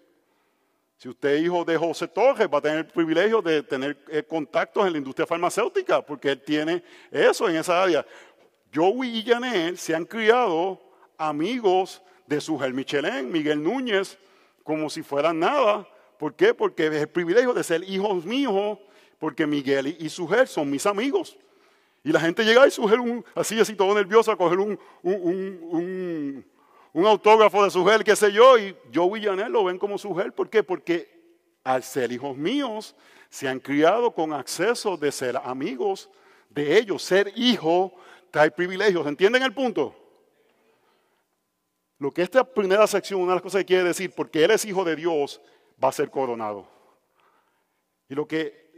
Si 0.96 1.08
usted 1.08 1.30
es 1.30 1.42
hijo 1.42 1.64
de 1.64 1.76
José 1.76 2.06
Torres, 2.06 2.46
va 2.52 2.58
a 2.58 2.60
tener 2.60 2.78
el 2.78 2.86
privilegio 2.86 3.42
de 3.42 3.62
tener 3.64 3.98
eh, 4.08 4.22
contactos 4.22 4.86
en 4.86 4.92
la 4.92 4.98
industria 4.98 5.26
farmacéutica, 5.26 6.00
porque 6.00 6.30
él 6.30 6.40
tiene 6.40 6.84
eso 7.10 7.48
en 7.48 7.56
esa 7.56 7.82
área. 7.82 8.06
Joey 8.72 9.18
y 9.18 9.22
Janel 9.24 9.76
se 9.76 9.94
han 9.94 10.04
criado 10.04 10.80
amigos 11.18 12.00
de 12.26 12.40
su 12.40 12.56
Michelén, 12.56 13.32
Miguel 13.32 13.62
Núñez, 13.62 14.16
como 14.62 14.88
si 14.88 15.02
fueran 15.02 15.40
nada. 15.40 15.88
¿Por 16.22 16.36
qué? 16.36 16.54
Porque 16.54 16.86
es 16.86 16.92
el 16.92 17.08
privilegio 17.08 17.52
de 17.52 17.64
ser 17.64 17.82
hijos 17.82 18.24
míos, 18.24 18.78
porque 19.18 19.44
Miguel 19.44 19.96
y 19.98 20.08
su 20.08 20.22
mujer 20.22 20.46
son 20.46 20.70
mis 20.70 20.86
amigos. 20.86 21.36
Y 22.04 22.12
la 22.12 22.20
gente 22.20 22.44
llega 22.44 22.64
y 22.64 22.70
suger 22.70 23.00
un, 23.00 23.24
así, 23.34 23.58
así, 23.58 23.74
todo 23.74 23.92
nervioso 23.92 24.30
a 24.30 24.36
coger 24.36 24.60
un, 24.60 24.78
un, 25.02 26.44
un, 26.92 27.06
autógrafo 27.06 27.64
de 27.64 27.70
su 27.72 27.84
gel, 27.84 28.04
qué 28.04 28.14
sé 28.14 28.30
yo, 28.30 28.56
y 28.56 28.72
Joe 28.94 29.18
y 29.18 29.22
lo 29.22 29.64
ven 29.64 29.80
como 29.80 29.98
su 29.98 30.14
gel. 30.14 30.30
¿Por 30.30 30.48
qué? 30.48 30.62
Porque 30.62 31.10
al 31.64 31.82
ser 31.82 32.12
hijos 32.12 32.36
míos, 32.36 32.94
se 33.28 33.48
han 33.48 33.58
criado 33.58 34.12
con 34.12 34.32
acceso 34.32 34.96
de 34.96 35.10
ser 35.10 35.36
amigos 35.42 36.08
de 36.50 36.78
ellos. 36.78 37.02
Ser 37.02 37.32
hijo 37.34 37.92
trae 38.30 38.52
privilegios. 38.52 39.04
¿Entienden 39.08 39.42
el 39.42 39.52
punto? 39.52 39.92
Lo 41.98 42.12
que 42.12 42.22
esta 42.22 42.44
primera 42.44 42.86
sección, 42.86 43.22
una 43.22 43.32
de 43.32 43.36
las 43.38 43.42
cosas 43.42 43.62
que 43.62 43.66
quiere 43.66 43.82
decir, 43.82 44.12
porque 44.14 44.44
eres 44.44 44.64
hijo 44.64 44.84
de 44.84 44.94
Dios, 44.94 45.40
va 45.82 45.88
a 45.88 45.92
ser 45.92 46.10
coronado. 46.10 46.68
Y 48.08 48.14
lo 48.14 48.26
que 48.26 48.72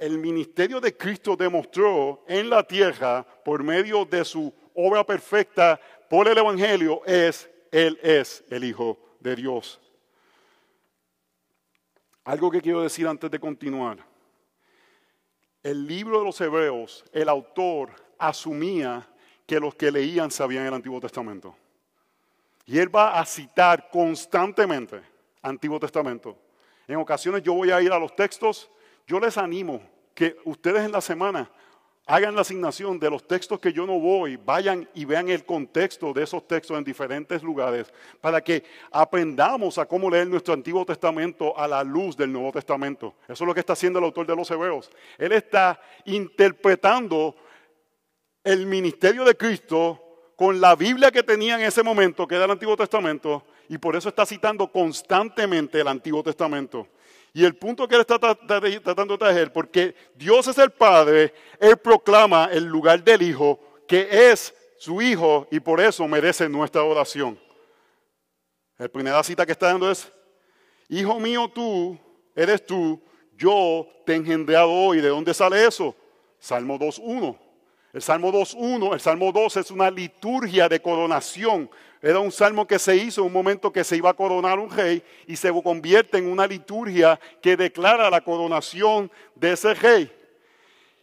el 0.00 0.18
ministerio 0.18 0.80
de 0.80 0.96
Cristo 0.96 1.36
demostró 1.36 2.24
en 2.26 2.48
la 2.48 2.62
tierra 2.62 3.24
por 3.44 3.62
medio 3.62 4.04
de 4.04 4.24
su 4.24 4.52
obra 4.74 5.04
perfecta 5.04 5.80
por 6.08 6.28
el 6.28 6.38
Evangelio 6.38 7.04
es, 7.04 7.48
Él 7.70 7.98
es 8.02 8.44
el 8.50 8.64
Hijo 8.64 8.98
de 9.20 9.36
Dios. 9.36 9.80
Algo 12.24 12.50
que 12.50 12.60
quiero 12.60 12.82
decir 12.82 13.06
antes 13.06 13.30
de 13.30 13.40
continuar. 13.40 13.98
El 15.62 15.86
libro 15.86 16.18
de 16.18 16.24
los 16.26 16.40
Hebreos, 16.40 17.04
el 17.12 17.28
autor 17.28 17.90
asumía 18.18 19.08
que 19.46 19.58
los 19.58 19.74
que 19.74 19.90
leían 19.90 20.30
sabían 20.30 20.66
el 20.66 20.74
Antiguo 20.74 21.00
Testamento. 21.00 21.56
Y 22.66 22.78
él 22.78 22.94
va 22.94 23.18
a 23.18 23.24
citar 23.24 23.88
constantemente 23.90 25.00
Antiguo 25.48 25.80
Testamento. 25.80 26.36
En 26.86 26.96
ocasiones 26.96 27.42
yo 27.42 27.54
voy 27.54 27.70
a 27.70 27.80
ir 27.82 27.92
a 27.92 27.98
los 27.98 28.14
textos 28.14 28.70
yo 29.08 29.18
les 29.18 29.38
animo 29.38 29.80
que 30.14 30.36
ustedes 30.44 30.84
en 30.84 30.92
la 30.92 31.00
semana 31.00 31.50
hagan 32.04 32.34
la 32.34 32.42
asignación 32.42 32.98
de 32.98 33.08
los 33.08 33.26
textos 33.26 33.58
que 33.58 33.72
yo 33.72 33.86
no 33.86 33.98
voy, 33.98 34.36
vayan 34.36 34.86
y 34.94 35.06
vean 35.06 35.30
el 35.30 35.46
contexto 35.46 36.12
de 36.12 36.24
esos 36.24 36.46
textos 36.46 36.76
en 36.76 36.84
diferentes 36.84 37.42
lugares, 37.42 37.92
para 38.20 38.42
que 38.42 38.64
aprendamos 38.90 39.78
a 39.78 39.86
cómo 39.86 40.10
leer 40.10 40.26
nuestro 40.26 40.52
Antiguo 40.52 40.84
Testamento 40.84 41.58
a 41.58 41.66
la 41.66 41.82
luz 41.82 42.16
del 42.16 42.32
Nuevo 42.32 42.52
Testamento. 42.52 43.14
Eso 43.24 43.44
es 43.44 43.48
lo 43.48 43.54
que 43.54 43.60
está 43.60 43.72
haciendo 43.72 43.98
el 43.98 44.04
autor 44.04 44.26
de 44.26 44.36
los 44.36 44.50
Hebreos. 44.50 44.90
Él 45.16 45.32
está 45.32 45.80
interpretando 46.04 47.34
el 48.44 48.66
ministerio 48.66 49.24
de 49.24 49.36
Cristo 49.36 50.32
con 50.36 50.60
la 50.60 50.76
Biblia 50.76 51.10
que 51.10 51.22
tenía 51.22 51.56
en 51.56 51.62
ese 51.62 51.82
momento, 51.82 52.26
que 52.26 52.34
era 52.34 52.44
el 52.44 52.50
Antiguo 52.50 52.76
Testamento, 52.76 53.42
y 53.68 53.78
por 53.78 53.96
eso 53.96 54.08
está 54.08 54.24
citando 54.24 54.70
constantemente 54.70 55.80
el 55.80 55.88
Antiguo 55.88 56.22
Testamento. 56.22 56.88
Y 57.32 57.44
el 57.44 57.56
punto 57.56 57.86
que 57.86 57.94
él 57.94 58.00
está 58.00 58.18
tratando 58.18 59.14
de 59.14 59.18
traer, 59.18 59.52
porque 59.52 59.94
Dios 60.14 60.48
es 60.48 60.58
el 60.58 60.70
Padre, 60.70 61.32
Él 61.60 61.76
proclama 61.76 62.48
el 62.50 62.64
lugar 62.64 63.04
del 63.04 63.22
Hijo, 63.22 63.60
que 63.86 64.08
es 64.30 64.54
su 64.78 65.02
Hijo, 65.02 65.46
y 65.50 65.60
por 65.60 65.80
eso 65.80 66.08
merece 66.08 66.48
nuestra 66.48 66.82
oración. 66.82 67.38
La 68.78 68.88
primera 68.88 69.22
cita 69.22 69.44
que 69.44 69.52
está 69.52 69.66
dando 69.66 69.90
es, 69.90 70.10
Hijo 70.88 71.20
mío 71.20 71.50
tú, 71.54 71.98
eres 72.34 72.64
tú, 72.64 73.00
yo 73.36 73.86
te 74.04 74.14
he 74.14 74.16
engendrado 74.16 74.70
hoy. 74.70 75.00
¿De 75.00 75.08
dónde 75.08 75.32
sale 75.32 75.64
eso? 75.64 75.94
Salmo 76.38 76.78
2.1. 76.78 77.38
El 77.92 78.02
Salmo 78.02 78.32
2.1, 78.32 78.94
el 78.94 79.00
Salmo 79.00 79.32
2 79.32 79.56
es 79.58 79.70
una 79.70 79.90
liturgia 79.90 80.68
de 80.68 80.80
coronación. 80.80 81.70
Era 82.00 82.20
un 82.20 82.30
salmo 82.30 82.66
que 82.66 82.78
se 82.78 82.96
hizo 82.96 83.22
en 83.22 83.26
un 83.26 83.32
momento 83.32 83.72
que 83.72 83.82
se 83.82 83.96
iba 83.96 84.10
a 84.10 84.14
coronar 84.14 84.58
un 84.58 84.70
rey 84.70 85.02
y 85.26 85.34
se 85.34 85.52
convierte 85.62 86.18
en 86.18 86.30
una 86.30 86.46
liturgia 86.46 87.18
que 87.42 87.56
declara 87.56 88.08
la 88.08 88.20
coronación 88.20 89.10
de 89.34 89.52
ese 89.52 89.74
rey. 89.74 90.12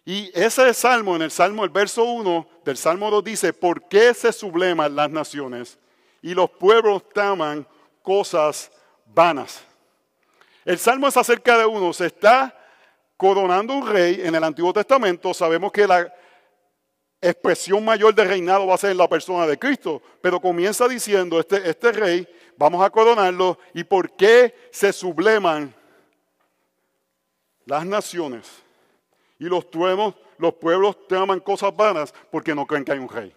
Y 0.05 0.31
ese 0.33 0.73
salmo, 0.73 1.15
en 1.15 1.23
el 1.23 1.31
salmo, 1.31 1.63
el 1.63 1.71
verso 1.71 2.03
1 2.03 2.47
del 2.63 2.77
salmo 2.77 3.09
2 3.09 3.23
dice, 3.23 3.53
¿por 3.53 3.87
qué 3.87 4.13
se 4.13 4.31
subleman 4.31 4.95
las 4.95 5.09
naciones 5.09 5.77
y 6.21 6.33
los 6.33 6.49
pueblos 6.49 7.03
taman 7.09 7.67
cosas 8.01 8.71
vanas? 9.05 9.63
El 10.63 10.77
salmo 10.77 11.07
es 11.07 11.17
acerca 11.17 11.57
de 11.57 11.65
uno, 11.65 11.91
se 11.91 12.05
está 12.05 12.55
coronando 13.17 13.73
un 13.73 13.87
rey 13.87 14.21
en 14.23 14.35
el 14.35 14.43
Antiguo 14.43 14.71
Testamento, 14.71 15.33
sabemos 15.33 15.71
que 15.71 15.87
la, 15.87 16.13
expresión 17.29 17.83
mayor 17.83 18.13
de 18.13 18.23
reinado 18.23 18.67
va 18.67 18.75
a 18.75 18.77
ser 18.77 18.91
en 18.91 18.97
la 18.97 19.09
persona 19.09 19.47
de 19.47 19.57
Cristo. 19.57 20.01
Pero 20.21 20.39
comienza 20.39 20.87
diciendo, 20.87 21.39
este, 21.39 21.69
este 21.69 21.91
rey, 21.91 22.27
vamos 22.57 22.83
a 22.83 22.89
coronarlo. 22.89 23.57
¿Y 23.73 23.83
por 23.83 24.11
qué 24.11 24.53
se 24.71 24.93
subleman 24.93 25.73
las 27.65 27.85
naciones? 27.85 28.63
Y 29.39 29.45
los, 29.45 29.65
los 30.37 30.53
pueblos 30.53 30.97
aman 31.11 31.39
cosas 31.39 31.75
vanas 31.75 32.13
porque 32.31 32.55
no 32.55 32.65
creen 32.65 32.85
que 32.85 32.91
hay 32.91 32.99
un 32.99 33.09
rey. 33.09 33.35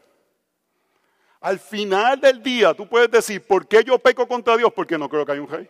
Al 1.41 1.59
final 1.59 2.21
del 2.21 2.43
día 2.43 2.75
tú 2.75 2.89
puedes 2.89 3.11
decir, 3.11 3.47
¿por 3.47 3.67
qué 3.67 3.85
yo 3.85 3.99
peco 3.99 4.27
contra 4.27 4.57
Dios? 4.57 4.73
Porque 4.73 4.99
no 4.99 5.09
creo 5.09 5.25
que 5.25 5.33
hay 5.33 5.39
un 5.39 5.49
rey. 5.49 5.69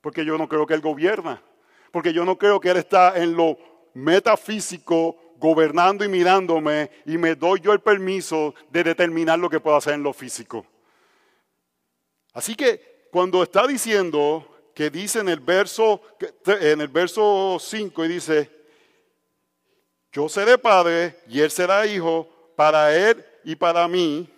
Porque 0.00 0.24
yo 0.24 0.38
no 0.38 0.48
creo 0.48 0.66
que 0.66 0.74
Él 0.74 0.80
gobierna. 0.80 1.42
Porque 1.90 2.12
yo 2.12 2.24
no 2.24 2.36
creo 2.38 2.58
que 2.60 2.70
Él 2.70 2.78
está 2.78 3.16
en 3.16 3.34
lo 3.34 3.58
metafísico 3.94 5.16
gobernando 5.38 6.04
y 6.04 6.08
mirándome 6.08 6.90
y 7.06 7.16
me 7.16 7.34
doy 7.34 7.60
yo 7.60 7.72
el 7.72 7.80
permiso 7.80 8.54
de 8.70 8.84
determinar 8.84 9.38
lo 9.38 9.48
que 9.48 9.60
puedo 9.60 9.76
hacer 9.76 9.94
en 9.94 10.02
lo 10.02 10.12
físico. 10.12 10.66
Así 12.32 12.54
que 12.54 13.08
cuando 13.10 13.42
está 13.42 13.66
diciendo 13.66 14.46
que 14.74 14.90
dice 14.90 15.20
en 15.20 15.28
el 15.28 15.40
verso 15.40 16.02
en 16.46 16.80
el 16.80 16.88
verso 16.88 17.58
5 17.60 18.04
y 18.04 18.08
dice 18.08 18.58
yo 20.12 20.28
seré 20.28 20.58
padre 20.58 21.20
y 21.28 21.40
él 21.40 21.50
será 21.50 21.86
hijo 21.86 22.28
para 22.56 22.94
él 22.96 23.24
y 23.44 23.54
para 23.54 23.86
mí. 23.86 24.28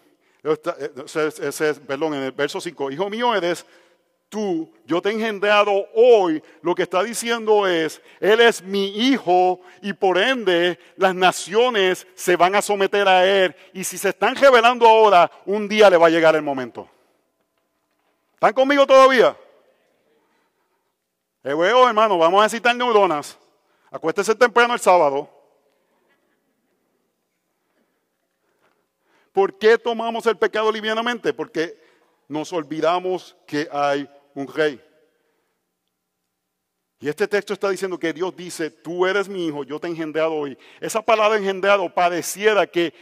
perdón, 1.86 2.14
en 2.14 2.22
el 2.22 2.32
verso 2.32 2.60
5, 2.60 2.90
hijo 2.90 3.08
mío 3.08 3.34
eres, 3.34 3.64
tú, 4.30 4.72
yo 4.86 5.02
te 5.02 5.10
he 5.10 5.12
engendrado 5.12 5.86
hoy, 5.94 6.42
lo 6.62 6.74
que 6.74 6.84
está 6.84 7.02
diciendo 7.02 7.66
es, 7.66 8.00
Él 8.20 8.40
es 8.40 8.62
mi 8.62 8.86
hijo 8.86 9.60
y 9.82 9.92
por 9.92 10.16
ende 10.16 10.78
las 10.96 11.14
naciones 11.14 12.06
se 12.14 12.36
van 12.36 12.54
a 12.54 12.62
someter 12.62 13.06
a 13.06 13.26
Él. 13.26 13.54
Y 13.74 13.84
si 13.84 13.98
se 13.98 14.08
están 14.08 14.36
revelando 14.36 14.88
ahora, 14.88 15.30
un 15.44 15.68
día 15.68 15.90
le 15.90 15.98
va 15.98 16.06
a 16.06 16.10
llegar 16.10 16.34
el 16.34 16.42
momento. 16.42 16.88
¿Están 18.34 18.54
conmigo 18.54 18.86
todavía? 18.86 19.36
Hebreo, 21.42 21.88
hermano, 21.88 22.16
vamos 22.16 22.42
a 22.42 22.48
citar 22.48 22.74
neuronas. 22.74 23.36
Acuéstese 23.90 24.34
temprano 24.34 24.74
el 24.74 24.80
sábado. 24.80 25.28
¿Por 29.32 29.58
qué 29.58 29.76
tomamos 29.76 30.26
el 30.26 30.36
pecado 30.36 30.70
livianamente? 30.70 31.32
Porque 31.32 31.78
nos 32.28 32.52
olvidamos 32.52 33.36
que 33.46 33.68
hay 33.72 34.08
un 34.34 34.46
rey. 34.48 34.80
Y 37.00 37.08
este 37.08 37.26
texto 37.26 37.54
está 37.54 37.70
diciendo 37.70 37.98
que 37.98 38.12
Dios 38.12 38.36
dice, 38.36 38.70
tú 38.70 39.06
eres 39.06 39.28
mi 39.28 39.46
hijo, 39.46 39.64
yo 39.64 39.80
te 39.80 39.86
he 39.86 39.90
engendrado 39.90 40.34
hoy. 40.34 40.58
Esa 40.80 41.00
palabra 41.00 41.38
engendrado 41.38 41.92
pareciera 41.92 42.66
que 42.66 42.92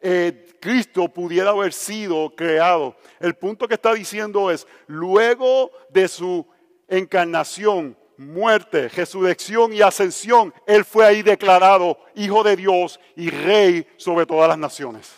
eh, 0.00 0.46
Cristo 0.60 1.08
pudiera 1.08 1.50
haber 1.50 1.72
sido 1.72 2.32
creado. 2.36 2.96
El 3.18 3.34
punto 3.34 3.66
que 3.66 3.74
está 3.74 3.92
diciendo 3.92 4.52
es, 4.52 4.68
luego 4.86 5.72
de 5.88 6.06
su 6.06 6.46
encarnación, 6.86 7.96
muerte, 8.16 8.88
resurrección 8.88 9.72
y 9.72 9.82
ascensión, 9.82 10.54
Él 10.66 10.84
fue 10.84 11.04
ahí 11.04 11.22
declarado 11.22 11.98
Hijo 12.14 12.44
de 12.44 12.54
Dios 12.54 13.00
y 13.16 13.30
Rey 13.30 13.86
sobre 13.96 14.26
todas 14.26 14.48
las 14.48 14.58
naciones. 14.58 15.12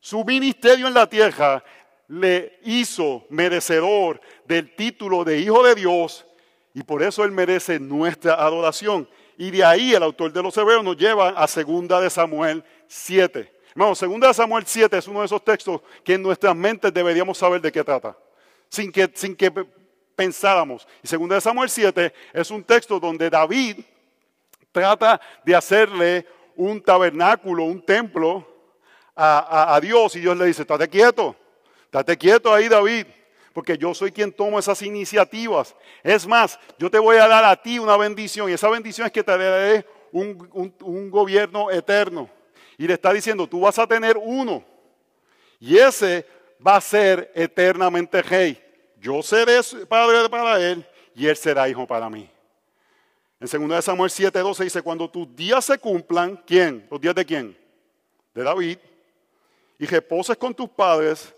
Su 0.00 0.24
ministerio 0.24 0.88
en 0.88 0.94
la 0.94 1.08
tierra 1.08 1.62
le 2.08 2.58
hizo 2.64 3.24
merecedor 3.30 4.20
del 4.44 4.74
título 4.74 5.24
de 5.24 5.38
Hijo 5.38 5.62
de 5.62 5.74
Dios 5.74 6.26
y 6.74 6.82
por 6.82 7.02
eso 7.02 7.24
Él 7.24 7.32
merece 7.32 7.78
nuestra 7.78 8.34
adoración. 8.34 9.08
Y 9.36 9.50
de 9.50 9.64
ahí 9.64 9.94
el 9.94 10.02
autor 10.02 10.32
de 10.32 10.42
los 10.42 10.56
Hebreos 10.56 10.84
nos 10.84 10.96
lleva 10.96 11.30
a 11.30 11.46
segunda 11.46 12.00
de 12.00 12.10
Samuel 12.10 12.64
7. 12.86 13.52
Hermano, 13.70 13.94
segunda 13.94 14.28
de 14.28 14.34
Samuel 14.34 14.64
7 14.66 14.98
es 14.98 15.08
uno 15.08 15.20
de 15.20 15.26
esos 15.26 15.42
textos 15.44 15.80
que 16.04 16.14
en 16.14 16.22
nuestras 16.22 16.54
mentes 16.54 16.92
deberíamos 16.92 17.38
saber 17.38 17.60
de 17.60 17.72
qué 17.72 17.82
trata, 17.82 18.16
sin 18.68 18.92
que, 18.92 19.10
sin 19.14 19.34
que 19.34 19.50
pensáramos. 20.14 20.86
Y 21.02 21.08
segunda 21.08 21.36
de 21.36 21.40
Samuel 21.40 21.70
7 21.70 22.12
es 22.34 22.50
un 22.50 22.62
texto 22.62 23.00
donde 23.00 23.30
David 23.30 23.78
trata 24.70 25.20
de 25.44 25.54
hacerle 25.54 26.26
un 26.54 26.82
tabernáculo, 26.82 27.64
un 27.64 27.84
templo 27.84 28.46
a, 29.16 29.74
a 29.74 29.80
Dios 29.80 30.14
y 30.16 30.20
Dios 30.20 30.36
le 30.36 30.46
dice, 30.46 30.62
estate 30.62 30.88
quieto, 30.88 31.34
Date 31.92 32.16
quieto 32.16 32.52
ahí, 32.52 32.68
David, 32.68 33.06
porque 33.52 33.76
yo 33.76 33.92
soy 33.92 34.10
quien 34.10 34.32
tomo 34.32 34.58
esas 34.58 34.80
iniciativas. 34.80 35.76
Es 36.02 36.26
más, 36.26 36.58
yo 36.78 36.90
te 36.90 36.98
voy 36.98 37.18
a 37.18 37.28
dar 37.28 37.44
a 37.44 37.54
ti 37.54 37.78
una 37.78 37.98
bendición 37.98 38.48
y 38.48 38.54
esa 38.54 38.70
bendición 38.70 39.06
es 39.06 39.12
que 39.12 39.22
te 39.22 39.36
daré 39.36 39.86
un, 40.10 41.10
gobierno 41.10 41.70
eterno. 41.70 42.30
Y 42.78 42.86
le 42.86 42.94
está 42.94 43.12
diciendo, 43.12 43.46
tú 43.46 43.60
vas 43.60 43.78
a 43.78 43.86
tener 43.86 44.16
uno 44.16 44.64
y 45.60 45.76
ese 45.76 46.26
va 46.66 46.76
a 46.76 46.80
ser 46.80 47.30
eternamente 47.34 48.22
rey. 48.22 48.60
yo 48.98 49.22
seré 49.22 49.60
padre 49.86 50.28
para 50.30 50.58
él 50.58 50.84
y 51.14 51.26
él 51.26 51.36
será 51.36 51.68
hijo 51.68 51.86
para 51.86 52.08
mí. 52.08 52.28
En 53.38 53.68
2 53.68 53.84
Samuel 53.84 54.10
7:12 54.10 54.64
dice, 54.64 54.82
cuando 54.82 55.10
tus 55.10 55.36
días 55.36 55.64
se 55.64 55.76
cumplan, 55.76 56.42
¿quién? 56.46 56.86
¿Los 56.90 57.00
días 57.00 57.14
de 57.14 57.26
quién? 57.26 57.58
De 58.32 58.42
David. 58.42 58.78
Y 59.78 59.86
reposes 59.86 60.36
con 60.36 60.54
tus 60.54 60.70
padres, 60.70 61.34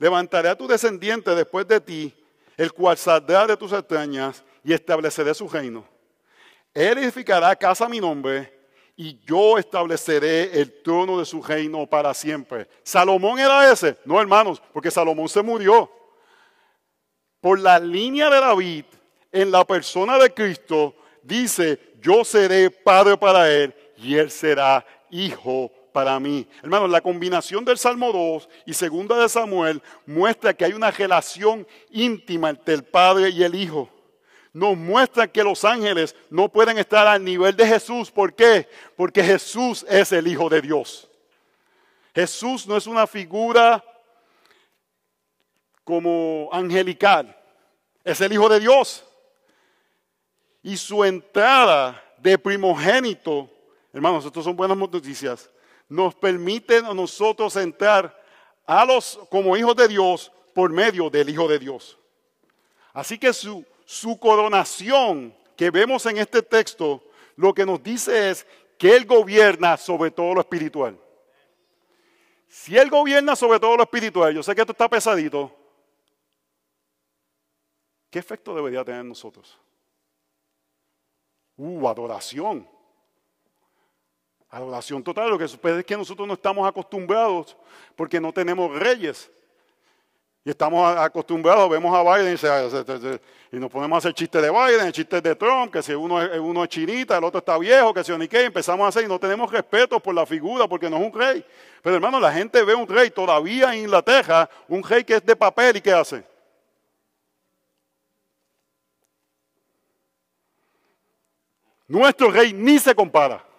levantaré 0.00 0.48
a 0.48 0.56
tu 0.56 0.66
descendiente 0.66 1.32
después 1.34 1.68
de 1.68 1.80
ti, 1.80 2.12
el 2.56 2.72
cual 2.72 2.96
saldrá 2.96 3.46
de 3.46 3.56
tus 3.56 3.72
extrañas 3.72 4.42
y 4.64 4.72
estableceré 4.72 5.32
su 5.34 5.46
reino. 5.46 5.86
Él 6.74 6.98
edificará 6.98 7.54
casa 7.54 7.84
a 7.84 7.88
mi 7.88 8.00
nombre 8.00 8.58
y 8.96 9.20
yo 9.24 9.58
estableceré 9.58 10.58
el 10.58 10.82
trono 10.82 11.18
de 11.18 11.24
su 11.24 11.42
reino 11.42 11.86
para 11.86 12.12
siempre. 12.14 12.66
¿Salomón 12.82 13.38
era 13.38 13.70
ese? 13.70 13.96
No, 14.04 14.20
hermanos, 14.20 14.60
porque 14.72 14.90
Salomón 14.90 15.28
se 15.28 15.42
murió. 15.42 15.90
Por 17.40 17.58
la 17.58 17.78
línea 17.78 18.30
de 18.30 18.40
David, 18.40 18.84
en 19.32 19.50
la 19.50 19.66
persona 19.66 20.18
de 20.18 20.32
Cristo, 20.32 20.94
dice, 21.22 21.78
yo 22.00 22.24
seré 22.24 22.70
padre 22.70 23.16
para 23.16 23.50
él 23.50 23.74
y 23.98 24.16
él 24.16 24.30
será 24.30 24.84
hijo 25.10 25.70
para 25.92 26.18
mí. 26.20 26.46
Hermanos, 26.62 26.90
la 26.90 27.00
combinación 27.00 27.64
del 27.64 27.78
Salmo 27.78 28.12
2 28.12 28.48
y 28.66 28.74
segunda 28.74 29.16
de 29.16 29.28
Samuel 29.28 29.82
muestra 30.06 30.54
que 30.54 30.64
hay 30.64 30.72
una 30.72 30.90
relación 30.90 31.66
íntima 31.90 32.50
entre 32.50 32.74
el 32.74 32.84
Padre 32.84 33.30
y 33.30 33.42
el 33.42 33.54
Hijo 33.54 33.90
nos 34.52 34.76
muestra 34.76 35.28
que 35.28 35.44
los 35.44 35.64
ángeles 35.64 36.14
no 36.28 36.48
pueden 36.48 36.78
estar 36.78 37.06
al 37.06 37.22
nivel 37.22 37.54
de 37.54 37.66
Jesús. 37.66 38.10
¿Por 38.10 38.34
qué? 38.34 38.68
Porque 38.96 39.22
Jesús 39.22 39.84
es 39.88 40.12
el 40.12 40.26
Hijo 40.26 40.48
de 40.48 40.60
Dios. 40.60 41.08
Jesús 42.14 42.66
no 42.66 42.76
es 42.76 42.86
una 42.86 43.06
figura 43.06 43.84
como 45.84 46.48
angelical, 46.52 47.36
es 48.04 48.20
el 48.20 48.32
Hijo 48.32 48.48
de 48.48 48.60
Dios. 48.60 49.04
Y 50.62 50.76
su 50.76 51.04
entrada 51.04 52.02
de 52.18 52.36
primogénito, 52.36 53.48
hermanos, 53.92 54.24
estas 54.24 54.44
son 54.44 54.56
buenas 54.56 54.76
noticias, 54.76 55.48
nos 55.90 56.14
permite 56.14 56.78
a 56.78 56.94
nosotros 56.94 57.54
entrar 57.56 58.18
a 58.64 58.86
los 58.86 59.20
como 59.30 59.54
hijos 59.58 59.76
de 59.76 59.88
Dios 59.88 60.32
por 60.54 60.70
medio 60.70 61.10
del 61.10 61.28
Hijo 61.28 61.46
de 61.46 61.58
Dios. 61.58 61.98
Así 62.94 63.18
que 63.18 63.34
su 63.34 63.66
su 63.90 64.20
coronación 64.20 65.36
que 65.56 65.68
vemos 65.68 66.06
en 66.06 66.18
este 66.18 66.42
texto, 66.42 67.02
lo 67.34 67.52
que 67.52 67.66
nos 67.66 67.82
dice 67.82 68.30
es 68.30 68.46
que 68.78 68.94
Él 68.94 69.04
gobierna 69.04 69.76
sobre 69.76 70.12
todo 70.12 70.32
lo 70.32 70.40
espiritual. 70.40 70.96
Si 72.46 72.78
Él 72.78 72.88
gobierna 72.88 73.34
sobre 73.34 73.58
todo 73.58 73.76
lo 73.76 73.82
espiritual, 73.82 74.32
yo 74.32 74.44
sé 74.44 74.54
que 74.54 74.60
esto 74.60 74.70
está 74.70 74.88
pesadito, 74.88 75.52
¿qué 78.10 78.20
efecto 78.20 78.54
debería 78.54 78.84
tener 78.84 79.00
en 79.00 79.08
nosotros? 79.08 79.58
Uh, 81.56 81.88
adoración. 81.88 82.68
Adoración 84.50 85.02
total. 85.02 85.30
Lo 85.30 85.38
que 85.38 85.46
sucede 85.46 85.80
es 85.80 85.86
que 85.86 85.96
nosotros 85.96 86.26
no 86.26 86.34
estamos 86.34 86.68
acostumbrados 86.68 87.56
porque 87.94 88.20
no 88.20 88.32
tenemos 88.32 88.76
reyes. 88.78 89.30
Y 90.42 90.50
estamos 90.50 90.96
acostumbrados, 90.96 91.68
vemos 91.68 91.94
a 91.94 92.02
Biden 92.02 92.34
y, 93.52 93.56
nos 93.58 93.70
ponemos 93.70 93.96
a 93.96 93.98
hacer 93.98 94.14
chistes 94.14 94.40
de 94.40 94.50
Biden, 94.50 94.90
chistes 94.90 95.22
de 95.22 95.36
Trump, 95.36 95.70
que 95.70 95.82
si 95.82 95.92
uno 95.92 96.22
es, 96.22 96.38
uno 96.38 96.64
es 96.64 96.70
chinita, 96.70 97.18
el 97.18 97.24
otro 97.24 97.40
está 97.40 97.58
viejo, 97.58 97.92
que 97.92 98.02
si 98.02 98.10
ni 98.16 98.26
qué, 98.26 98.44
empezamos 98.44 98.86
a 98.86 98.88
hacer 98.88 99.04
y 99.04 99.06
no 99.06 99.18
tenemos 99.18 99.52
respeto 99.52 100.00
por 100.00 100.14
la 100.14 100.24
figura 100.24 100.66
porque 100.66 100.88
no 100.88 100.96
es 100.96 101.12
un 101.12 101.12
rey. 101.12 101.44
Pero 101.82 101.96
hermano, 101.96 102.18
la 102.18 102.32
gente 102.32 102.64
ve 102.64 102.74
un 102.74 102.88
rey 102.88 103.10
todavía 103.10 103.74
en 103.74 103.80
Inglaterra, 103.80 104.48
un 104.66 104.82
rey 104.82 105.04
que 105.04 105.16
es 105.16 105.26
de 105.26 105.36
papel 105.36 105.76
y 105.76 105.80
¿qué 105.82 105.92
hace? 105.92 106.24
Nuestro 111.86 112.30
rey 112.30 112.54
ni 112.54 112.78
se 112.78 112.94
compara. 112.94 113.49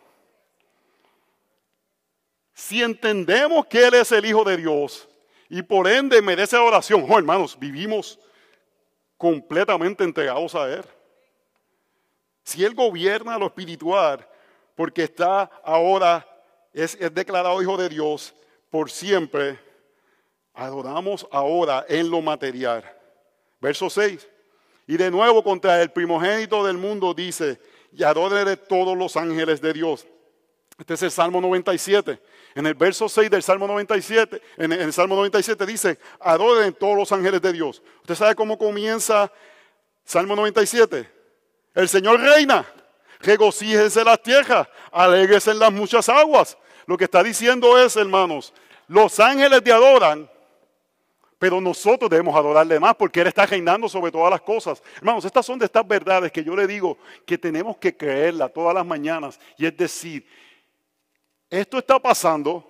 Si 2.53 2.81
entendemos 2.81 3.65
que 3.65 3.85
Él 3.85 3.93
es 3.95 4.11
el 4.11 4.25
Hijo 4.25 4.43
de 4.43 4.57
Dios, 4.57 5.07
y 5.53 5.61
por 5.61 5.85
ende 5.85 6.21
merece 6.21 6.55
oración. 6.55 7.05
Oh, 7.09 7.17
hermanos, 7.17 7.59
vivimos 7.59 8.17
completamente 9.17 10.01
entregados 10.01 10.55
a 10.55 10.73
Él. 10.73 10.85
Si 12.41 12.63
Él 12.63 12.73
gobierna 12.73 13.37
lo 13.37 13.47
espiritual, 13.47 14.25
porque 14.75 15.03
está 15.03 15.51
ahora, 15.61 16.25
es, 16.71 16.95
es 17.01 17.13
declarado 17.13 17.61
Hijo 17.61 17.75
de 17.75 17.89
Dios 17.89 18.33
por 18.69 18.89
siempre, 18.89 19.59
adoramos 20.53 21.27
ahora 21.31 21.85
en 21.89 22.09
lo 22.09 22.21
material. 22.21 22.89
Verso 23.59 23.89
6. 23.89 24.25
Y 24.87 24.95
de 24.95 25.11
nuevo 25.11 25.43
contra 25.43 25.81
el 25.81 25.91
primogénito 25.91 26.65
del 26.65 26.77
mundo 26.77 27.13
dice, 27.13 27.59
y 27.91 28.03
adore 28.03 28.55
todos 28.55 28.97
los 28.97 29.17
ángeles 29.17 29.59
de 29.59 29.73
Dios. 29.73 30.07
Este 30.79 30.93
es 30.93 31.03
el 31.03 31.11
Salmo 31.11 31.41
97. 31.41 32.21
En 32.55 32.65
el 32.65 32.73
verso 32.73 33.07
6 33.07 33.29
del 33.29 33.43
Salmo 33.43 33.67
97, 33.67 34.41
en 34.57 34.71
el 34.73 34.91
Salmo 34.91 35.15
97 35.15 35.65
dice, 35.65 35.99
adoren 36.19 36.73
todos 36.73 36.97
los 36.97 37.11
ángeles 37.11 37.41
de 37.41 37.53
Dios. 37.53 37.81
¿Usted 38.01 38.15
sabe 38.15 38.35
cómo 38.35 38.57
comienza 38.57 39.31
Salmo 40.03 40.35
97? 40.35 41.09
El 41.73 41.87
Señor 41.87 42.19
reina, 42.19 42.65
regocíjese 43.19 44.03
las 44.03 44.21
tierras, 44.21 44.67
alégrese 44.91 45.51
en 45.51 45.59
las 45.59 45.71
muchas 45.71 46.09
aguas. 46.09 46.57
Lo 46.85 46.97
que 46.97 47.05
está 47.05 47.23
diciendo 47.23 47.77
es, 47.79 47.95
hermanos, 47.95 48.53
los 48.87 49.17
ángeles 49.21 49.63
te 49.63 49.71
adoran, 49.71 50.29
pero 51.39 51.61
nosotros 51.61 52.09
debemos 52.09 52.35
adorarle 52.35 52.79
más 52.79 52.93
porque 52.95 53.21
Él 53.21 53.27
está 53.27 53.45
reinando 53.45 53.87
sobre 53.87 54.11
todas 54.11 54.29
las 54.29 54.41
cosas. 54.41 54.83
Hermanos, 54.97 55.23
estas 55.23 55.45
son 55.45 55.57
de 55.57 55.65
estas 55.65 55.87
verdades 55.87 56.31
que 56.31 56.43
yo 56.43 56.55
le 56.55 56.67
digo 56.67 56.97
que 57.25 57.37
tenemos 57.37 57.77
que 57.77 57.95
creerla 57.95 58.49
todas 58.49 58.75
las 58.75 58.85
mañanas. 58.85 59.39
Y 59.57 59.65
es 59.65 59.75
decir, 59.75 60.27
esto 61.51 61.77
está 61.77 61.99
pasando, 61.99 62.65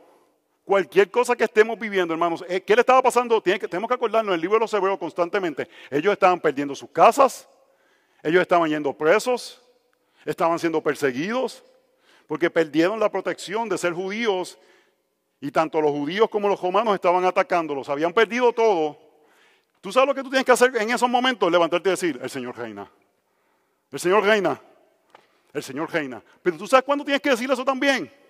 cualquier 0.65 1.11
cosa 1.11 1.35
que 1.35 1.43
estemos 1.43 1.77
viviendo, 1.77 2.15
hermanos, 2.15 2.43
eh, 2.49 2.61
¿qué 2.61 2.75
le 2.75 2.81
estaba 2.81 3.01
pasando? 3.03 3.39
tenemos 3.39 3.87
que 3.87 3.93
acordarnos, 3.93 4.33
el 4.33 4.41
libro 4.41 4.55
de 4.55 4.61
los 4.61 4.73
Hebreos 4.73 4.97
constantemente, 4.97 5.69
ellos 5.91 6.11
estaban 6.11 6.39
perdiendo 6.39 6.73
sus 6.73 6.89
casas, 6.89 7.47
ellos 8.23 8.41
estaban 8.41 8.67
yendo 8.69 8.91
presos, 8.91 9.61
estaban 10.25 10.57
siendo 10.57 10.81
perseguidos, 10.81 11.63
porque 12.25 12.49
perdieron 12.49 12.99
la 12.99 13.11
protección 13.11 13.69
de 13.69 13.77
ser 13.77 13.93
judíos 13.93 14.57
y 15.39 15.51
tanto 15.51 15.79
los 15.79 15.91
judíos 15.91 16.27
como 16.29 16.47
los 16.47 16.59
romanos 16.59 16.95
estaban 16.95 17.23
atacándolos, 17.23 17.87
habían 17.87 18.13
perdido 18.13 18.51
todo. 18.51 18.97
¿Tú 19.79 19.91
sabes 19.91 20.07
lo 20.07 20.15
que 20.15 20.23
tú 20.23 20.29
tienes 20.29 20.45
que 20.45 20.53
hacer 20.53 20.75
en 20.77 20.89
esos 20.89 21.09
momentos? 21.09 21.51
Levantarte 21.51 21.89
y 21.89 21.91
decir, 21.91 22.19
el 22.21 22.29
Señor 22.29 22.57
reina. 22.57 22.89
El 23.91 23.99
Señor 23.99 24.23
reina. 24.23 24.59
El 25.53 25.61
Señor 25.61 25.91
reina. 25.91 26.23
Pero 26.41 26.57
tú 26.57 26.65
sabes 26.65 26.83
cuándo 26.83 27.03
tienes 27.03 27.21
que 27.21 27.29
decir 27.29 27.51
eso 27.51 27.63
también. 27.63 28.20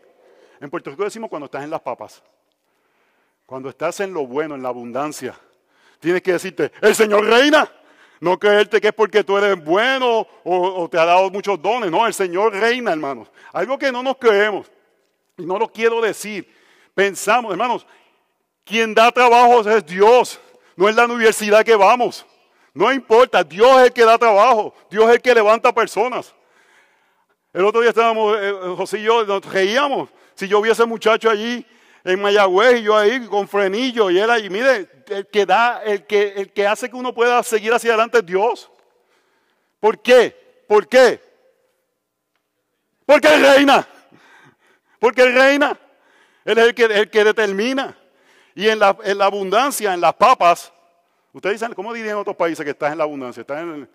En 0.62 0.70
Puerto 0.70 0.92
Rico 0.92 1.04
decimos 1.04 1.28
cuando 1.28 1.46
estás 1.46 1.64
en 1.64 1.72
las 1.72 1.82
papas. 1.82 2.22
Cuando 3.48 3.68
estás 3.68 4.00
en 4.00 4.14
lo 4.14 4.28
bueno, 4.28 4.54
en 4.54 4.62
la 4.62 4.70
abundancia. 4.70 5.36
Tienes 6.00 6.22
que 6.22 6.34
decirte, 6.34 6.72
el 6.82 6.94
Señor 6.96 7.26
reina. 7.26 7.70
No 8.20 8.38
creerte 8.38 8.80
que 8.80 8.90
es 8.90 8.94
porque 8.94 9.24
tú 9.24 9.36
eres 9.36 9.62
bueno 9.64 10.28
o, 10.44 10.88
te 10.88 11.00
ha 11.00 11.06
dado 11.06 11.32
muchos 11.32 11.60
dones. 11.60 11.90
No, 11.90 12.06
el 12.06 12.14
Señor 12.14 12.54
reina, 12.54 12.92
hermanos. 12.92 13.32
Algo 13.52 13.80
que 13.80 13.92
no 13.92 14.04
nos 14.04 14.18
creemos. 14.18 14.72
Y 15.36 15.46
no 15.48 15.58
lo 15.58 15.68
quiero 15.68 16.00
decir. 16.00 16.48
Pensamos, 16.94 17.52
hermanos, 17.52 17.88
quien 18.64 18.94
da 18.94 19.12
trabajo 19.12 19.68
es 19.68 19.86
Dios. 19.88 20.40
No 20.76 20.88
es 20.88 20.96
la 20.96 21.06
universidad 21.06 21.66
que 21.66 21.76
vamos. 21.76 22.24
No 22.76 22.94
importa, 22.94 23.44
Dios 23.44 23.80
es 23.80 23.88
el 23.88 23.94
que 23.94 24.06
da 24.06 24.20
trabajo. 24.20 24.76
Dios 24.92 25.06
es 25.06 25.16
el 25.16 25.22
que 25.22 25.34
levanta 25.34 25.74
personas. 25.74 26.36
El 27.52 27.66
otro 27.66 27.82
día 27.82 27.90
estábamos, 27.90 28.38
eh, 28.40 28.54
José 28.78 29.00
y 29.00 29.04
yo, 29.04 29.26
nos 29.26 29.44
reíamos. 29.44 30.10
Si 30.42 30.48
yo 30.48 30.60
vi 30.60 30.70
a 30.70 30.72
ese 30.72 30.88
muchacho 30.88 31.30
allí 31.30 31.64
en 32.04 32.20
Mayagüez 32.20 32.80
y 32.80 32.82
yo 32.82 32.98
ahí 32.98 33.28
con 33.28 33.48
frenillo 33.48 34.10
y 34.10 34.18
él 34.18 34.28
ahí, 34.28 34.50
mire, 34.50 34.90
el 35.06 35.28
que 35.28 35.46
da, 35.46 35.84
el 35.84 36.08
que, 36.08 36.30
el 36.30 36.52
que 36.52 36.66
hace 36.66 36.90
que 36.90 36.96
uno 36.96 37.14
pueda 37.14 37.44
seguir 37.44 37.72
hacia 37.72 37.92
adelante 37.92 38.18
es 38.18 38.26
Dios. 38.26 38.72
¿Por 39.80 40.02
qué? 40.02 40.66
¿Por 40.68 40.88
qué? 40.88 41.22
Porque 43.06 43.28
Él 43.28 43.44
reina. 43.44 43.88
Porque 44.98 45.22
Él 45.22 45.36
reina. 45.36 45.80
Él 46.44 46.58
es 46.58 46.66
el 46.70 46.74
que, 46.74 46.86
el 46.86 47.12
que 47.12 47.24
determina. 47.24 47.96
Y 48.56 48.68
en 48.68 48.80
la, 48.80 48.98
en 49.04 49.20
la, 49.20 49.26
abundancia, 49.26 49.94
en 49.94 50.02
las 50.02 50.16
papas, 50.16 50.74
ustedes 51.34 51.62
dicen, 51.62 51.76
¿cómo 51.76 51.94
dirían 51.94 52.16
en 52.16 52.22
otros 52.22 52.36
países 52.36 52.66
que 52.66 52.72
estás 52.72 52.92
en 52.92 52.98
la 52.98 53.04
abundancia? 53.04 53.42
Estás 53.42 53.62
en, 53.62 53.88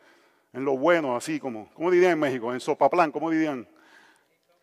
en 0.53 0.65
lo 0.65 0.79
bueno, 0.79 1.17
así 1.17 1.41
como, 1.41 1.69
¿cómo 1.75 1.91
dirían 1.91 2.13
en 2.13 2.21
México? 2.21 2.55
En 2.55 2.61
Sopaplán, 2.61 3.11
¿cómo 3.11 3.31
dirían? 3.31 3.67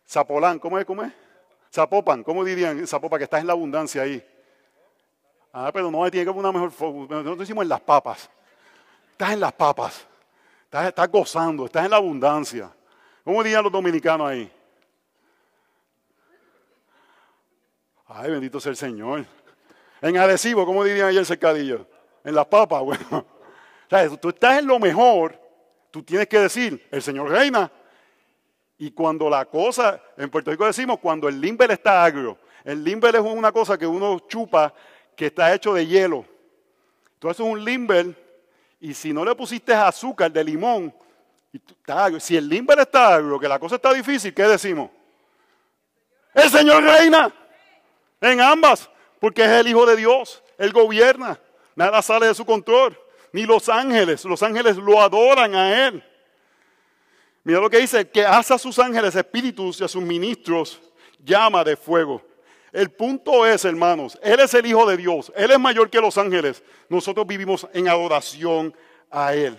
Zapolán, 0.08 0.58
¿cómo 0.58 0.78
es? 0.78 0.86
¿Cómo 0.86 1.02
es? 1.02 1.12
Zapopan, 1.74 2.22
¿cómo 2.22 2.44
dirían 2.44 2.86
Zapopan 2.86 3.18
que 3.18 3.24
estás 3.24 3.40
en 3.40 3.48
la 3.48 3.52
abundancia 3.52 4.02
ahí? 4.02 4.24
Ah, 5.52 5.70
pero 5.72 5.90
no, 5.90 6.08
tiene 6.08 6.24
que 6.24 6.30
haber 6.30 6.38
una 6.38 6.52
mejor 6.52 6.70
Nosotros 7.10 7.38
decimos 7.38 7.62
en 7.62 7.68
las 7.68 7.80
papas. 7.80 8.30
Estás 9.10 9.32
en 9.32 9.40
las 9.40 9.52
papas. 9.52 10.06
Estás, 10.70 11.10
gozando, 11.10 11.66
estás 11.66 11.84
en 11.84 11.90
la 11.90 11.96
abundancia. 11.96 12.70
¿Cómo 13.24 13.42
dirían 13.42 13.64
los 13.64 13.72
dominicanos 13.72 14.28
ahí? 14.28 14.52
Ay, 18.06 18.30
bendito 18.30 18.60
sea 18.60 18.70
el 18.70 18.76
Señor. 18.76 19.26
En 20.00 20.16
adhesivo, 20.16 20.64
¿cómo 20.64 20.84
dirían 20.84 21.08
ahí 21.08 21.16
el 21.16 21.26
cercadillo? 21.26 21.88
En 22.22 22.36
las 22.36 22.46
papas, 22.46 22.82
bueno. 22.84 23.26
sea, 23.90 24.08
tú 24.16 24.28
estás 24.28 24.60
en 24.60 24.68
lo 24.68 24.78
mejor, 24.78 25.36
tú 25.90 26.04
tienes 26.04 26.28
que 26.28 26.38
decir, 26.38 26.86
el 26.92 27.02
Señor 27.02 27.30
reina. 27.30 27.68
Y 28.84 28.90
cuando 28.90 29.30
la 29.30 29.46
cosa, 29.46 29.98
en 30.14 30.28
Puerto 30.28 30.50
Rico 30.50 30.66
decimos, 30.66 30.98
cuando 31.00 31.26
el 31.26 31.40
limber 31.40 31.70
está 31.70 32.04
agrio, 32.04 32.36
el 32.64 32.84
limber 32.84 33.16
es 33.16 33.22
una 33.22 33.50
cosa 33.50 33.78
que 33.78 33.86
uno 33.86 34.18
chupa 34.28 34.74
que 35.16 35.28
está 35.28 35.54
hecho 35.54 35.72
de 35.72 35.86
hielo. 35.86 36.26
Entonces 37.14 37.42
es 37.42 37.50
un 37.50 37.64
limber 37.64 38.14
y 38.78 38.92
si 38.92 39.10
no 39.10 39.24
le 39.24 39.34
pusiste 39.34 39.72
azúcar 39.72 40.30
de 40.30 40.44
limón, 40.44 40.94
si 42.20 42.36
el 42.36 42.46
limber 42.46 42.78
está 42.78 43.14
agrio, 43.14 43.40
que 43.40 43.48
la 43.48 43.58
cosa 43.58 43.76
está 43.76 43.90
difícil, 43.90 44.34
¿qué 44.34 44.42
decimos? 44.42 44.90
El 46.34 46.50
Señor 46.50 46.82
reina 46.82 47.32
en 48.20 48.38
ambas, 48.42 48.90
porque 49.18 49.46
es 49.46 49.50
el 49.50 49.68
Hijo 49.68 49.86
de 49.86 49.96
Dios, 49.96 50.42
Él 50.58 50.74
gobierna, 50.74 51.40
nada 51.74 52.02
sale 52.02 52.26
de 52.26 52.34
su 52.34 52.44
control, 52.44 52.94
ni 53.32 53.46
los 53.46 53.70
ángeles, 53.70 54.26
los 54.26 54.42
ángeles 54.42 54.76
lo 54.76 55.00
adoran 55.00 55.54
a 55.54 55.86
Él. 55.86 56.04
Mira 57.44 57.60
lo 57.60 57.68
que 57.68 57.78
dice, 57.78 58.08
que 58.08 58.24
hace 58.24 58.54
a 58.54 58.58
sus 58.58 58.78
ángeles 58.78 59.14
espíritus 59.14 59.80
y 59.80 59.84
a 59.84 59.88
sus 59.88 60.02
ministros 60.02 60.80
llama 61.22 61.62
de 61.62 61.76
fuego. 61.76 62.22
El 62.72 62.90
punto 62.90 63.46
es, 63.46 63.64
hermanos, 63.64 64.18
Él 64.22 64.40
es 64.40 64.52
el 64.54 64.66
Hijo 64.66 64.86
de 64.86 64.96
Dios, 64.96 65.30
Él 65.36 65.50
es 65.50 65.60
mayor 65.60 65.90
que 65.90 66.00
los 66.00 66.16
ángeles. 66.16 66.62
Nosotros 66.88 67.26
vivimos 67.26 67.68
en 67.72 67.86
adoración 67.86 68.74
a 69.10 69.34
Él. 69.34 69.56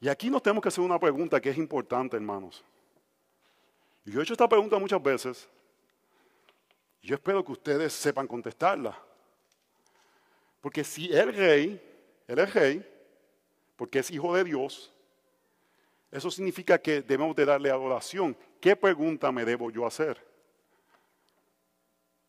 Y 0.00 0.08
aquí 0.08 0.28
nos 0.28 0.42
tenemos 0.42 0.62
que 0.62 0.68
hacer 0.68 0.84
una 0.84 1.00
pregunta 1.00 1.40
que 1.40 1.48
es 1.48 1.56
importante, 1.56 2.14
hermanos. 2.14 2.62
Y 4.04 4.12
yo 4.12 4.20
he 4.20 4.22
hecho 4.22 4.34
esta 4.34 4.48
pregunta 4.48 4.78
muchas 4.78 5.02
veces. 5.02 5.48
Yo 7.02 7.14
espero 7.14 7.42
que 7.42 7.52
ustedes 7.52 7.92
sepan 7.94 8.26
contestarla. 8.26 8.98
Porque 10.60 10.84
si 10.84 11.10
el 11.10 11.34
rey, 11.34 12.22
él 12.28 12.38
es 12.38 12.54
rey, 12.54 12.93
porque 13.76 13.98
es 14.00 14.10
hijo 14.10 14.34
de 14.34 14.44
Dios, 14.44 14.92
eso 16.10 16.30
significa 16.30 16.78
que 16.78 17.02
debemos 17.02 17.34
de 17.34 17.44
darle 17.44 17.70
adoración. 17.70 18.36
¿Qué 18.60 18.76
pregunta 18.76 19.32
me 19.32 19.44
debo 19.44 19.70
yo 19.70 19.84
hacer? 19.84 20.16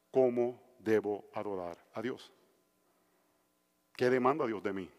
¿Cómo 0.10 0.60
debo 0.80 1.26
adorar 1.34 1.78
a 1.94 2.02
Dios? 2.02 2.32
¿Qué 3.96 4.10
demanda 4.10 4.48
Dios 4.48 4.64
de 4.64 4.74
mí? 4.74 4.90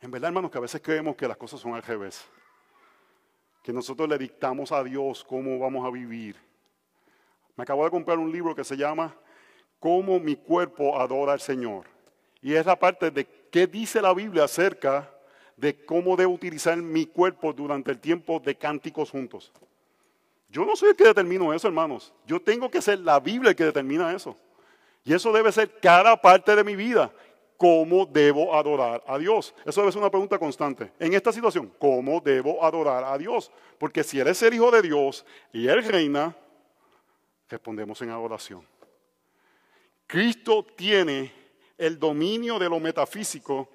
En 0.00 0.10
verdad, 0.10 0.28
hermanos, 0.28 0.50
que 0.50 0.58
a 0.58 0.60
veces 0.60 0.82
creemos 0.82 1.16
que 1.16 1.26
las 1.26 1.38
cosas 1.38 1.58
son 1.60 1.74
al 1.74 1.82
revés. 1.82 2.26
Que 3.62 3.72
nosotros 3.72 4.06
le 4.06 4.18
dictamos 4.18 4.70
a 4.70 4.84
Dios 4.84 5.24
cómo 5.24 5.58
vamos 5.58 5.86
a 5.86 5.90
vivir. 5.90 6.36
Me 7.56 7.62
acabo 7.62 7.84
de 7.84 7.90
comprar 7.90 8.18
un 8.18 8.30
libro 8.30 8.54
que 8.54 8.64
se 8.64 8.76
llama 8.76 9.16
Cómo 9.80 10.20
mi 10.20 10.36
cuerpo 10.36 11.00
adora 11.00 11.32
al 11.32 11.40
Señor. 11.40 11.86
Y 12.42 12.52
es 12.52 12.66
la 12.66 12.78
parte 12.78 13.10
de 13.10 13.24
qué 13.54 13.68
dice 13.68 14.02
la 14.02 14.12
Biblia 14.12 14.42
acerca 14.42 15.08
de 15.56 15.84
cómo 15.84 16.16
debo 16.16 16.32
utilizar 16.32 16.76
mi 16.76 17.06
cuerpo 17.06 17.52
durante 17.52 17.92
el 17.92 18.00
tiempo 18.00 18.40
de 18.40 18.56
cánticos 18.56 19.12
juntos. 19.12 19.52
Yo 20.48 20.64
no 20.64 20.74
soy 20.74 20.88
el 20.88 20.96
que 20.96 21.04
determino 21.04 21.54
eso, 21.54 21.68
hermanos. 21.68 22.12
Yo 22.26 22.42
tengo 22.42 22.68
que 22.68 22.82
ser 22.82 22.98
la 22.98 23.20
Biblia 23.20 23.50
el 23.50 23.56
que 23.56 23.66
determina 23.66 24.12
eso. 24.12 24.36
Y 25.04 25.14
eso 25.14 25.32
debe 25.32 25.52
ser 25.52 25.78
cada 25.78 26.20
parte 26.20 26.56
de 26.56 26.64
mi 26.64 26.74
vida. 26.74 27.12
¿Cómo 27.56 28.06
debo 28.06 28.52
adorar 28.56 29.04
a 29.06 29.18
Dios? 29.18 29.54
Eso 29.64 29.82
debe 29.82 29.92
ser 29.92 30.00
una 30.00 30.10
pregunta 30.10 30.36
constante. 30.36 30.90
En 30.98 31.14
esta 31.14 31.32
situación, 31.32 31.72
¿cómo 31.78 32.20
debo 32.20 32.64
adorar 32.64 33.04
a 33.04 33.16
Dios? 33.16 33.52
Porque 33.78 34.02
si 34.02 34.18
eres 34.18 34.42
el 34.42 34.54
Hijo 34.54 34.72
de 34.72 34.82
Dios 34.82 35.24
y 35.52 35.68
Él 35.68 35.84
reina, 35.84 36.36
respondemos 37.48 38.02
en 38.02 38.10
adoración. 38.10 38.66
Cristo 40.08 40.66
tiene 40.74 41.43
el 41.78 41.98
dominio 41.98 42.58
de 42.58 42.68
lo 42.68 42.80
metafísico. 42.80 43.68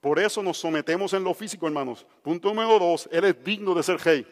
Por 0.00 0.18
eso 0.18 0.42
nos 0.42 0.58
sometemos 0.58 1.12
en 1.12 1.24
lo 1.24 1.34
físico, 1.34 1.66
hermanos. 1.66 2.06
Punto 2.22 2.48
número 2.48 2.78
dos, 2.78 3.08
Él 3.10 3.24
es 3.24 3.44
digno 3.44 3.74
de 3.74 3.82
ser 3.82 3.98
rey. 3.98 4.26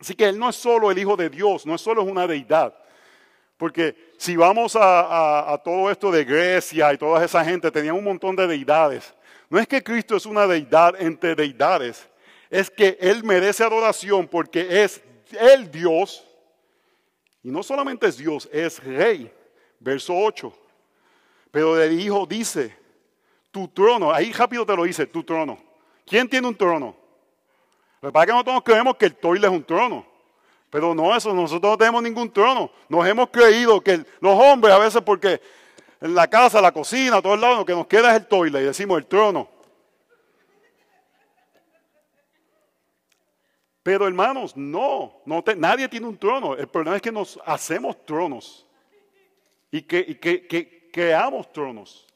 Así 0.00 0.14
que 0.14 0.26
Él 0.26 0.38
no 0.38 0.48
es 0.48 0.56
solo 0.56 0.90
el 0.90 0.98
Hijo 0.98 1.16
de 1.16 1.30
Dios, 1.30 1.64
no 1.64 1.74
es 1.74 1.80
solo 1.80 2.02
una 2.02 2.26
deidad. 2.26 2.74
Porque 3.56 4.12
si 4.18 4.36
vamos 4.36 4.76
a, 4.78 5.60
todo 5.64 5.90
esto 5.90 6.10
de 6.10 6.24
Grecia 6.24 6.92
y 6.92 6.98
toda 6.98 7.24
esa 7.24 7.44
gente, 7.44 7.70
tenían 7.70 7.94
un 7.94 8.04
montón 8.04 8.36
de 8.36 8.46
deidades. 8.46 9.14
No 9.48 9.58
es 9.58 9.66
que 9.66 9.82
Cristo 9.82 10.16
es 10.16 10.26
una 10.26 10.46
deidad 10.46 11.00
entre 11.00 11.34
deidades, 11.34 12.08
es 12.50 12.70
que 12.70 12.98
Él 13.00 13.24
merece 13.24 13.64
adoración 13.64 14.26
porque 14.26 14.84
es 14.84 15.00
el 15.30 15.70
Dios. 15.70 16.26
Y 17.42 17.50
no 17.50 17.62
solamente 17.62 18.08
es 18.08 18.18
Dios, 18.18 18.48
es 18.52 18.82
rey. 18.82 19.32
Verso 19.78 20.14
8. 20.14 20.52
Pero 21.56 21.82
el 21.82 21.98
Hijo 21.98 22.26
dice, 22.26 22.76
tu 23.50 23.68
trono, 23.68 24.12
ahí 24.12 24.30
rápido 24.30 24.66
te 24.66 24.76
lo 24.76 24.84
dice, 24.84 25.06
tu 25.06 25.24
trono. 25.24 25.56
¿Quién 26.04 26.28
tiene 26.28 26.46
un 26.46 26.54
trono? 26.54 26.94
Lo 28.02 28.12
que 28.12 28.26
que 28.26 28.32
nosotros 28.32 28.62
creemos 28.62 28.96
que 28.96 29.06
el 29.06 29.14
toile 29.16 29.46
es 29.46 29.52
un 29.54 29.64
trono. 29.64 30.06
Pero 30.68 30.94
no 30.94 31.16
eso, 31.16 31.32
nosotros 31.32 31.72
no 31.72 31.78
tenemos 31.78 32.02
ningún 32.02 32.30
trono. 32.30 32.70
Nos 32.90 33.08
hemos 33.08 33.30
creído 33.30 33.80
que 33.80 34.04
los 34.20 34.38
hombres 34.38 34.74
a 34.74 34.78
veces 34.78 35.00
porque 35.00 35.40
en 35.98 36.14
la 36.14 36.28
casa, 36.28 36.60
la 36.60 36.72
cocina, 36.72 37.22
todos 37.22 37.40
lados, 37.40 37.60
lo 37.60 37.64
que 37.64 37.72
nos 37.72 37.86
queda 37.86 38.10
es 38.10 38.20
el 38.20 38.26
toile 38.26 38.60
y 38.60 38.64
decimos 38.64 38.98
el 38.98 39.06
trono. 39.06 39.48
Pero 43.82 44.06
hermanos, 44.06 44.54
no, 44.54 45.22
nadie 45.56 45.88
tiene 45.88 46.06
un 46.06 46.18
trono. 46.18 46.54
El 46.54 46.68
problema 46.68 46.96
es 46.96 47.00
que 47.00 47.12
nos 47.12 47.40
hacemos 47.46 48.04
tronos 48.04 48.66
y 49.70 49.80
que 49.80 50.75
creamos 50.96 51.52
tronos. 51.52 52.06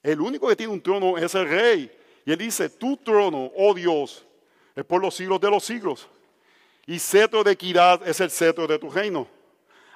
El 0.00 0.20
único 0.20 0.46
que 0.46 0.54
tiene 0.54 0.72
un 0.72 0.80
trono 0.80 1.18
es 1.18 1.34
el 1.34 1.48
rey. 1.48 1.90
Y 2.24 2.30
él 2.30 2.38
dice, 2.38 2.68
tu 2.70 2.96
trono, 2.96 3.50
oh 3.56 3.74
Dios, 3.74 4.24
es 4.76 4.84
por 4.84 5.02
los 5.02 5.16
siglos 5.16 5.40
de 5.40 5.50
los 5.50 5.64
siglos. 5.64 6.08
Y 6.86 7.00
cetro 7.00 7.42
de 7.42 7.50
equidad 7.50 8.06
es 8.06 8.20
el 8.20 8.30
cetro 8.30 8.68
de 8.68 8.78
tu 8.78 8.88
reino. 8.88 9.26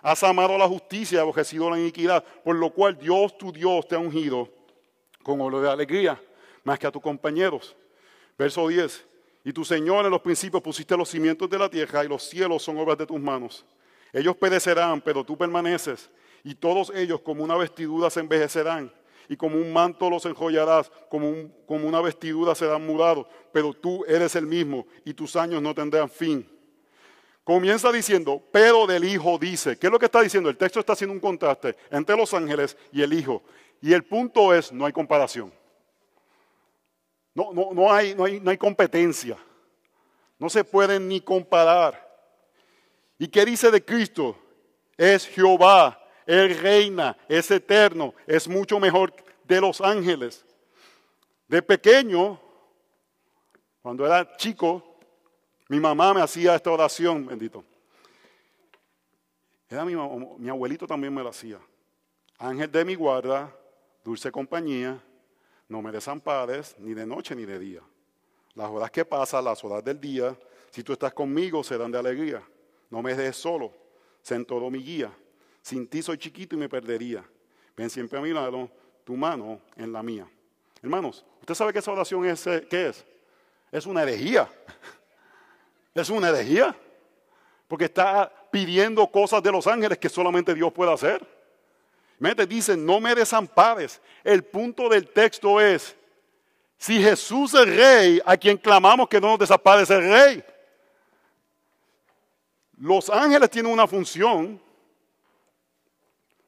Has 0.02 0.24
amado 0.24 0.58
la 0.58 0.66
justicia 0.66 1.18
y 1.18 1.20
aborrecido 1.20 1.70
la 1.70 1.78
iniquidad, 1.78 2.24
por 2.42 2.56
lo 2.56 2.70
cual 2.70 2.98
Dios, 2.98 3.38
tu 3.38 3.52
Dios, 3.52 3.86
te 3.86 3.94
ha 3.94 3.98
ungido 3.98 4.48
con 5.22 5.40
oro 5.40 5.60
de 5.60 5.70
alegría, 5.70 6.20
más 6.64 6.80
que 6.80 6.88
a 6.88 6.90
tus 6.90 7.02
compañeros. 7.02 7.76
Verso 8.36 8.66
10. 8.66 9.06
Y 9.44 9.52
tu 9.52 9.64
Señor 9.64 10.04
en 10.04 10.10
los 10.10 10.20
principios 10.20 10.60
pusiste 10.60 10.96
los 10.96 11.08
cimientos 11.08 11.48
de 11.48 11.60
la 11.60 11.70
tierra 11.70 12.04
y 12.04 12.08
los 12.08 12.24
cielos 12.24 12.64
son 12.64 12.76
obras 12.78 12.98
de 12.98 13.06
tus 13.06 13.20
manos. 13.20 13.64
Ellos 14.12 14.34
perecerán, 14.34 15.00
pero 15.00 15.22
tú 15.22 15.38
permaneces 15.38 16.10
y 16.46 16.54
todos 16.54 16.92
ellos 16.94 17.20
como 17.22 17.42
una 17.42 17.56
vestidura 17.56 18.08
se 18.08 18.20
envejecerán, 18.20 18.92
y 19.28 19.36
como 19.36 19.56
un 19.56 19.72
manto 19.72 20.08
los 20.08 20.24
enjollarás, 20.26 20.92
como, 21.08 21.50
como 21.66 21.88
una 21.88 22.00
vestidura 22.00 22.54
serán 22.54 22.86
mudados, 22.86 23.26
pero 23.52 23.74
tú 23.74 24.04
eres 24.06 24.36
el 24.36 24.46
mismo, 24.46 24.86
y 25.04 25.12
tus 25.12 25.34
años 25.34 25.60
no 25.60 25.74
tendrán 25.74 26.08
fin. 26.08 26.48
Comienza 27.42 27.90
diciendo, 27.90 28.40
pero 28.52 28.86
del 28.86 29.02
Hijo 29.02 29.38
dice. 29.38 29.76
¿Qué 29.76 29.88
es 29.88 29.92
lo 29.92 29.98
que 29.98 30.06
está 30.06 30.20
diciendo? 30.20 30.48
El 30.48 30.56
texto 30.56 30.78
está 30.78 30.92
haciendo 30.92 31.14
un 31.14 31.20
contraste 31.20 31.76
entre 31.90 32.16
los 32.16 32.32
ángeles 32.32 32.76
y 32.92 33.02
el 33.02 33.12
Hijo. 33.12 33.42
Y 33.82 33.92
el 33.92 34.04
punto 34.04 34.54
es, 34.54 34.70
no 34.70 34.86
hay 34.86 34.92
comparación. 34.92 35.52
No, 37.34 37.52
no, 37.52 37.70
no, 37.72 37.92
hay, 37.92 38.14
no, 38.14 38.24
hay, 38.24 38.38
no 38.38 38.52
hay 38.52 38.56
competencia. 38.56 39.36
No 40.38 40.48
se 40.48 40.62
pueden 40.62 41.08
ni 41.08 41.20
comparar. 41.20 42.08
¿Y 43.18 43.26
qué 43.26 43.44
dice 43.44 43.68
de 43.72 43.84
Cristo? 43.84 44.38
Es 44.96 45.26
Jehová 45.26 46.05
él 46.26 46.58
reina, 46.58 47.16
es 47.28 47.50
eterno, 47.50 48.12
es 48.26 48.48
mucho 48.48 48.80
mejor 48.80 49.14
de 49.44 49.60
los 49.60 49.80
ángeles. 49.80 50.44
De 51.46 51.62
pequeño, 51.62 52.40
cuando 53.80 54.04
era 54.04 54.36
chico, 54.36 54.98
mi 55.68 55.78
mamá 55.78 56.12
me 56.12 56.20
hacía 56.20 56.56
esta 56.56 56.70
oración, 56.72 57.24
bendito. 57.26 57.64
Era 59.68 59.84
mi, 59.84 59.94
mi 59.94 60.48
abuelito 60.48 60.86
también 60.86 61.14
me 61.14 61.22
la 61.22 61.30
hacía. 61.30 61.60
Ángel 62.38 62.70
de 62.70 62.84
mi 62.84 62.96
guarda, 62.96 63.56
dulce 64.04 64.30
compañía, 64.30 65.00
no 65.68 65.82
me 65.82 65.92
desampares 65.92 66.76
ni 66.78 66.94
de 66.94 67.06
noche 67.06 67.34
ni 67.34 67.44
de 67.44 67.58
día. 67.58 67.80
Las 68.54 68.68
horas 68.68 68.90
que 68.90 69.04
pasan, 69.04 69.44
las 69.44 69.62
horas 69.64 69.84
del 69.84 70.00
día, 70.00 70.36
si 70.70 70.82
tú 70.82 70.92
estás 70.92 71.12
conmigo, 71.12 71.62
serán 71.62 71.92
de 71.92 71.98
alegría. 71.98 72.42
No 72.90 73.02
me 73.02 73.14
dejes 73.14 73.36
solo, 73.36 73.72
sé 74.22 74.34
en 74.34 74.44
todo 74.44 74.70
mi 74.70 74.82
guía. 74.82 75.12
Sin 75.66 75.88
ti 75.88 76.00
soy 76.00 76.16
chiquito 76.16 76.54
y 76.54 76.58
me 76.58 76.68
perdería. 76.68 77.24
Ven 77.76 77.90
siempre 77.90 78.16
a 78.16 78.22
mi 78.22 78.32
lado, 78.32 78.70
tu 79.02 79.16
mano 79.16 79.60
en 79.74 79.92
la 79.92 80.00
mía. 80.00 80.24
Hermanos, 80.80 81.24
¿usted 81.40 81.54
sabe 81.54 81.72
que 81.72 81.80
esa 81.80 81.90
oración 81.90 82.24
es, 82.24 82.46
eh, 82.46 82.64
qué 82.70 82.90
es? 82.90 83.04
Es 83.72 83.84
una 83.84 84.04
herejía. 84.04 84.48
Es 85.92 86.08
una 86.08 86.28
herejía. 86.28 86.72
Porque 87.66 87.86
está 87.86 88.32
pidiendo 88.52 89.04
cosas 89.08 89.42
de 89.42 89.50
los 89.50 89.66
ángeles 89.66 89.98
que 89.98 90.08
solamente 90.08 90.54
Dios 90.54 90.72
puede 90.72 90.92
hacer. 90.92 91.26
Mete, 92.20 92.46
dice, 92.46 92.76
no 92.76 93.00
me 93.00 93.12
desampares. 93.12 94.00
El 94.22 94.44
punto 94.44 94.88
del 94.88 95.08
texto 95.08 95.60
es, 95.60 95.96
si 96.78 97.02
Jesús 97.02 97.54
es 97.54 97.66
rey, 97.66 98.22
a 98.24 98.36
quien 98.36 98.56
clamamos 98.56 99.08
que 99.08 99.20
no 99.20 99.30
nos 99.30 99.38
desampare 99.40 99.82
es 99.82 99.90
el 99.90 100.02
rey. 100.02 100.44
Los 102.76 103.10
ángeles 103.10 103.50
tienen 103.50 103.72
una 103.72 103.88
función 103.88 104.64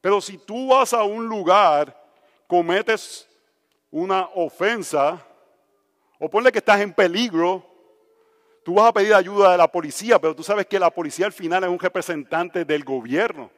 pero 0.01 0.21
si 0.21 0.39
tú 0.39 0.69
vas 0.69 0.93
a 0.93 1.03
un 1.03 1.27
lugar 1.27 1.97
cometes 2.47 3.29
una 3.91 4.29
ofensa, 4.35 5.25
o 6.19 6.29
ponle 6.29 6.53
que 6.53 6.59
estás 6.59 6.81
en 6.81 6.93
peligro, 6.93 7.65
tú 8.65 8.75
vas 8.75 8.89
a 8.89 8.93
pedir 8.93 9.15
ayuda 9.15 9.53
de 9.53 9.59
la 9.59 9.71
policía, 9.71 10.19
pero 10.19 10.35
tú 10.35 10.43
sabes 10.43 10.67
que 10.67 10.79
la 10.79 10.91
policía 10.91 11.27
al 11.27 11.33
final 11.33 11.65
es 11.65 11.71
un 11.71 11.79
representante 11.79 12.65
del 12.65 12.85
gobierno. 12.85 13.51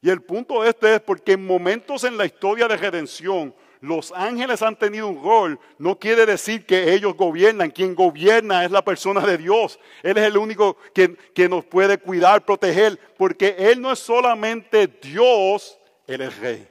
Y 0.00 0.10
el 0.10 0.20
punto 0.22 0.62
de 0.62 0.70
esto 0.70 0.88
es 0.88 1.00
porque 1.00 1.32
en 1.32 1.46
momentos 1.46 2.02
en 2.04 2.16
la 2.16 2.26
historia 2.26 2.66
de 2.66 2.76
redención, 2.76 3.54
los 3.82 4.12
ángeles 4.12 4.62
han 4.62 4.76
tenido 4.76 5.08
un 5.08 5.20
rol, 5.20 5.58
no 5.76 5.98
quiere 5.98 6.24
decir 6.24 6.64
que 6.64 6.94
ellos 6.94 7.16
gobiernan. 7.16 7.72
Quien 7.72 7.96
gobierna 7.96 8.64
es 8.64 8.70
la 8.70 8.84
persona 8.84 9.26
de 9.26 9.36
Dios. 9.36 9.80
Él 10.04 10.16
es 10.18 10.24
el 10.24 10.38
único 10.38 10.76
que, 10.94 11.16
que, 11.34 11.48
nos 11.48 11.64
puede 11.64 11.98
cuidar, 11.98 12.44
proteger, 12.44 12.96
porque 13.18 13.56
Él 13.58 13.80
no 13.80 13.90
es 13.90 13.98
solamente 13.98 14.86
Dios, 14.86 15.76
Él 16.06 16.20
es 16.20 16.38
rey. 16.38 16.68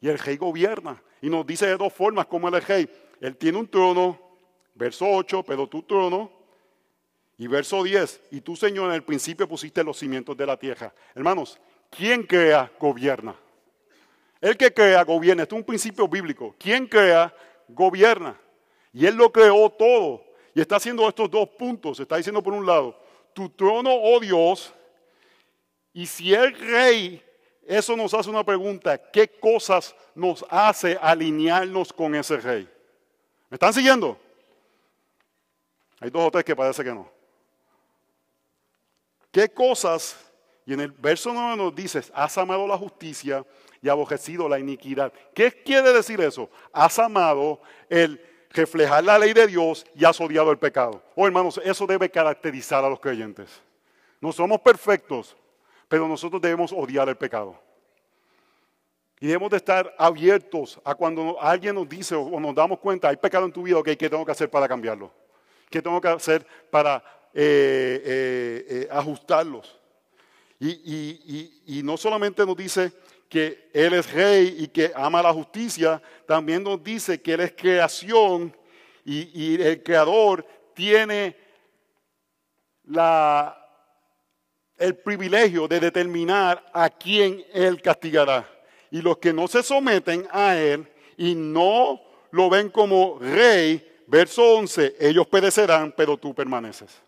Y 0.00 0.08
el 0.08 0.18
rey 0.18 0.38
gobierna. 0.38 1.02
Y 1.20 1.28
nos 1.28 1.46
dice 1.46 1.66
de 1.66 1.76
dos 1.76 1.92
formas 1.92 2.24
cómo 2.24 2.48
Él 2.48 2.54
es 2.54 2.66
rey. 2.66 2.88
Él 3.20 3.36
tiene 3.36 3.58
un 3.58 3.68
trono, 3.68 4.18
verso 4.74 5.04
8, 5.06 5.42
pero 5.42 5.66
tu 5.66 5.82
trono. 5.82 6.32
Y 7.36 7.48
verso 7.48 7.82
10, 7.82 8.22
y 8.30 8.40
tú 8.40 8.56
Señor 8.56 8.88
en 8.88 8.94
el 8.94 9.02
principio 9.02 9.46
pusiste 9.46 9.84
los 9.84 9.98
cimientos 9.98 10.34
de 10.38 10.46
la 10.46 10.56
tierra. 10.56 10.94
Hermanos, 11.14 11.60
¿quién 11.90 12.22
crea, 12.22 12.72
gobierna? 12.80 13.36
El 14.42 14.56
que 14.56 14.74
crea, 14.74 15.04
gobierna. 15.04 15.44
Esto 15.44 15.54
es 15.54 15.60
un 15.60 15.66
principio 15.66 16.06
bíblico. 16.08 16.54
Quien 16.58 16.86
crea, 16.86 17.34
gobierna. 17.68 18.38
Y 18.92 19.06
Él 19.06 19.14
lo 19.14 19.32
creó 19.32 19.70
todo. 19.70 20.24
Y 20.52 20.60
está 20.60 20.76
haciendo 20.76 21.08
estos 21.08 21.30
dos 21.30 21.48
puntos. 21.48 21.98
Está 22.00 22.16
diciendo 22.16 22.42
por 22.42 22.52
un 22.52 22.66
lado, 22.66 22.98
tu 23.32 23.48
trono, 23.48 23.90
oh 23.94 24.20
Dios, 24.20 24.74
y 25.92 26.06
si 26.06 26.32
el 26.34 26.54
rey, 26.58 27.22
eso 27.66 27.96
nos 27.96 28.14
hace 28.14 28.30
una 28.30 28.44
pregunta, 28.44 28.98
¿qué 28.98 29.28
cosas 29.28 29.94
nos 30.14 30.44
hace 30.48 30.98
alinearnos 31.00 31.92
con 31.92 32.14
ese 32.14 32.38
rey? 32.38 32.68
¿Me 33.50 33.56
están 33.56 33.72
siguiendo? 33.72 34.18
Hay 36.00 36.10
dos 36.10 36.26
o 36.26 36.30
tres 36.30 36.44
que 36.44 36.56
parece 36.56 36.82
que 36.82 36.92
no. 36.92 37.10
¿Qué 39.30 39.48
cosas? 39.48 40.16
Y 40.64 40.74
en 40.74 40.80
el 40.80 40.92
verso 40.92 41.32
9 41.32 41.56
nos 41.56 41.74
dice, 41.74 42.02
has 42.14 42.38
amado 42.38 42.66
la 42.66 42.78
justicia 42.78 43.44
y 43.82 43.88
aborrecido 43.88 44.48
la 44.48 44.60
iniquidad. 44.60 45.12
¿Qué 45.34 45.50
quiere 45.50 45.92
decir 45.92 46.20
eso? 46.20 46.48
Has 46.72 46.98
amado 47.00 47.60
el 47.90 48.20
reflejar 48.50 49.02
la 49.02 49.18
ley 49.18 49.32
de 49.32 49.46
Dios 49.48 49.84
y 49.94 50.04
has 50.04 50.18
odiado 50.20 50.52
el 50.52 50.58
pecado. 50.58 51.02
Oh 51.16 51.26
hermanos, 51.26 51.60
eso 51.64 51.86
debe 51.86 52.08
caracterizar 52.08 52.84
a 52.84 52.88
los 52.88 53.00
creyentes. 53.00 53.60
No 54.20 54.30
somos 54.30 54.60
perfectos, 54.60 55.36
pero 55.88 56.06
nosotros 56.06 56.40
debemos 56.40 56.72
odiar 56.72 57.08
el 57.08 57.16
pecado. 57.16 57.60
Y 59.18 59.26
debemos 59.26 59.50
de 59.50 59.56
estar 59.56 59.92
abiertos 59.98 60.80
a 60.84 60.94
cuando 60.94 61.40
alguien 61.40 61.74
nos 61.74 61.88
dice 61.88 62.14
o 62.14 62.38
nos 62.38 62.54
damos 62.54 62.78
cuenta, 62.78 63.08
hay 63.08 63.16
pecado 63.16 63.46
en 63.46 63.52
tu 63.52 63.62
vida, 63.62 63.78
ok, 63.78 63.90
¿qué 63.98 64.08
tengo 64.08 64.24
que 64.24 64.32
hacer 64.32 64.48
para 64.48 64.68
cambiarlo? 64.68 65.12
¿Qué 65.68 65.82
tengo 65.82 66.00
que 66.00 66.08
hacer 66.08 66.46
para 66.70 67.02
eh, 67.34 68.02
eh, 68.04 68.66
eh, 68.68 68.88
ajustarlos? 68.90 69.80
y 70.64 71.80
no 71.82 71.96
solamente 71.96 72.46
nos 72.46 72.56
dice 72.56 72.92
que 73.32 73.70
Él 73.72 73.94
es 73.94 74.12
rey 74.12 74.56
y 74.58 74.68
que 74.68 74.92
ama 74.94 75.22
la 75.22 75.32
justicia, 75.32 76.02
también 76.26 76.62
nos 76.62 76.84
dice 76.84 77.22
que 77.22 77.32
Él 77.32 77.40
es 77.40 77.52
creación 77.52 78.54
y, 79.06 79.58
el 79.58 79.82
creador 79.82 80.46
tiene 80.74 81.34
el 84.76 84.96
privilegio 84.96 85.66
de 85.66 85.80
determinar 85.80 86.62
a 86.74 86.90
quién 86.90 87.42
Él 87.54 87.80
castigará. 87.80 88.46
Y 88.90 89.00
los 89.00 89.16
que 89.16 89.32
no 89.32 89.48
se 89.48 89.62
someten 89.62 90.28
a 90.30 90.54
Él 90.58 90.86
y 91.16 91.34
no 91.34 92.02
lo 92.32 92.50
ven 92.50 92.68
como 92.68 93.18
rey, 93.18 94.04
verso 94.08 94.56
11, 94.56 94.96
ellos 95.00 95.26
perecerán, 95.26 95.94
pero 95.96 96.18
tú 96.18 96.34
permaneces. 96.34 97.00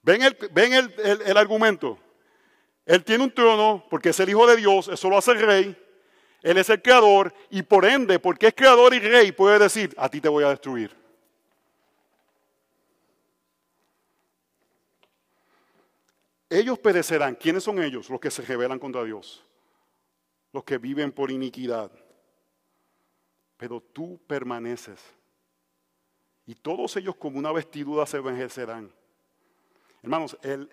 ¿Ven 0.00 0.22
el, 0.22 0.38
ven 0.52 0.72
el 0.72 1.36
argumento? 1.36 1.98
Él 2.84 3.04
tiene 3.04 3.24
un 3.24 3.32
trono 3.32 3.84
porque 3.88 4.10
es 4.10 4.20
el 4.20 4.28
Hijo 4.28 4.46
de 4.46 4.56
Dios, 4.56 4.88
eso 4.88 5.08
lo 5.08 5.18
hace 5.18 5.32
el 5.32 5.40
rey. 5.40 5.76
Él 6.42 6.58
es 6.58 6.68
el 6.70 6.82
creador 6.82 7.32
y 7.50 7.62
por 7.62 7.84
ende, 7.84 8.18
porque 8.18 8.48
es 8.48 8.54
creador 8.54 8.94
y 8.94 8.98
rey, 8.98 9.30
puede 9.32 9.58
decir, 9.58 9.94
a 9.96 10.08
ti 10.08 10.20
te 10.20 10.28
voy 10.28 10.42
a 10.44 10.48
destruir. 10.48 11.02
Ellos 16.52 16.78
perecerán. 16.78 17.34
¿Quiénes 17.34 17.64
son 17.64 17.82
ellos? 17.82 18.10
Los 18.10 18.20
que 18.20 18.30
se 18.30 18.42
rebelan 18.42 18.78
contra 18.78 19.02
Dios. 19.04 19.42
Los 20.52 20.64
que 20.64 20.76
viven 20.76 21.10
por 21.10 21.30
iniquidad. 21.30 21.90
Pero 23.56 23.80
tú 23.80 24.20
permaneces. 24.26 25.00
Y 26.44 26.54
todos 26.54 26.94
ellos 26.96 27.16
como 27.16 27.38
una 27.38 27.52
vestidura 27.52 28.04
se 28.04 28.18
envejecerán. 28.18 28.92
Hermanos, 30.02 30.36
el, 30.42 30.68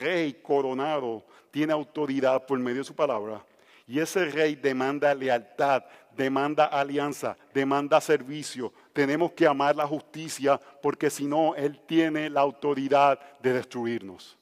rey 0.00 0.34
coronado 0.42 1.22
tiene 1.50 1.72
autoridad 1.72 2.46
por 2.46 2.58
medio 2.58 2.78
de 2.78 2.84
su 2.84 2.94
palabra. 2.94 3.44
Y 3.86 4.00
ese 4.00 4.24
rey 4.24 4.54
demanda 4.54 5.14
lealtad, 5.14 5.84
demanda 6.16 6.64
alianza, 6.64 7.36
demanda 7.52 8.00
servicio. 8.00 8.72
Tenemos 8.94 9.32
que 9.32 9.46
amar 9.46 9.76
la 9.76 9.86
justicia 9.86 10.58
porque 10.82 11.10
si 11.10 11.26
no, 11.26 11.54
Él 11.54 11.78
tiene 11.86 12.30
la 12.30 12.40
autoridad 12.40 13.20
de 13.40 13.52
destruirnos. 13.52 14.38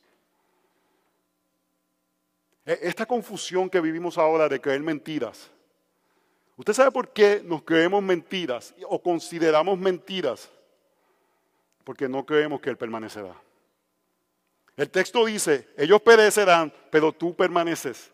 E, 2.65 2.79
esta 2.83 3.05
confusión 3.05 3.69
que 3.69 3.81
vivimos 3.81 4.17
ahora 4.19 4.49
de 4.49 4.61
creer 4.61 4.83
mentiras. 4.83 5.51
¿Usted 6.57 6.75
sabe 6.75 6.93
por 6.93 7.13
qué 7.13 7.43
nos 7.45 7.63
creemos 7.65 8.01
mentiras 8.05 8.73
o 8.89 9.03
consideramos 9.03 9.77
mentiras? 9.77 10.49
Porque 11.83 12.09
no 12.09 12.25
creemos 12.25 12.61
que 12.61 12.71
Él 12.71 12.77
permanecerá. 12.77 13.35
El 14.77 14.91
texto 14.91 15.25
dice, 15.27 15.69
ellos 15.77 16.01
perecerán, 16.01 16.73
pero 16.91 17.13
tú 17.13 17.35
permaneces. 17.35 18.11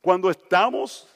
Cuando 0.00 0.30
estamos 0.30 1.08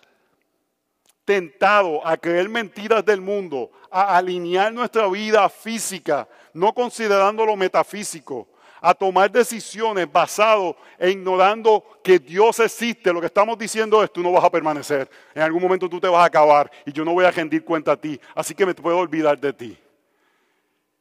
tentados 1.24 2.00
a 2.04 2.16
creer 2.16 2.48
mentiras 2.48 3.04
del 3.04 3.20
mundo, 3.20 3.70
a 3.90 4.16
alinear 4.16 4.72
nuestra 4.72 5.08
vida 5.08 5.48
física, 5.48 6.28
no 6.52 6.72
considerando 6.72 7.44
lo 7.44 7.56
metafísico, 7.56 8.48
a 8.80 8.94
tomar 8.94 9.30
decisiones 9.30 10.10
basadas 10.10 10.74
e 10.98 11.10
ignorando 11.10 11.84
que 12.02 12.18
Dios 12.18 12.60
existe, 12.60 13.12
lo 13.12 13.20
que 13.20 13.26
estamos 13.26 13.58
diciendo 13.58 14.02
es, 14.02 14.12
tú 14.12 14.22
no 14.22 14.32
vas 14.32 14.44
a 14.44 14.50
permanecer. 14.50 15.10
En 15.34 15.42
algún 15.42 15.62
momento 15.62 15.88
tú 15.88 15.98
te 15.98 16.08
vas 16.08 16.22
a 16.22 16.26
acabar 16.26 16.70
y 16.84 16.92
yo 16.92 17.04
no 17.04 17.12
voy 17.12 17.24
a 17.24 17.30
rendir 17.30 17.64
cuenta 17.64 17.92
a 17.92 17.96
ti, 17.96 18.20
así 18.34 18.54
que 18.54 18.66
me 18.66 18.74
puedo 18.74 18.98
olvidar 18.98 19.38
de 19.38 19.52
ti. 19.52 19.78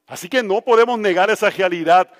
Así 0.07 0.29
que 0.29 0.41
no 0.41 0.61
podemos 0.61 0.97
negar 0.99 1.29
esa 1.29 1.49
realidad 1.49 2.11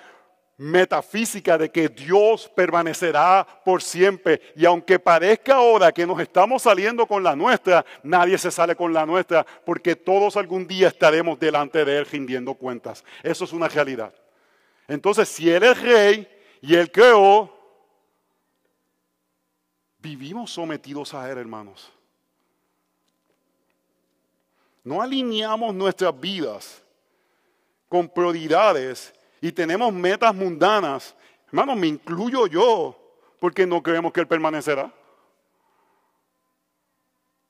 metafísica 0.58 1.58
de 1.58 1.70
que 1.70 1.88
Dios 1.88 2.50
permanecerá 2.54 3.46
por 3.64 3.82
siempre. 3.82 4.40
Y 4.54 4.64
aunque 4.64 4.98
parezca 4.98 5.56
ahora 5.56 5.92
que 5.92 6.06
nos 6.06 6.18
estamos 6.20 6.62
saliendo 6.62 7.06
con 7.06 7.22
la 7.22 7.36
nuestra, 7.36 7.84
nadie 8.02 8.38
se 8.38 8.50
sale 8.50 8.74
con 8.74 8.92
la 8.92 9.04
nuestra, 9.04 9.44
porque 9.64 9.96
todos 9.96 10.36
algún 10.36 10.66
día 10.66 10.88
estaremos 10.88 11.38
delante 11.38 11.84
de 11.84 11.98
Él 11.98 12.06
rindiendo 12.06 12.54
cuentas. 12.54 13.04
Eso 13.22 13.44
es 13.44 13.52
una 13.52 13.68
realidad. 13.68 14.14
Entonces, 14.88 15.28
si 15.28 15.50
Él 15.50 15.62
es 15.62 15.80
rey 15.80 16.28
y 16.60 16.74
Él 16.74 16.90
creó, 16.90 17.52
vivimos 19.98 20.50
sometidos 20.52 21.12
a 21.12 21.30
Él, 21.30 21.38
hermanos. 21.38 21.92
No 24.84 25.02
alineamos 25.02 25.74
nuestras 25.74 26.18
vidas 26.18 26.82
con 27.88 28.08
prioridades 28.08 29.12
y 29.40 29.52
tenemos 29.52 29.92
metas 29.92 30.34
mundanas, 30.34 31.14
hermano, 31.48 31.76
me 31.76 31.86
incluyo 31.86 32.46
yo, 32.46 32.96
porque 33.38 33.66
no 33.66 33.82
creemos 33.82 34.12
que 34.12 34.20
Él 34.20 34.26
permanecerá. 34.26 34.92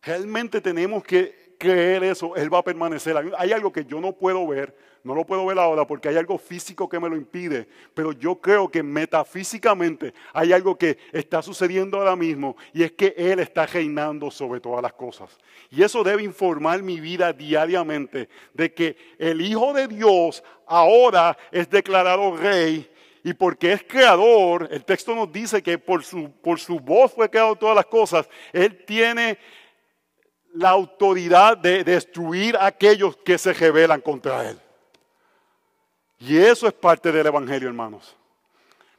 Realmente 0.02 0.60
tenemos 0.60 1.02
que 1.02 1.45
creer 1.58 2.04
eso, 2.04 2.36
Él 2.36 2.52
va 2.52 2.58
a 2.58 2.64
permanecer. 2.64 3.16
Hay 3.36 3.52
algo 3.52 3.72
que 3.72 3.84
yo 3.84 4.00
no 4.00 4.12
puedo 4.12 4.46
ver, 4.46 4.74
no 5.04 5.14
lo 5.14 5.24
puedo 5.24 5.46
ver 5.46 5.58
ahora 5.58 5.86
porque 5.86 6.08
hay 6.08 6.16
algo 6.16 6.36
físico 6.36 6.88
que 6.88 6.98
me 6.98 7.08
lo 7.08 7.16
impide, 7.16 7.68
pero 7.94 8.12
yo 8.12 8.40
creo 8.40 8.68
que 8.68 8.82
metafísicamente 8.82 10.12
hay 10.32 10.52
algo 10.52 10.76
que 10.76 10.98
está 11.12 11.42
sucediendo 11.42 11.98
ahora 11.98 12.16
mismo 12.16 12.56
y 12.72 12.82
es 12.82 12.92
que 12.92 13.14
Él 13.16 13.38
está 13.38 13.66
reinando 13.66 14.30
sobre 14.30 14.60
todas 14.60 14.82
las 14.82 14.92
cosas. 14.92 15.38
Y 15.70 15.82
eso 15.82 16.02
debe 16.02 16.22
informar 16.22 16.82
mi 16.82 17.00
vida 17.00 17.32
diariamente 17.32 18.28
de 18.52 18.74
que 18.74 18.96
el 19.18 19.40
Hijo 19.40 19.72
de 19.72 19.86
Dios 19.86 20.42
ahora 20.66 21.36
es 21.52 21.70
declarado 21.70 22.36
rey 22.36 22.90
y 23.26 23.34
porque 23.34 23.72
es 23.72 23.82
creador, 23.82 24.68
el 24.70 24.84
texto 24.84 25.12
nos 25.12 25.32
dice 25.32 25.60
que 25.60 25.78
por 25.78 26.04
su, 26.04 26.30
por 26.30 26.60
su 26.60 26.78
voz 26.78 27.12
fue 27.12 27.28
creado 27.28 27.56
todas 27.56 27.74
las 27.74 27.86
cosas, 27.86 28.28
Él 28.52 28.84
tiene 28.84 29.36
la 30.56 30.70
autoridad 30.70 31.56
de 31.56 31.84
destruir 31.84 32.56
a 32.56 32.66
aquellos 32.66 33.16
que 33.18 33.38
se 33.38 33.52
rebelan 33.52 34.00
contra 34.00 34.48
Él. 34.48 34.58
Y 36.18 36.36
eso 36.36 36.66
es 36.66 36.72
parte 36.72 37.12
del 37.12 37.26
Evangelio, 37.26 37.68
hermanos. 37.68 38.16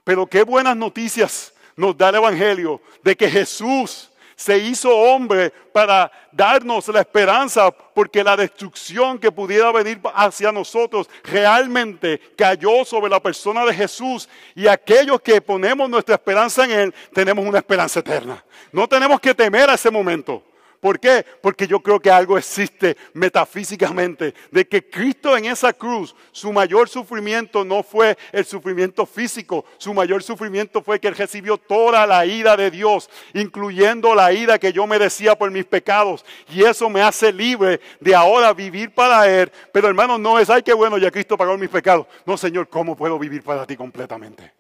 Pero 0.04 0.28
qué 0.28 0.44
buenas 0.44 0.78
noticias 0.78 1.54
nos 1.76 1.98
da 1.98 2.10
el 2.10 2.16
Evangelio 2.16 2.80
de 3.04 3.16
que 3.16 3.30
Jesús 3.30 4.12
se 4.36 4.56
hizo 4.60 4.96
hombre 4.96 5.52
para 5.74 6.12
darnos 6.32 6.88
la 6.90 7.00
esperanza, 7.00 7.72
porque 7.72 8.24
la 8.24 8.38
destrucción 8.38 9.18
que 9.18 9.32
pudiera 9.32 9.72
venir 9.72 10.00
hacia 10.14 10.52
nosotros 10.52 11.10
realmente 11.24 12.20
cayó 12.38 12.86
sobre 12.86 13.10
la 13.10 13.20
persona 13.20 13.66
de 13.66 13.74
Jesús. 13.74 14.30
Y 14.54 14.68
aquellos 14.68 15.20
que 15.22 15.42
ponemos 15.42 15.90
nuestra 15.90 16.14
esperanza 16.14 16.66
en 16.66 16.72
Él, 16.72 16.96
tenemos 17.14 17.44
una 17.44 17.58
esperanza 17.58 18.00
eterna. 18.00 18.46
No 18.72 18.88
tenemos 18.88 19.20
que 19.20 19.34
temer 19.34 19.72
a 19.72 19.74
ese 19.74 19.90
momento. 19.90 20.44
¿Por 20.80 21.00
qué? 21.00 21.26
Porque 21.42 21.68
yo 21.68 21.80
creo 21.80 22.00
que 22.00 22.12
algo 22.12 22.38
existe 22.38 22.98
metafísicamente, 23.14 24.34
de 24.52 24.68
que 24.68 24.88
Cristo 24.88 25.36
en 25.36 25.46
esa 25.46 25.74
cruz, 25.74 26.16
su 26.32 26.54
mayor 26.54 26.88
sufrimiento 26.88 27.66
no 27.66 27.82
fue 27.82 28.18
el 28.32 28.46
sufrimiento 28.46 29.06
físico, 29.06 29.66
su 29.78 29.94
mayor 29.94 30.22
sufrimiento 30.22 30.84
fue 30.84 31.00
que 31.00 31.08
él 31.08 31.16
recibió 31.16 31.58
toda 31.58 32.06
la 32.06 32.26
ira 32.26 32.56
de 32.56 32.70
Dios, 32.70 33.10
incluyendo 33.34 34.14
la 34.14 34.32
ira 34.32 34.60
que 34.60 34.72
yo 34.72 34.86
merecía 34.86 35.36
por 35.36 35.50
mis 35.50 35.66
pecados. 35.66 36.24
Y 36.54 36.64
eso 36.64 36.90
me 36.90 37.02
hace 37.02 37.34
libre 37.34 37.82
de 38.00 38.16
ahora 38.16 38.54
vivir 38.54 38.94
para 38.94 39.28
Él. 39.28 39.52
Pero 39.72 39.88
hermano, 39.88 40.18
no 40.18 40.40
es, 40.40 40.50
ay, 40.50 40.64
qué 40.64 40.74
bueno, 40.74 40.98
ya 40.98 41.12
Cristo 41.12 41.38
pagó 41.38 41.58
mis 41.58 41.70
pecados. 41.70 42.08
No, 42.26 42.38
Señor, 42.38 42.70
¿cómo 42.70 42.96
puedo 42.96 43.18
vivir 43.18 43.44
para 43.44 43.66
ti 43.66 43.76
completamente? 43.76 44.54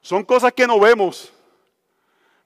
Son 0.00 0.24
cosas 0.24 0.52
que 0.52 0.66
no 0.66 0.78
vemos 0.78 1.32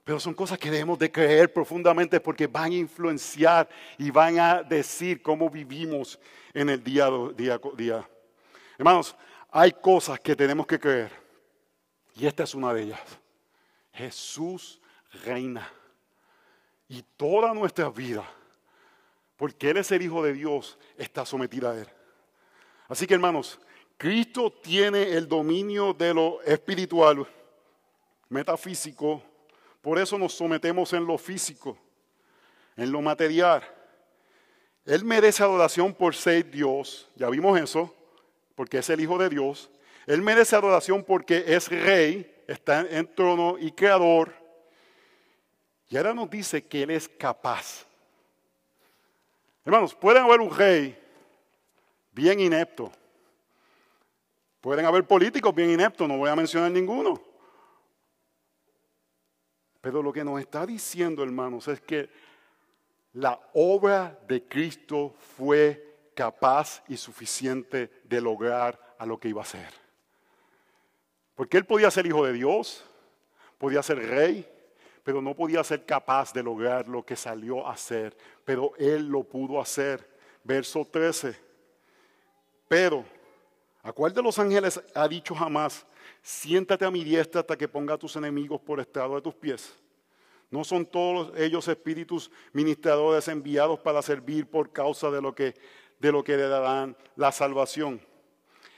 pero 0.03 0.19
son 0.19 0.33
cosas 0.33 0.59
que 0.59 0.69
debemos 0.69 0.99
de 0.99 1.11
creer 1.11 1.51
profundamente 1.53 2.19
porque 2.19 2.47
van 2.47 2.71
a 2.71 2.75
influenciar 2.75 3.69
y 3.97 4.11
van 4.11 4.37
a 4.37 4.61
decir 4.61 5.21
cómo 5.21 5.49
vivimos 5.49 6.19
en 6.53 6.69
el 6.69 6.83
día 6.83 7.05
a 7.05 7.29
día, 7.33 7.59
día. 7.75 8.09
Hermanos, 8.77 9.15
hay 9.49 9.71
cosas 9.71 10.19
que 10.19 10.35
tenemos 10.35 10.67
que 10.67 10.79
creer. 10.79 11.11
Y 12.15 12.25
esta 12.25 12.43
es 12.43 12.53
una 12.53 12.73
de 12.73 12.83
ellas. 12.83 12.99
Jesús 13.93 14.81
reina. 15.23 15.71
Y 16.89 17.01
toda 17.15 17.53
nuestra 17.53 17.89
vida, 17.89 18.23
porque 19.37 19.69
Él 19.69 19.77
es 19.77 19.91
el 19.91 20.01
Hijo 20.01 20.21
de 20.23 20.33
Dios, 20.33 20.77
está 20.97 21.25
sometida 21.25 21.71
a 21.71 21.77
Él. 21.77 21.87
Así 22.87 23.07
que 23.07 23.13
hermanos, 23.13 23.59
Cristo 23.97 24.51
tiene 24.51 25.13
el 25.13 25.27
dominio 25.27 25.93
de 25.93 26.13
lo 26.13 26.41
espiritual, 26.41 27.25
metafísico, 28.29 29.23
por 29.83 29.99
eso 29.99 30.17
nos 30.17 30.33
sometemos 30.33 30.93
en 30.93 31.05
lo 31.05 31.17
físico, 31.17 31.77
en 32.77 32.89
lo 32.89 33.01
material. 33.01 33.61
Él 34.85 35.03
merece 35.03 35.43
adoración 35.43 35.93
por 35.93 36.15
ser 36.15 36.49
Dios, 36.49 37.11
ya 37.15 37.29
vimos 37.29 37.59
eso, 37.59 37.93
porque 38.55 38.77
es 38.77 38.89
el 38.89 39.01
Hijo 39.01 39.17
de 39.17 39.27
Dios. 39.27 39.69
Él 40.07 40.21
merece 40.21 40.55
adoración 40.55 41.03
porque 41.03 41.43
es 41.45 41.67
rey, 41.67 42.33
está 42.47 42.79
en 42.79 43.13
trono 43.13 43.57
y 43.59 43.73
creador. 43.73 44.33
Y 45.89 45.97
ahora 45.97 46.13
nos 46.13 46.29
dice 46.29 46.65
que 46.65 46.83
Él 46.83 46.91
es 46.91 47.09
capaz. 47.09 47.85
Hermanos, 49.65 49.93
pueden 49.93 50.23
haber 50.23 50.39
un 50.39 50.55
rey 50.55 50.97
bien 52.13 52.39
inepto. 52.39 52.89
Pueden 54.61 54.85
haber 54.85 55.05
políticos 55.05 55.53
bien 55.53 55.71
ineptos, 55.71 56.07
no 56.07 56.15
voy 56.15 56.29
a 56.29 56.37
mencionar 56.37 56.71
ninguno. 56.71 57.32
Pero 59.83 60.01
lo 60.01 60.13
que 60.13 60.23
nos 60.23 60.39
está 60.39 60.65
diciendo, 60.65 61.23
hermanos, 61.23 61.67
es 61.67 61.81
que 61.81 62.09
la 63.11 63.37
obra 63.53 64.17
de 64.29 64.47
Cristo 64.47 65.13
fue 65.35 66.07
capaz 66.15 66.81
y 66.87 66.95
suficiente 66.95 67.91
de 68.05 68.21
lograr 68.21 68.95
a 68.97 69.05
lo 69.05 69.19
que 69.19 69.27
iba 69.27 69.41
a 69.41 69.45
ser. 69.45 69.73
Porque 71.35 71.57
él 71.57 71.65
podía 71.65 71.91
ser 71.91 72.05
hijo 72.05 72.25
de 72.25 72.31
Dios, 72.31 72.85
podía 73.57 73.83
ser 73.83 73.97
rey, 73.97 74.49
pero 75.03 75.21
no 75.21 75.35
podía 75.35 75.61
ser 75.65 75.85
capaz 75.85 76.31
de 76.31 76.43
lograr 76.43 76.87
lo 76.87 77.05
que 77.05 77.17
salió 77.17 77.67
a 77.67 77.73
hacer. 77.73 78.15
Pero 78.45 78.71
él 78.77 79.09
lo 79.09 79.25
pudo 79.25 79.59
hacer. 79.59 80.09
Verso 80.45 80.87
13. 80.89 81.35
Pero, 82.69 83.03
¿a 83.81 83.91
cuál 83.91 84.13
de 84.13 84.23
los 84.23 84.39
ángeles 84.39 84.81
ha 84.95 85.09
dicho 85.09 85.35
jamás, 85.35 85.85
siéntate 86.23 86.85
a 86.85 86.91
mi 86.91 87.03
diestra 87.03 87.41
hasta 87.41 87.57
que 87.57 87.67
ponga 87.67 87.95
a 87.95 87.97
tus 87.97 88.15
enemigos 88.15 88.61
por 88.61 88.79
estrado 88.79 89.15
de 89.15 89.21
tus 89.21 89.35
pies. 89.35 89.75
No 90.49 90.63
son 90.63 90.85
todos 90.85 91.33
ellos 91.37 91.67
espíritus 91.67 92.31
ministradores 92.53 93.27
enviados 93.27 93.79
para 93.79 94.01
servir 94.01 94.47
por 94.47 94.71
causa 94.71 95.11
de 95.11 95.21
lo 95.21 95.35
que, 95.35 95.53
de 95.99 96.11
lo 96.11 96.23
que 96.23 96.37
le 96.37 96.47
darán 96.47 96.95
la 97.15 97.31
salvación. 97.31 97.99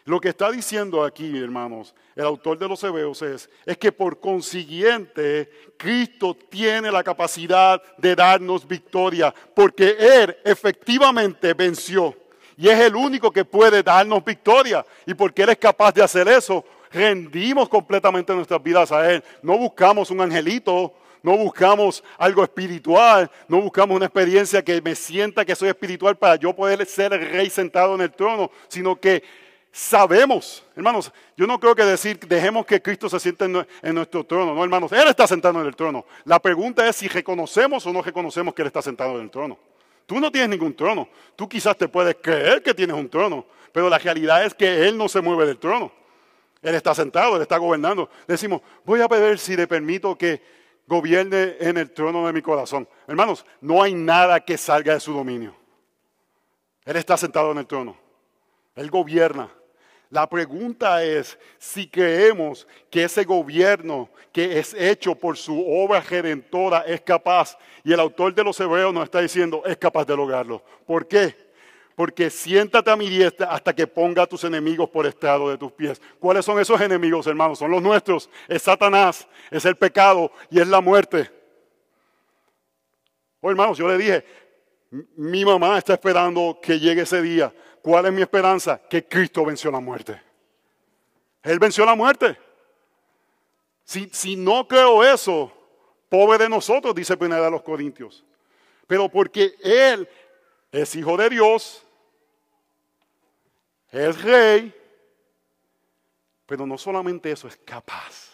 Lo 0.05 0.19
que 0.19 0.29
está 0.29 0.51
diciendo 0.51 1.03
aquí, 1.03 1.37
hermanos, 1.37 1.95
el 2.15 2.25
autor 2.25 2.57
de 2.57 2.67
los 2.67 2.83
Hebreos 2.83 3.21
es, 3.23 3.49
es 3.65 3.77
que 3.77 3.91
por 3.91 4.19
consiguiente 4.19 5.49
Cristo 5.77 6.35
tiene 6.35 6.91
la 6.91 7.03
capacidad 7.03 7.81
de 7.97 8.15
darnos 8.15 8.67
victoria, 8.67 9.33
porque 9.55 9.95
Él 9.99 10.37
efectivamente 10.43 11.53
venció 11.53 12.15
y 12.57 12.69
es 12.69 12.79
el 12.79 12.95
único 12.95 13.31
que 13.31 13.45
puede 13.45 13.83
darnos 13.83 14.23
victoria. 14.23 14.85
Y 15.05 15.13
porque 15.13 15.43
Él 15.43 15.49
es 15.49 15.57
capaz 15.57 15.93
de 15.93 16.03
hacer 16.03 16.27
eso, 16.27 16.63
rendimos 16.91 17.69
completamente 17.69 18.33
nuestras 18.33 18.61
vidas 18.61 18.91
a 18.91 19.11
Él. 19.11 19.23
No 19.41 19.57
buscamos 19.57 20.11
un 20.11 20.21
angelito, 20.21 20.93
no 21.25 21.35
buscamos 21.37 22.03
algo 22.19 22.43
espiritual, 22.43 23.29
no 23.47 23.59
buscamos 23.59 23.95
una 23.95 24.05
experiencia 24.05 24.63
que 24.63 24.79
me 24.79 24.93
sienta 24.93 25.43
que 25.43 25.55
soy 25.55 25.69
espiritual 25.69 26.15
para 26.15 26.35
yo 26.35 26.53
poder 26.53 26.85
ser 26.85 27.13
el 27.13 27.29
rey 27.29 27.49
sentado 27.49 27.95
en 27.95 28.01
el 28.01 28.11
trono, 28.11 28.51
sino 28.67 28.95
que 28.95 29.23
sabemos, 29.71 30.63
hermanos, 30.75 31.11
yo 31.35 31.47
no 31.47 31.59
creo 31.59 31.75
que 31.75 31.83
decir 31.83 32.19
dejemos 32.19 32.65
que 32.65 32.81
Cristo 32.81 33.09
se 33.09 33.19
siente 33.19 33.43
en 33.43 33.95
nuestro 33.95 34.23
trono, 34.23 34.53
no 34.53 34.63
hermanos, 34.63 34.91
Él 34.91 35.07
está 35.07 35.25
sentado 35.25 35.59
en 35.59 35.67
el 35.67 35.75
trono. 35.75 36.05
La 36.23 36.39
pregunta 36.39 36.87
es 36.87 36.95
si 36.95 37.07
reconocemos 37.07 37.85
o 37.87 37.91
no 37.91 38.03
reconocemos 38.03 38.53
que 38.53 38.61
Él 38.61 38.67
está 38.67 38.83
sentado 38.83 39.15
en 39.15 39.23
el 39.23 39.31
trono. 39.31 39.57
Tú 40.05 40.19
no 40.19 40.31
tienes 40.31 40.49
ningún 40.51 40.75
trono, 40.75 41.09
tú 41.35 41.49
quizás 41.49 41.75
te 41.75 41.87
puedes 41.87 42.15
creer 42.21 42.61
que 42.61 42.75
tienes 42.75 42.95
un 42.95 43.09
trono, 43.09 43.45
pero 43.71 43.89
la 43.89 43.97
realidad 43.97 44.45
es 44.45 44.53
que 44.53 44.87
Él 44.87 44.95
no 44.95 45.09
se 45.09 45.21
mueve 45.21 45.47
del 45.47 45.57
trono. 45.57 45.91
Él 46.65 46.73
está 46.73 46.95
sentado, 46.95 47.35
Él 47.35 47.43
está 47.43 47.57
gobernando. 47.57 48.09
Decimos, 48.27 48.59
voy 48.83 48.99
a 48.99 49.07
pedir 49.07 49.37
si 49.37 49.55
le 49.55 49.67
permito 49.67 50.17
que 50.17 50.41
gobierne 50.87 51.57
en 51.59 51.77
el 51.77 51.91
trono 51.91 52.25
de 52.25 52.33
mi 52.33 52.41
corazón. 52.41 52.89
Hermanos, 53.07 53.45
no 53.61 53.83
hay 53.83 53.93
nada 53.93 54.39
que 54.39 54.57
salga 54.57 54.95
de 54.95 54.99
su 54.99 55.13
dominio. 55.13 55.55
Él 56.83 56.95
está 56.95 57.17
sentado 57.17 57.51
en 57.51 57.59
el 57.59 57.67
trono. 57.67 57.95
Él 58.75 58.89
gobierna. 58.89 59.47
La 60.09 60.27
pregunta 60.27 61.03
es 61.03 61.37
si 61.59 61.87
creemos 61.87 62.67
que 62.89 63.03
ese 63.03 63.25
gobierno 63.25 64.09
que 64.31 64.57
es 64.57 64.73
hecho 64.73 65.13
por 65.13 65.37
su 65.37 65.63
obra 65.67 66.01
redentora 66.01 66.79
es 66.79 67.01
capaz. 67.01 67.59
Y 67.83 67.93
el 67.93 67.99
autor 67.99 68.33
de 68.33 68.43
los 68.43 68.59
Hebreos 68.59 68.91
nos 68.91 69.03
está 69.03 69.21
diciendo, 69.21 69.61
es 69.67 69.77
capaz 69.77 70.05
de 70.05 70.17
lograrlo. 70.17 70.63
¿Por 70.87 71.07
qué? 71.07 71.44
Porque 71.95 72.29
siéntate 72.29 72.91
a 72.91 72.95
mi 72.95 73.09
diestra 73.09 73.47
hasta 73.47 73.73
que 73.73 73.87
ponga 73.87 74.23
a 74.23 74.27
tus 74.27 74.43
enemigos 74.43 74.89
por 74.89 75.05
estrado 75.05 75.49
de 75.49 75.57
tus 75.57 75.71
pies. 75.71 76.01
¿Cuáles 76.19 76.43
son 76.43 76.59
esos 76.59 76.79
enemigos, 76.81 77.25
hermanos? 77.25 77.59
Son 77.59 77.71
los 77.71 77.81
nuestros. 77.81 78.29
Es 78.47 78.63
Satanás, 78.63 79.27
es 79.49 79.63
el 79.63 79.77
pecado 79.77 80.31
y 80.49 80.59
es 80.59 80.67
la 80.67 80.81
muerte. 80.81 81.31
Oh, 83.39 83.49
hermanos, 83.49 83.77
yo 83.77 83.87
le 83.87 83.97
dije, 83.97 84.25
mi 85.15 85.45
mamá 85.45 85.77
está 85.77 85.93
esperando 85.93 86.59
que 86.61 86.79
llegue 86.79 87.03
ese 87.03 87.21
día. 87.21 87.53
¿Cuál 87.81 88.07
es 88.07 88.13
mi 88.13 88.21
esperanza? 88.21 88.81
Que 88.89 89.07
Cristo 89.07 89.45
venció 89.45 89.71
la 89.71 89.79
muerte. 89.79 90.21
Él 91.43 91.59
venció 91.59 91.85
la 91.85 91.95
muerte. 91.95 92.37
Si, 93.83 94.09
si 94.11 94.35
no 94.35 94.67
creo 94.67 95.03
eso, 95.03 95.51
pobre 96.09 96.39
de 96.39 96.49
nosotros, 96.49 96.93
dice 96.93 97.15
Primera 97.15 97.45
de 97.45 97.51
los 97.51 97.61
Corintios. 97.61 98.25
Pero 98.87 99.07
porque 99.07 99.53
Él 99.61 100.09
es 100.71 100.95
hijo 100.95 101.15
de 101.15 101.29
Dios, 101.29 101.84
es 103.95 104.21
rey, 104.21 104.73
pero 106.45 106.67
no 106.67 106.77
solamente 106.77 107.31
eso, 107.31 107.47
es 107.47 107.55
capaz. 107.57 108.31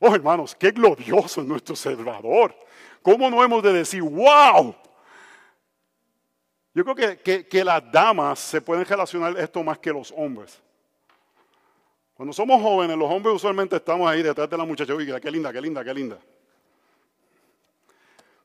Oh, 0.00 0.14
hermanos, 0.14 0.54
qué 0.54 0.70
glorioso 0.70 1.40
es 1.40 1.46
nuestro 1.46 1.76
Salvador. 1.76 2.54
¿Cómo 3.00 3.30
no 3.30 3.44
hemos 3.44 3.62
de 3.62 3.72
decir, 3.72 4.02
wow? 4.02 4.74
Yo 6.74 6.84
creo 6.84 7.16
que, 7.16 7.46
que, 7.46 7.64
las 7.64 7.90
damas 7.92 8.38
se 8.38 8.60
pueden 8.60 8.84
relacionar 8.84 9.38
esto 9.38 9.62
más 9.62 9.78
que 9.78 9.92
los 9.92 10.12
hombres. 10.16 10.60
Cuando 12.14 12.32
somos 12.32 12.60
jóvenes, 12.60 12.96
los 12.96 13.10
hombres 13.10 13.36
usualmente 13.36 13.76
estamos 13.76 14.08
ahí 14.10 14.22
detrás 14.22 14.48
de 14.48 14.56
la 14.56 14.64
muchacha. 14.64 14.94
Uy, 14.94 15.06
qué 15.20 15.30
linda, 15.30 15.52
qué 15.52 15.60
linda, 15.60 15.84
qué 15.84 15.94
linda. 15.94 16.18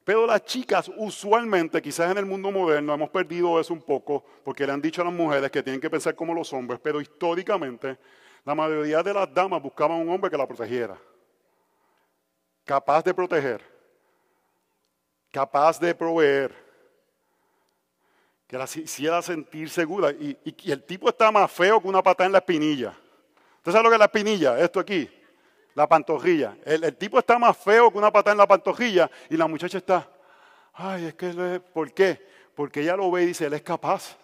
Pero 0.05 0.27
las 0.27 0.45
chicas 0.45 0.89
usualmente, 0.97 1.81
quizás 1.81 2.11
en 2.11 2.19
el 2.19 2.27
mundo 2.27 2.51
moderno, 2.51 2.93
hemos 2.93 3.09
perdido 3.09 3.59
eso 3.59 3.73
un 3.73 3.81
poco 3.81 4.23
porque 4.43 4.65
le 4.65 4.71
han 4.71 4.79
dicho 4.79 5.01
a 5.01 5.05
las 5.05 5.13
mujeres 5.13 5.49
que 5.49 5.63
tienen 5.63 5.81
que 5.81 5.89
pensar 5.89 6.13
como 6.13 6.31
los 6.31 6.53
hombres, 6.53 6.79
pero 6.81 7.01
históricamente 7.01 7.97
la 8.45 8.53
mayoría 8.53 9.01
de 9.01 9.15
las 9.15 9.33
damas 9.33 9.63
buscaban 9.63 9.97
un 9.97 10.09
hombre 10.09 10.29
que 10.29 10.37
la 10.37 10.47
protegiera, 10.47 10.95
capaz 12.63 13.03
de 13.03 13.15
proteger, 13.15 13.63
capaz 15.31 15.79
de 15.79 15.95
proveer, 15.95 16.53
que 18.45 18.59
la 18.59 18.65
hiciera 18.65 19.23
sentir 19.23 19.71
segura. 19.71 20.11
Y, 20.11 20.37
y, 20.43 20.71
el 20.71 20.83
tipo 20.83 21.09
está 21.09 21.31
más 21.31 21.51
feo 21.51 21.81
que 21.81 21.87
una 21.87 22.03
patada 22.03 22.27
en 22.27 22.31
la 22.33 22.37
espinilla. 22.37 22.95
¿Usted 23.57 23.71
sabe 23.71 23.85
lo 23.85 23.89
que 23.89 23.95
es 23.95 23.99
la 23.99 24.05
espinilla? 24.05 24.59
Esto 24.59 24.79
aquí. 24.79 25.09
La 25.75 25.87
pantorrilla. 25.87 26.57
El, 26.65 26.95
tipo 26.95 27.19
está 27.19 27.37
más 27.37 27.55
feo 27.57 27.91
que 27.91 27.97
una 27.97 28.11
patada 28.11 28.31
en 28.31 28.37
la 28.37 28.47
pantorrilla 28.47 29.11
y 29.29 29.35
la 29.35 29.45
muchacha 29.45 29.77
está, 29.77 30.09
ay, 30.73 31.05
es 31.05 31.13
que, 31.15 31.61
¿por 31.73 31.93
qué? 31.93 32.25
Porque 32.55 32.81
ella 32.81 32.95
lo 32.95 33.11
ve 33.11 33.23
y 33.23 33.25
dice, 33.27 33.45
él 33.45 33.53
es 33.53 33.61
capaz. 33.61 34.17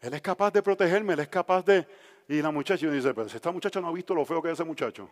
Él 0.00 0.14
es 0.14 0.22
capaz 0.22 0.50
de 0.50 0.62
protegerme, 0.62 1.12
él 1.12 1.20
es 1.20 1.28
capaz 1.28 1.64
de... 1.64 1.86
Y 2.26 2.40
la 2.40 2.50
muchacha 2.50 2.88
dice, 2.88 3.12
pero 3.12 3.28
si 3.28 3.36
esta 3.36 3.52
muchacha 3.52 3.80
no 3.80 3.88
ha 3.88 3.92
visto 3.92 4.14
lo 4.14 4.24
feo 4.24 4.40
que 4.40 4.48
es 4.48 4.54
ese 4.54 4.64
muchacho. 4.64 5.10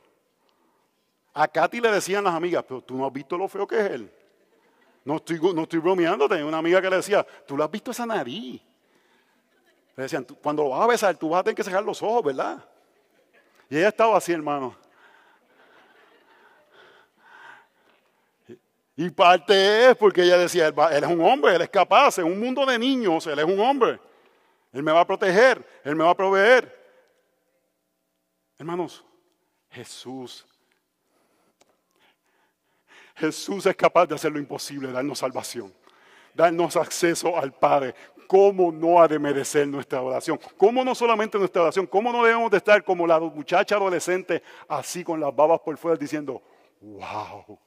A 1.35 1.47
Katy 1.47 1.81
le 1.81 1.93
decían 1.93 2.25
las 2.25 2.35
amigas, 2.35 2.65
pero 2.67 2.81
tú 2.81 2.97
no 2.97 3.07
has 3.07 3.13
visto 3.13 3.37
lo 3.37 3.49
feo 3.49 3.67
que 3.67 3.79
es 3.79 3.91
él. 3.91 4.11
No 5.05 5.17
estoy, 5.17 5.39
no 5.55 5.63
estoy 5.63 5.79
bromeándote. 5.79 6.43
Una 6.43 6.59
amiga 6.59 6.81
que 6.81 6.89
le 6.89 6.97
decía, 6.97 7.27
tú 7.47 7.57
lo 7.57 7.65
has 7.65 7.71
visto 7.71 7.91
esa 7.91 8.07
nariz. 8.07 8.63
Le 9.95 10.03
decían, 10.03 10.27
cuando 10.43 10.63
lo 10.63 10.71
vas 10.71 10.81
a 10.81 10.87
besar, 10.87 11.17
tú 11.17 11.29
vas 11.29 11.41
a 11.41 11.45
tener 11.45 11.57
que 11.57 11.65
cerrar 11.65 11.85
los 11.85 12.03
ojos, 12.03 12.25
¿verdad? 12.25 12.65
Y 13.71 13.79
ella 13.79 13.89
estaba 13.89 14.19
así, 14.19 14.33
hermano. 14.33 14.77
Y 18.97 19.09
parte 19.09 19.89
es 19.89 19.97
porque 19.97 20.23
ella 20.23 20.37
decía, 20.37 20.67
él, 20.67 20.75
es 21.05 21.11
un 21.11 21.23
hombre, 21.23 21.55
él 21.55 21.63
es 21.63 21.71
capaz, 21.71 22.19
en 22.19 22.27
un 22.27 22.39
mundo 22.39 22.67
de 22.67 22.79
niños, 22.79 23.27
él 23.29 23.39
es 23.39 23.45
un 23.45 23.59
hombre. 23.61 23.99
Él 24.73 24.83
me 24.83 24.93
va 24.93 25.01
a 25.01 25.07
proteger, 25.07 25.65
él 25.85 25.97
me 25.97 26.05
va 26.05 26.11
a 26.11 26.17
proveer. 26.17 26.79
Hermanos, 28.59 29.05
Jesús, 29.71 30.45
Jesús 33.15 33.65
es 33.65 33.77
capaz 33.77 34.07
de 34.07 34.17
hacer 34.17 34.33
lo 34.33 34.39
imposible, 34.39 34.93
darnos 34.93 35.21
salvación, 35.21 35.73
darnos 36.35 36.77
acceso 36.77 37.37
al 37.37 37.53
Padre. 37.53 37.95
¿Cómo 38.27 38.71
no 38.71 39.03
ha 39.03 39.09
de 39.09 39.19
merecer 39.19 39.67
nuestra 39.67 40.01
oración? 40.01 40.39
¿Cómo 40.57 40.85
no 40.85 40.95
solamente 40.95 41.37
nuestra 41.37 41.63
oración? 41.63 41.87
¿Cómo 41.87 42.13
no 42.13 42.23
debemos 42.23 42.51
de 42.51 42.59
estar 42.59 42.85
como 42.85 43.07
la 43.07 43.19
muchacha 43.19 43.75
adolescente, 43.75 44.43
así 44.69 45.03
con 45.03 45.19
las 45.19 45.35
babas 45.35 45.61
por 45.61 45.77
fuera, 45.77 45.97
diciendo, 45.97 46.41
wow, 46.81 47.59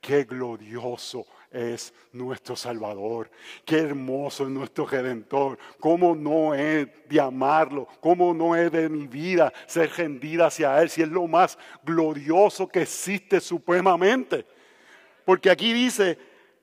qué 0.00 0.24
glorioso 0.24 1.26
es 1.50 1.92
nuestro 2.12 2.56
Salvador, 2.56 3.30
qué 3.64 3.78
hermoso 3.78 4.44
es 4.44 4.50
nuestro 4.50 4.86
Redentor, 4.86 5.58
cómo 5.80 6.14
no 6.14 6.54
es 6.54 6.88
de 7.08 7.20
amarlo, 7.20 7.88
cómo 8.00 8.34
no 8.34 8.54
es 8.54 8.70
de 8.70 8.88
mi 8.88 9.06
vida 9.06 9.52
ser 9.66 9.90
rendida 9.90 10.46
hacia 10.46 10.80
Él, 10.80 10.90
si 10.90 11.02
es 11.02 11.08
lo 11.08 11.26
más 11.26 11.58
glorioso 11.84 12.68
que 12.68 12.82
existe 12.82 13.40
supremamente. 13.40 14.44
Porque 15.24 15.50
aquí 15.50 15.72
dice 15.72 16.18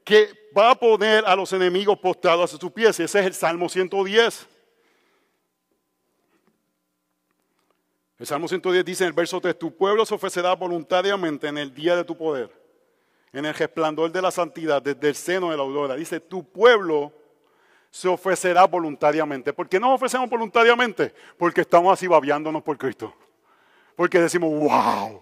que 0.06 0.30
va 0.56 0.70
a 0.70 0.76
poner 0.76 1.26
a 1.26 1.36
los 1.36 1.52
enemigos 1.52 1.98
postrados 1.98 2.54
a 2.54 2.58
sus 2.58 2.72
pies. 2.72 3.00
Ese 3.00 3.20
es 3.20 3.26
el 3.26 3.34
Salmo 3.34 3.68
110. 3.68 4.48
El 8.20 8.26
Salmo 8.26 8.48
110 8.48 8.86
dice 8.86 9.04
en 9.04 9.10
el 9.10 9.14
verso 9.14 9.42
3, 9.42 9.58
tu 9.58 9.76
pueblo 9.76 10.06
se 10.06 10.14
ofrecerá 10.14 10.56
voluntariamente 10.56 11.48
en 11.48 11.58
el 11.58 11.74
día 11.74 11.98
de 11.98 12.06
tu 12.06 12.16
poder, 12.16 12.50
en 13.34 13.46
el 13.46 13.54
resplandor 13.54 14.10
de 14.12 14.22
la 14.22 14.32
santidad, 14.32 14.82
desde 14.82 15.10
el 15.10 15.16
seno 15.16 15.50
de 15.52 15.58
la 15.58 15.64
aurora. 15.64 15.96
Dice, 15.96 16.22
tu 16.22 16.44
pueblo 16.50 17.12
se 17.90 18.08
ofrecerá 18.08 18.66
voluntariamente. 18.66 19.52
¿Por 19.52 19.68
qué 19.68 19.80
nos 19.80 19.96
ofrecemos 19.96 20.30
voluntariamente? 20.30 21.14
Porque 21.38 21.62
estamos 21.62 21.92
así 21.92 22.08
babiándonos 22.08 22.62
por 22.62 22.78
Cristo. 22.78 23.14
Porque 23.96 24.20
decimos, 24.20 24.52
wow, 24.52 25.22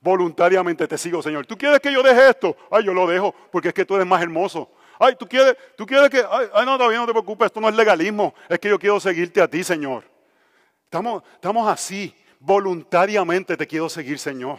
voluntariamente 0.00 0.86
te 0.86 0.98
sigo, 0.98 1.22
Señor. 1.22 1.46
¿Tú 1.46 1.56
quieres 1.56 1.80
que 1.80 1.92
yo 1.92 2.02
deje 2.02 2.30
esto? 2.30 2.56
Ay, 2.70 2.84
yo 2.84 2.94
lo 2.94 3.06
dejo 3.06 3.34
porque 3.50 3.68
es 3.68 3.74
que 3.74 3.84
tú 3.84 3.94
eres 3.94 4.06
más 4.06 4.22
hermoso. 4.22 4.70
Ay, 4.98 5.14
tú 5.18 5.28
quieres, 5.28 5.56
tú 5.76 5.84
quieres 5.84 6.08
que, 6.08 6.24
ay, 6.30 6.64
no, 6.64 6.78
todavía 6.78 6.98
no 6.98 7.06
te 7.06 7.12
preocupes, 7.12 7.46
esto 7.46 7.60
no 7.60 7.68
es 7.68 7.74
legalismo, 7.74 8.34
es 8.48 8.58
que 8.58 8.68
yo 8.68 8.78
quiero 8.78 8.98
seguirte 8.98 9.40
a 9.40 9.48
ti, 9.48 9.62
Señor. 9.62 10.04
Estamos, 10.84 11.22
estamos 11.34 11.68
así, 11.68 12.14
voluntariamente 12.40 13.56
te 13.56 13.66
quiero 13.66 13.88
seguir, 13.88 14.18
Señor. 14.18 14.58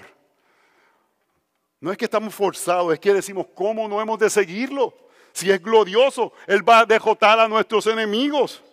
No 1.79 1.91
es 1.91 1.97
que 1.97 2.05
estamos 2.05 2.33
forzados, 2.33 2.93
es 2.93 2.99
que 2.99 3.13
decimos, 3.13 3.47
¿cómo 3.55 3.87
no 3.87 4.01
hemos 4.01 4.19
de 4.19 4.29
seguirlo? 4.29 4.93
Si 5.31 5.51
es 5.51 5.61
glorioso, 5.61 6.33
Él 6.47 6.67
va 6.67 6.79
a 6.79 6.85
dejotar 6.85 7.39
a 7.39 7.47
nuestros 7.47 7.85
enemigos 7.87 8.63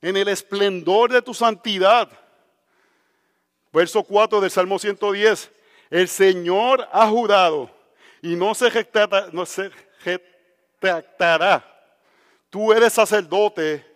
en 0.00 0.16
el 0.16 0.28
esplendor 0.28 1.12
de 1.12 1.22
tu 1.22 1.34
santidad. 1.34 2.08
Verso 3.78 4.02
4 4.02 4.40
del 4.40 4.50
Salmo 4.50 4.76
110. 4.76 5.52
El 5.88 6.08
Señor 6.08 6.88
ha 6.90 7.06
jurado 7.06 7.70
y 8.20 8.34
no 8.34 8.52
se 8.52 8.72
se 8.72 9.70
Tú 12.50 12.72
eres 12.72 12.92
sacerdote 12.92 13.86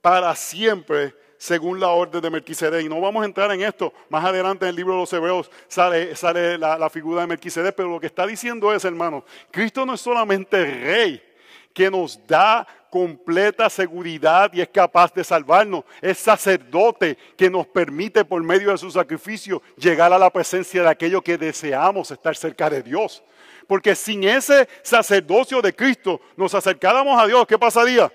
para 0.00 0.32
siempre 0.36 1.12
según 1.38 1.80
la 1.80 1.88
orden 1.88 2.20
de 2.20 2.30
Melquisedec. 2.30 2.84
Y 2.84 2.88
no 2.88 3.00
vamos 3.00 3.24
a 3.24 3.26
entrar 3.26 3.50
en 3.50 3.62
esto. 3.62 3.92
Más 4.10 4.24
adelante 4.24 4.64
en 4.64 4.68
el 4.68 4.76
libro 4.76 4.92
de 4.92 5.00
los 5.00 5.12
Hebreos 5.12 5.50
sale, 5.66 6.14
sale 6.14 6.56
la, 6.56 6.78
la, 6.78 6.88
figura 6.88 7.22
de 7.22 7.26
Melquisedec. 7.26 7.74
Pero 7.74 7.90
lo 7.90 7.98
que 7.98 8.06
está 8.06 8.24
diciendo 8.24 8.72
es, 8.72 8.84
hermano, 8.84 9.24
Cristo 9.50 9.84
no 9.84 9.94
es 9.94 10.00
solamente 10.00 10.64
rey 10.64 11.31
que 11.72 11.90
nos 11.90 12.18
da 12.26 12.66
completa 12.90 13.70
seguridad 13.70 14.52
y 14.52 14.60
es 14.60 14.68
capaz 14.68 15.14
de 15.14 15.24
salvarnos. 15.24 15.84
Es 16.00 16.18
sacerdote 16.18 17.16
que 17.36 17.48
nos 17.48 17.66
permite 17.66 18.24
por 18.24 18.42
medio 18.42 18.70
de 18.70 18.78
su 18.78 18.90
sacrificio 18.90 19.62
llegar 19.76 20.12
a 20.12 20.18
la 20.18 20.30
presencia 20.30 20.82
de 20.82 20.90
aquello 20.90 21.22
que 21.22 21.38
deseamos 21.38 22.10
estar 22.10 22.36
cerca 22.36 22.68
de 22.68 22.82
Dios. 22.82 23.22
Porque 23.66 23.94
sin 23.94 24.24
ese 24.24 24.68
sacerdocio 24.82 25.62
de 25.62 25.74
Cristo 25.74 26.20
nos 26.36 26.54
acercáramos 26.54 27.18
a 27.18 27.26
Dios, 27.26 27.46
¿qué 27.46 27.58
pasaría? 27.58 28.12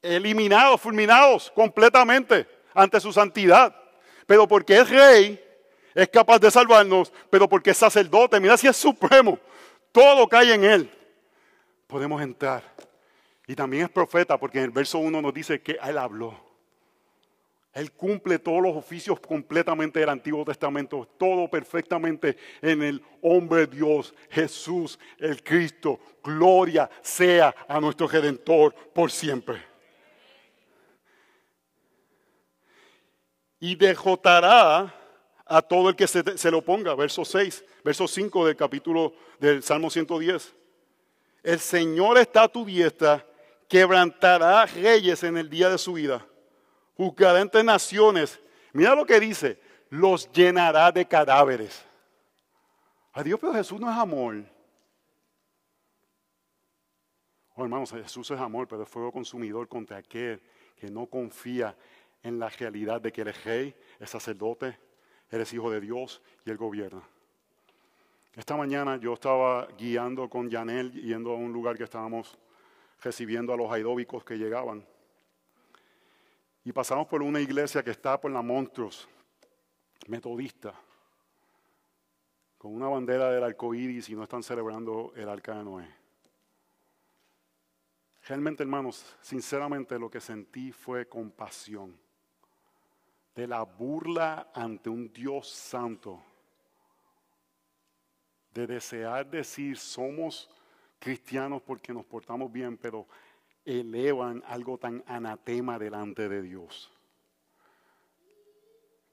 Eliminados, 0.00 0.80
fulminados 0.80 1.50
completamente 1.50 2.46
ante 2.72 3.00
su 3.00 3.12
santidad. 3.12 3.74
Pero 4.26 4.46
porque 4.46 4.78
es 4.78 4.88
rey, 4.88 5.42
es 5.94 6.08
capaz 6.08 6.38
de 6.38 6.50
salvarnos, 6.50 7.12
pero 7.30 7.48
porque 7.48 7.70
es 7.70 7.76
sacerdote, 7.76 8.40
mira 8.40 8.56
si 8.56 8.66
es 8.66 8.76
supremo, 8.76 9.38
todo 9.90 10.28
cae 10.28 10.54
en 10.54 10.64
él. 10.64 10.90
Podemos 11.86 12.22
entrar. 12.22 12.62
Y 13.46 13.54
también 13.54 13.84
es 13.84 13.90
profeta, 13.90 14.38
porque 14.38 14.58
en 14.58 14.64
el 14.64 14.70
verso 14.70 14.98
1 14.98 15.20
nos 15.20 15.34
dice 15.34 15.60
que 15.60 15.78
él 15.82 15.98
habló. 15.98 16.52
Él 17.74 17.90
cumple 17.92 18.38
todos 18.38 18.62
los 18.62 18.76
oficios 18.76 19.18
completamente 19.18 20.00
del 20.00 20.10
Antiguo 20.10 20.44
Testamento, 20.44 21.08
todo 21.18 21.48
perfectamente 21.48 22.36
en 22.60 22.82
el 22.82 23.02
hombre 23.22 23.66
Dios, 23.66 24.14
Jesús, 24.30 24.98
el 25.18 25.42
Cristo. 25.42 25.98
Gloria 26.22 26.90
sea 27.00 27.54
a 27.66 27.80
nuestro 27.80 28.06
Redentor 28.06 28.74
por 28.74 29.10
siempre. 29.10 29.62
Y 33.58 33.74
dejotará 33.74 35.01
a 35.52 35.60
todo 35.60 35.90
el 35.90 35.96
que 35.96 36.06
se, 36.06 36.50
lo 36.50 36.62
ponga. 36.62 36.94
Verso 36.94 37.26
6, 37.26 37.62
verso 37.84 38.08
5 38.08 38.46
del 38.46 38.56
capítulo 38.56 39.12
del 39.38 39.62
Salmo 39.62 39.90
110. 39.90 40.54
El 41.42 41.60
Señor 41.60 42.16
está 42.16 42.44
a 42.44 42.48
tu 42.48 42.64
diestra, 42.64 43.26
quebrantará 43.68 44.64
reyes 44.64 45.22
en 45.24 45.36
el 45.36 45.50
día 45.50 45.68
de 45.68 45.76
su 45.76 45.92
vida, 45.92 46.26
juzgará 46.96 47.40
entre 47.40 47.62
naciones. 47.62 48.40
Mira 48.72 48.94
lo 48.94 49.04
que 49.04 49.20
dice, 49.20 49.60
los 49.90 50.30
llenará 50.32 50.90
de 50.90 51.06
cadáveres. 51.06 51.84
Adiós, 53.12 53.38
pero 53.38 53.52
Jesús 53.52 53.78
no 53.78 53.90
es 53.90 53.98
amor. 53.98 54.42
Oh, 57.56 57.64
hermanos, 57.64 57.90
Jesús 57.90 58.30
es 58.30 58.40
amor, 58.40 58.66
pero 58.66 58.84
es 58.84 58.88
fuego 58.88 59.12
consumidor 59.12 59.68
contra 59.68 59.98
aquel 59.98 60.40
que 60.76 60.88
no 60.88 61.04
confía 61.04 61.76
en 62.22 62.38
la 62.38 62.48
realidad 62.48 63.02
de 63.02 63.12
que 63.12 63.20
el 63.20 63.34
rey, 63.34 63.76
es 64.00 64.08
sacerdote, 64.08 64.78
eres 65.32 65.52
hijo 65.52 65.70
de 65.70 65.80
Dios 65.80 66.22
y 66.44 66.50
Él 66.50 66.58
gobierna. 66.58 67.02
Esta 68.34 68.56
mañana 68.56 68.96
yo 68.96 69.14
estaba 69.14 69.66
guiando 69.78 70.28
con 70.28 70.48
Yanel, 70.48 70.92
yendo 70.92 71.32
a 71.32 71.36
un 71.36 71.52
lugar 71.52 71.76
que 71.76 71.84
estábamos 71.84 72.38
recibiendo 73.00 73.52
a 73.52 73.56
los 73.56 73.70
aidóbicos 73.72 74.24
que 74.24 74.38
llegaban. 74.38 74.86
Y 76.64 76.72
pasamos 76.72 77.08
por 77.08 77.22
una 77.22 77.40
iglesia 77.40 77.82
que 77.82 77.90
está 77.90 78.20
por 78.20 78.30
la 78.30 78.42
Montrose, 78.42 79.06
metodista, 80.06 80.72
con 82.56 82.74
una 82.74 82.88
bandera 82.88 83.30
del 83.30 83.42
arco 83.42 83.74
iris 83.74 84.08
y 84.08 84.14
no 84.14 84.22
están 84.22 84.42
celebrando 84.42 85.12
el 85.16 85.28
arca 85.28 85.56
de 85.56 85.64
Noé. 85.64 85.88
Realmente, 88.28 88.62
hermanos, 88.62 89.16
sinceramente 89.20 89.98
lo 89.98 90.08
que 90.08 90.20
sentí 90.20 90.70
fue 90.70 91.08
compasión 91.08 91.98
de 93.34 93.46
la 93.46 93.62
burla 93.62 94.50
ante 94.54 94.90
un 94.90 95.12
Dios 95.12 95.48
santo, 95.48 96.22
de 98.52 98.66
desear 98.66 99.30
decir 99.30 99.76
somos 99.78 100.50
cristianos 100.98 101.62
porque 101.62 101.92
nos 101.92 102.04
portamos 102.04 102.52
bien, 102.52 102.76
pero 102.76 103.06
elevan 103.64 104.42
algo 104.46 104.78
tan 104.78 105.02
anatema 105.06 105.78
delante 105.78 106.28
de 106.28 106.42
Dios. 106.42 106.92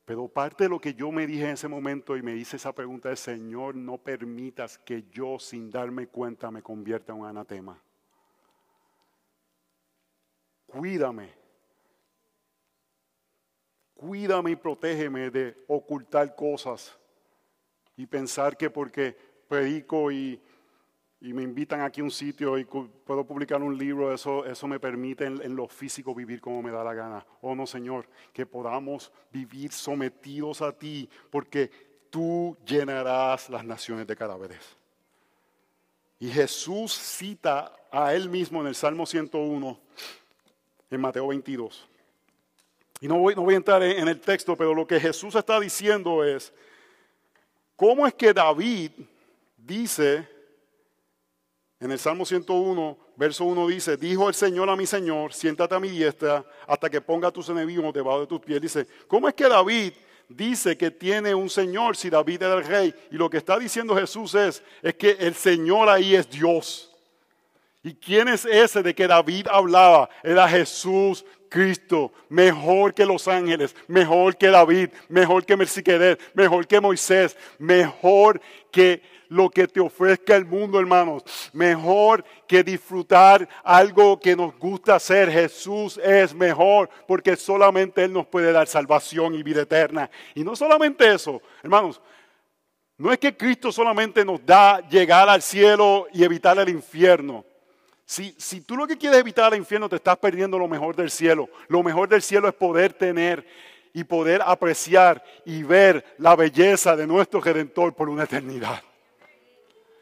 Pero 0.05 0.27
parte 0.27 0.63
de 0.63 0.69
lo 0.71 0.81
que 0.81 0.95
yo 0.95 1.11
me 1.11 1.27
dije 1.27 1.43
en 1.43 1.51
ese 1.51 1.67
momento 1.67 2.17
y 2.17 2.23
me 2.23 2.35
hice 2.35 2.55
esa 2.55 2.73
pregunta 2.73 3.11
es, 3.11 3.19
Señor, 3.19 3.75
no 3.75 3.99
permitas 3.99 4.79
que 4.79 5.03
yo 5.11 5.37
sin 5.37 5.69
darme 5.69 6.07
cuenta 6.07 6.49
me 6.49 6.63
convierta 6.63 7.13
en 7.13 7.19
un 7.19 7.27
anatema. 7.27 7.79
Cuídame 10.65 11.38
cuídame 13.99 14.51
y 14.51 14.55
protégeme 14.55 15.29
de 15.29 15.57
ocultar 15.67 16.33
cosas 16.33 16.97
y 17.97 18.05
pensar 18.05 18.55
que 18.55 18.69
porque 18.69 19.13
predico 19.47 20.09
y, 20.09 20.41
me 21.19 21.43
invitan 21.43 21.81
aquí 21.81 21.99
a 21.99 22.05
un 22.05 22.11
sitio 22.11 22.57
y 22.57 22.63
puedo 22.63 23.25
publicar 23.25 23.61
un 23.61 23.77
libro, 23.77 24.13
eso, 24.13 24.45
eso 24.45 24.67
me 24.67 24.79
permite 24.79 25.25
en, 25.25 25.41
en, 25.41 25.53
lo 25.53 25.67
físico 25.67 26.15
vivir 26.15 26.39
como 26.39 26.61
me 26.61 26.71
da 26.71 26.81
la 26.81 26.93
gana. 26.93 27.25
Oh 27.41 27.53
no, 27.55 27.67
Señor, 27.67 28.07
que 28.31 28.45
podamos 28.45 29.11
vivir 29.29 29.73
sometidos 29.73 30.61
a 30.61 30.71
ti, 30.71 31.09
porque 31.29 31.69
tú 32.09 32.55
llenarás 32.65 33.49
las 33.49 33.65
naciones 33.65 34.07
de 34.07 34.15
cadáveres. 34.15 34.77
Y 36.19 36.29
Jesús 36.29 36.93
cita 36.93 37.73
a 37.91 38.13
él 38.13 38.29
mismo 38.29 38.61
en 38.61 38.67
el 38.67 38.75
Salmo 38.75 39.05
101, 39.05 39.77
en 40.89 41.01
Mateo 41.01 41.27
22. 41.27 41.88
Y 43.01 43.07
no 43.07 43.17
voy, 43.17 43.35
no 43.35 43.43
voy 43.43 43.53
a 43.53 43.57
entrar 43.57 43.81
en 43.81 44.07
el 44.07 44.19
texto, 44.19 44.55
pero 44.55 44.73
lo 44.73 44.85
que 44.85 44.99
Jesús 44.99 45.33
está 45.35 45.59
diciendo 45.59 46.23
es, 46.23 46.51
¿cómo 47.75 48.05
es 48.05 48.13
que 48.13 48.33
David 48.33 48.91
dice, 49.55 50.27
en 51.79 51.91
el 51.91 51.99
Salmo 51.99 52.25
101, 52.25 52.97
verso 53.15 53.45
1 53.45 53.67
dice, 53.67 53.95
dijo 53.95 54.27
el 54.27 54.35
Señor 54.35 54.69
a 54.69 54.75
mi 54.75 54.85
Señor, 54.85 55.33
siéntate 55.33 55.75
a 55.75 55.79
mi 55.79 55.89
diestra 55.89 56.43
hasta 56.67 56.89
que 56.89 56.99
ponga 56.99 57.31
tus 57.31 57.47
enemigos 57.49 57.93
debajo 57.93 58.21
de 58.21 58.27
tus 58.27 58.41
pies. 58.41 58.61
Dice, 58.61 58.87
¿cómo 59.07 59.29
es 59.29 59.33
que 59.33 59.47
David 59.47 59.93
dice 60.27 60.77
que 60.77 60.91
tiene 60.91 61.33
un 61.33 61.49
Señor 61.49 61.95
si 61.95 62.09
David 62.09 62.43
era 62.43 62.55
el 62.55 62.65
rey? 62.65 62.93
Y 63.11 63.15
lo 63.15 63.29
que 63.29 63.37
está 63.37 63.57
diciendo 63.57 63.95
Jesús 63.95 64.35
es, 64.35 64.61
es 64.81 64.95
que 64.95 65.11
el 65.11 65.35
Señor 65.35 65.87
ahí 65.87 66.15
es 66.15 66.29
Dios. 66.29 66.85
¿Y 67.81 67.93
quién 67.93 68.27
es 68.27 68.43
ese 68.43 68.83
de 68.83 68.93
que 68.93 69.07
David 69.07 69.47
hablaba? 69.49 70.09
Era 70.21 70.49
Jesús 70.49 71.23
Cristo, 71.49 72.13
mejor 72.29 72.93
que 72.93 73.05
los 73.05 73.27
ángeles, 73.27 73.75
mejor 73.87 74.37
que 74.37 74.47
David, 74.47 74.89
mejor 75.09 75.45
que 75.45 75.57
Merciquedad, 75.57 76.17
mejor 76.33 76.67
que 76.67 76.79
Moisés, 76.79 77.35
mejor 77.57 78.39
que 78.71 79.01
lo 79.29 79.49
que 79.49 79.67
te 79.67 79.79
ofrezca 79.79 80.35
el 80.35 80.45
mundo, 80.45 80.79
hermanos. 80.79 81.23
Mejor 81.53 82.25
que 82.47 82.63
disfrutar 82.63 83.47
algo 83.63 84.19
que 84.19 84.35
nos 84.35 84.57
gusta 84.57 84.95
hacer. 84.95 85.31
Jesús 85.31 85.99
es 86.03 86.33
mejor 86.33 86.89
porque 87.07 87.35
solamente 87.35 88.03
Él 88.03 88.11
nos 88.11 88.27
puede 88.27 88.51
dar 88.51 88.67
salvación 88.67 89.35
y 89.35 89.43
vida 89.43 89.61
eterna. 89.61 90.09
Y 90.35 90.43
no 90.43 90.55
solamente 90.55 91.13
eso, 91.13 91.41
hermanos. 91.63 92.01
No 92.97 93.13
es 93.13 93.19
que 93.19 93.37
Cristo 93.37 93.71
solamente 93.71 94.25
nos 94.25 94.45
da 94.45 94.85
llegar 94.89 95.29
al 95.29 95.41
cielo 95.41 96.07
y 96.11 96.23
evitar 96.23 96.57
el 96.59 96.67
infierno. 96.67 97.45
Si, 98.09 98.33
si, 98.39 98.61
tú 98.61 98.75
lo 98.75 98.87
que 98.87 98.97
quieres 98.97 99.19
evitar 99.19 99.53
el 99.53 99.59
infierno, 99.59 99.87
te 99.87 99.97
estás 99.97 100.17
perdiendo 100.17 100.57
lo 100.57 100.67
mejor 100.67 100.95
del 100.95 101.11
cielo. 101.11 101.47
Lo 101.67 101.83
mejor 101.83 102.09
del 102.09 102.23
cielo 102.23 102.47
es 102.47 102.55
poder 102.55 102.91
tener 102.91 103.45
y 103.93 104.03
poder 104.03 104.41
apreciar 104.43 105.23
y 105.45 105.61
ver 105.61 106.03
la 106.17 106.35
belleza 106.35 106.95
de 106.95 107.05
nuestro 107.05 107.39
Redentor 107.39 107.93
por 107.93 108.09
una 108.09 108.23
eternidad. 108.23 108.81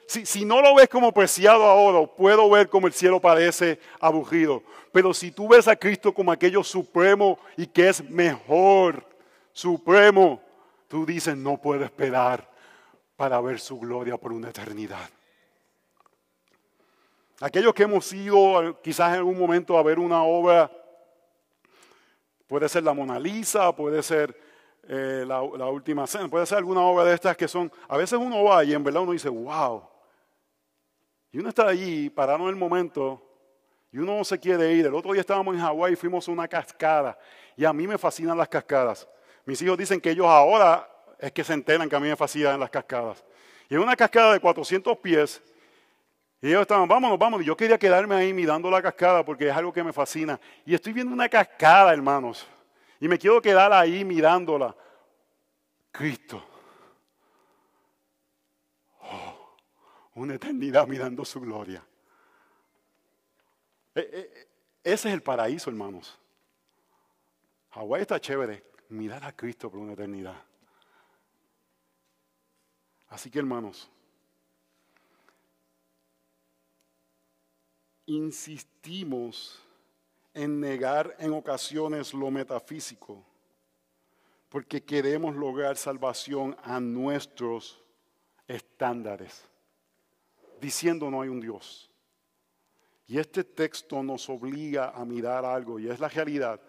Si, 0.08 0.46
no 0.46 0.62
lo 0.62 0.76
ves 0.76 0.88
como 0.88 1.12
preciado 1.12 1.66
ahora, 1.66 2.08
puedo 2.08 2.50
ver 2.50 2.70
como 2.70 2.88
el 2.88 2.94
cielo 2.94 3.20
parece 3.20 3.78
aburrido. 4.00 4.64
Pero 4.94 5.14
si 5.14 5.32
tú 5.32 5.50
ves 5.50 5.68
a 5.68 5.76
Cristo 5.76 6.14
como 6.14 6.32
aquello 6.32 6.64
supremo 6.64 7.38
y 7.58 7.68
que 7.68 7.90
es 7.90 8.10
mejor, 8.10 9.04
supremo, 9.52 10.42
tú 10.88 11.06
dices, 11.06 11.36
no 11.36 11.58
puedo 11.58 11.84
esperar 11.84 12.50
para 13.18 13.42
ver 13.42 13.60
su 13.60 13.78
gloria 13.78 14.16
por 14.16 14.32
una 14.32 14.52
eternidad. 14.52 15.10
Aquellos 17.40 17.74
que 17.74 17.84
hemos 17.84 18.12
ido 18.14 18.80
quizás 18.82 19.10
en 19.10 19.16
algún 19.16 19.38
momento 19.38 19.78
a 19.78 19.84
ver 19.84 20.00
una 20.00 20.24
obra, 20.24 20.72
puede 22.48 22.68
ser 22.68 22.84
la 22.84 22.94
Mona 22.94 23.20
Lisa, 23.20 23.76
puede 23.76 24.02
ser 24.02 24.36
eh, 24.88 25.24
la, 25.28 25.42
la, 25.58 25.68
última 25.68 26.08
cena, 26.08 26.28
puede 26.30 26.46
ser 26.46 26.60
alguna 26.60 26.82
obra 26.82 27.06
de 27.06 27.14
estas 27.14 27.38
que 27.38 27.48
son, 27.48 27.72
a 27.88 27.98
veces 27.98 28.18
uno 28.18 28.44
va 28.44 28.64
y 28.64 28.74
en 28.74 28.84
verdad 28.84 29.04
uno 29.04 29.12
dice, 29.12 29.30
wow, 29.30 29.84
y 31.32 31.40
uno 31.40 31.50
está 31.50 31.68
allí, 31.68 32.10
parado 32.10 32.44
en 32.44 32.50
el 32.50 32.56
momento, 32.56 33.22
y 33.92 34.00
uno 34.00 34.18
no 34.18 34.24
se 34.24 34.40
quiere 34.40 34.74
ir. 34.74 34.86
El 34.86 34.96
otro 34.96 35.12
día 35.12 35.22
estábamos 35.22 35.56
en 35.56 35.62
Hawái 35.62 35.94
y 35.94 35.96
fuimos 35.96 36.28
a 36.28 36.32
una 36.32 36.48
cascada. 36.48 37.18
Y 37.56 37.66
a 37.66 37.74
mí 37.74 37.88
me 37.88 37.98
fascinan 37.98 38.38
las 38.38 38.48
cascadas. 38.48 39.08
Mis 39.46 39.62
hijos 39.62 39.78
dicen 39.78 40.02
que 40.02 40.12
ellos 40.12 40.26
ahora 40.26 40.90
es 41.20 41.32
que 41.32 41.44
se 41.44 41.54
enteran 41.54 41.90
que 41.90 41.96
a 41.96 42.00
mí 42.00 42.08
me 42.08 42.16
fascinan 42.16 42.60
las 42.60 42.70
cascadas. 42.70 43.24
Y 43.70 43.76
es 43.76 43.80
una 43.80 43.96
cascada 43.96 44.34
de 44.34 44.40
400 44.40 44.98
pies. 44.98 45.42
Y 46.42 46.50
ellos 46.50 46.62
estaban, 46.62 46.88
vámonos, 46.88 47.18
vámonos. 47.18 47.46
Yo 47.46 47.58
quería 47.58 47.78
quedarme 47.78 48.16
ahí 48.16 48.34
mirando 48.34 48.70
la 48.70 48.82
cascada 48.82 49.26
porque 49.26 49.50
es 49.50 49.56
algo 49.56 49.74
que 49.74 49.84
me 49.84 49.92
fascina. 49.92 50.40
Y 50.66 50.76
estoy 50.76 50.94
viendo 50.94 51.14
una 51.14 51.28
cascada, 51.28 51.94
hermanos. 51.94 52.48
Y 53.00 53.08
me 53.08 53.18
quiero 53.18 53.42
quedar 53.42 53.74
ahí 53.74 54.06
mirándola. 54.06 54.76
Cristo. 55.92 56.44
una 60.18 60.34
eternidad 60.34 60.88
mirando 60.88 61.24
su 61.24 61.40
gloria. 61.40 61.84
E, 63.94 64.00
e, 64.02 64.48
ese 64.84 65.10
es 65.10 65.14
el 65.14 65.22
paraíso, 65.22 65.70
hermanos. 65.70 66.20
Hawái 67.72 68.02
está 68.02 68.20
chévere. 68.20 68.64
Mirar 68.90 69.24
a 69.24 69.32
Cristo 69.32 69.70
por 69.70 69.80
una 69.80 69.94
eternidad. 69.94 70.42
Así 73.10 73.30
que, 73.30 73.40
hermanos, 73.40 73.90
insistimos 78.08 79.62
en 80.34 80.60
negar 80.60 81.16
en 81.20 81.34
ocasiones 81.34 82.14
lo 82.14 82.32
metafísico, 82.32 83.24
porque 84.50 84.84
queremos 84.84 85.36
lograr 85.36 85.78
salvación 85.78 86.58
a 86.64 86.80
nuestros 86.80 87.80
estándares 88.48 89.48
diciendo 90.60 91.10
no 91.10 91.22
hay 91.22 91.30
un 91.30 91.40
Dios. 91.40 91.90
Y 93.08 93.18
este 93.18 93.44
texto 93.44 94.04
nos 94.04 94.30
obliga 94.30 94.90
a 94.90 95.06
mirar 95.06 95.46
algo, 95.46 95.80
y 95.80 95.90
es 95.90 96.00
la 96.00 96.10
realidad. 96.10 96.60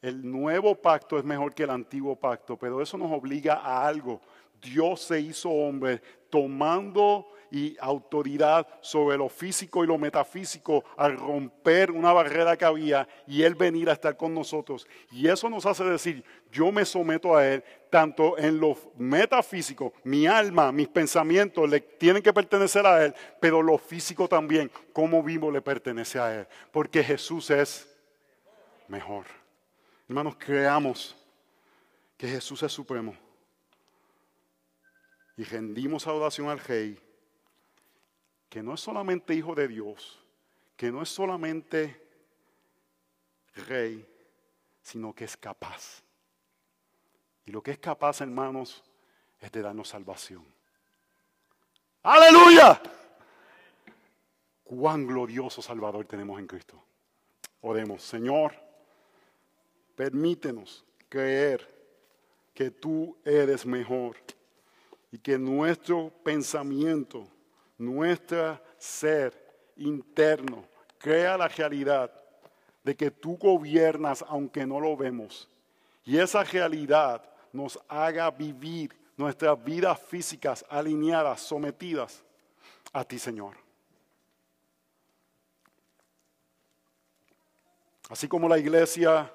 El 0.00 0.28
nuevo 0.28 0.74
pacto 0.74 1.18
es 1.18 1.24
mejor 1.24 1.54
que 1.54 1.64
el 1.64 1.70
antiguo 1.70 2.16
pacto, 2.16 2.56
pero 2.56 2.80
eso 2.80 2.96
nos 2.96 3.12
obliga 3.12 3.54
a 3.56 3.86
algo. 3.86 4.20
Dios 4.60 5.02
se 5.02 5.20
hizo 5.20 5.50
hombre 5.50 6.00
tomando 6.30 7.28
y 7.52 7.76
autoridad 7.80 8.66
sobre 8.80 9.18
lo 9.18 9.28
físico 9.28 9.84
y 9.84 9.86
lo 9.86 9.98
metafísico 9.98 10.84
al 10.96 11.18
romper 11.18 11.90
una 11.90 12.10
barrera 12.10 12.56
que 12.56 12.64
había 12.64 13.06
y 13.26 13.42
Él 13.42 13.54
venir 13.54 13.90
a 13.90 13.92
estar 13.92 14.16
con 14.16 14.32
nosotros. 14.32 14.88
Y 15.10 15.28
eso 15.28 15.50
nos 15.50 15.66
hace 15.66 15.84
decir, 15.84 16.24
yo 16.50 16.72
me 16.72 16.86
someto 16.86 17.36
a 17.36 17.46
Él, 17.46 17.62
tanto 17.90 18.38
en 18.38 18.58
lo 18.58 18.74
metafísico, 18.96 19.92
mi 20.04 20.26
alma, 20.26 20.72
mis 20.72 20.88
pensamientos 20.88 21.68
le 21.68 21.80
tienen 21.80 22.22
que 22.22 22.32
pertenecer 22.32 22.86
a 22.86 23.04
Él, 23.04 23.14
pero 23.38 23.60
lo 23.60 23.76
físico 23.76 24.26
también, 24.26 24.70
como 24.94 25.22
vivo 25.22 25.50
le 25.50 25.60
pertenece 25.60 26.18
a 26.18 26.40
Él, 26.40 26.46
porque 26.70 27.04
Jesús 27.04 27.50
es 27.50 27.86
mejor. 28.88 29.26
Hermanos, 30.08 30.36
creamos 30.38 31.14
que 32.16 32.28
Jesús 32.28 32.62
es 32.62 32.72
supremo 32.72 33.14
y 35.36 35.44
rendimos 35.44 36.06
adoración 36.06 36.48
al 36.48 36.58
Rey 36.58 36.98
que 38.52 38.62
no 38.62 38.74
es 38.74 38.82
solamente 38.82 39.34
hijo 39.34 39.54
de 39.54 39.66
Dios, 39.66 40.22
que 40.76 40.92
no 40.92 41.00
es 41.00 41.08
solamente 41.08 42.06
rey, 43.66 44.06
sino 44.82 45.14
que 45.14 45.24
es 45.24 45.38
capaz. 45.38 46.02
Y 47.46 47.50
lo 47.50 47.62
que 47.62 47.70
es 47.70 47.78
capaz, 47.78 48.20
hermanos, 48.20 48.84
es 49.40 49.50
de 49.52 49.62
darnos 49.62 49.88
salvación. 49.88 50.44
Aleluya. 52.02 52.78
Cuán 54.64 55.06
glorioso 55.06 55.62
Salvador 55.62 56.04
tenemos 56.04 56.38
en 56.38 56.46
Cristo. 56.46 56.78
Oremos, 57.62 58.02
Señor, 58.02 58.54
permítenos 59.96 60.84
creer 61.08 61.66
que 62.52 62.70
tú 62.70 63.16
eres 63.24 63.64
mejor 63.64 64.18
y 65.10 65.16
que 65.16 65.38
nuestro 65.38 66.10
pensamiento 66.22 67.31
nuestro 67.82 68.60
ser 68.78 69.34
interno 69.76 70.64
crea 70.98 71.36
la 71.36 71.48
realidad 71.48 72.12
de 72.84 72.96
que 72.96 73.10
tú 73.10 73.36
gobiernas 73.36 74.24
aunque 74.28 74.64
no 74.64 74.80
lo 74.80 74.96
vemos. 74.96 75.48
Y 76.04 76.18
esa 76.18 76.44
realidad 76.44 77.22
nos 77.52 77.78
haga 77.88 78.30
vivir 78.30 78.96
nuestras 79.16 79.62
vidas 79.62 80.00
físicas 80.00 80.64
alineadas, 80.68 81.40
sometidas 81.40 82.24
a 82.92 83.04
ti, 83.04 83.18
Señor. 83.18 83.56
Así 88.08 88.28
como 88.28 88.48
la 88.48 88.58
iglesia 88.58 89.32